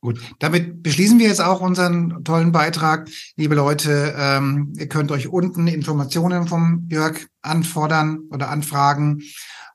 Gut, 0.00 0.18
damit 0.38 0.82
beschließen 0.82 1.18
wir 1.18 1.28
jetzt 1.28 1.42
auch 1.42 1.60
unseren 1.60 2.24
tollen 2.24 2.50
Beitrag. 2.50 3.10
Liebe 3.36 3.54
Leute, 3.54 4.14
ähm, 4.16 4.72
ihr 4.78 4.88
könnt 4.88 5.12
euch 5.12 5.28
unten 5.28 5.66
Informationen 5.66 6.48
vom 6.48 6.88
Jörg 6.90 7.26
anfordern 7.42 8.20
oder 8.30 8.48
anfragen. 8.48 9.20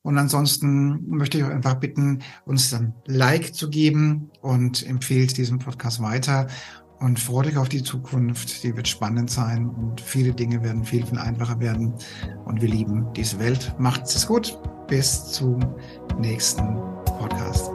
Und 0.05 0.19
ansonsten 0.19 1.09
möchte 1.09 1.39
ich 1.39 1.43
euch 1.43 1.51
einfach 1.51 1.79
bitten, 1.79 2.19
uns 2.45 2.71
ein 2.75 2.93
Like 3.07 3.55
zu 3.55 3.71
geben 3.71 4.29
und 4.39 4.85
empfehlt 4.87 5.35
diesen 5.35 5.57
Podcast 5.57 5.99
weiter 5.99 6.45
und 6.99 7.19
freut 7.19 7.47
euch 7.47 7.57
auf 7.57 7.69
die 7.69 7.81
Zukunft. 7.81 8.63
Die 8.63 8.77
wird 8.77 8.87
spannend 8.87 9.31
sein 9.31 9.67
und 9.67 9.99
viele 9.99 10.31
Dinge 10.31 10.61
werden 10.61 10.83
viel, 10.83 11.03
viel 11.03 11.17
einfacher 11.17 11.59
werden. 11.59 11.95
Und 12.45 12.61
wir 12.61 12.69
lieben 12.69 13.11
diese 13.15 13.39
Welt. 13.39 13.73
Macht 13.79 14.03
es 14.03 14.27
gut. 14.27 14.55
Bis 14.87 15.31
zum 15.31 15.59
nächsten 16.19 16.75
Podcast. 17.05 17.74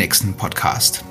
nächsten 0.00 0.32
Podcast. 0.32 1.04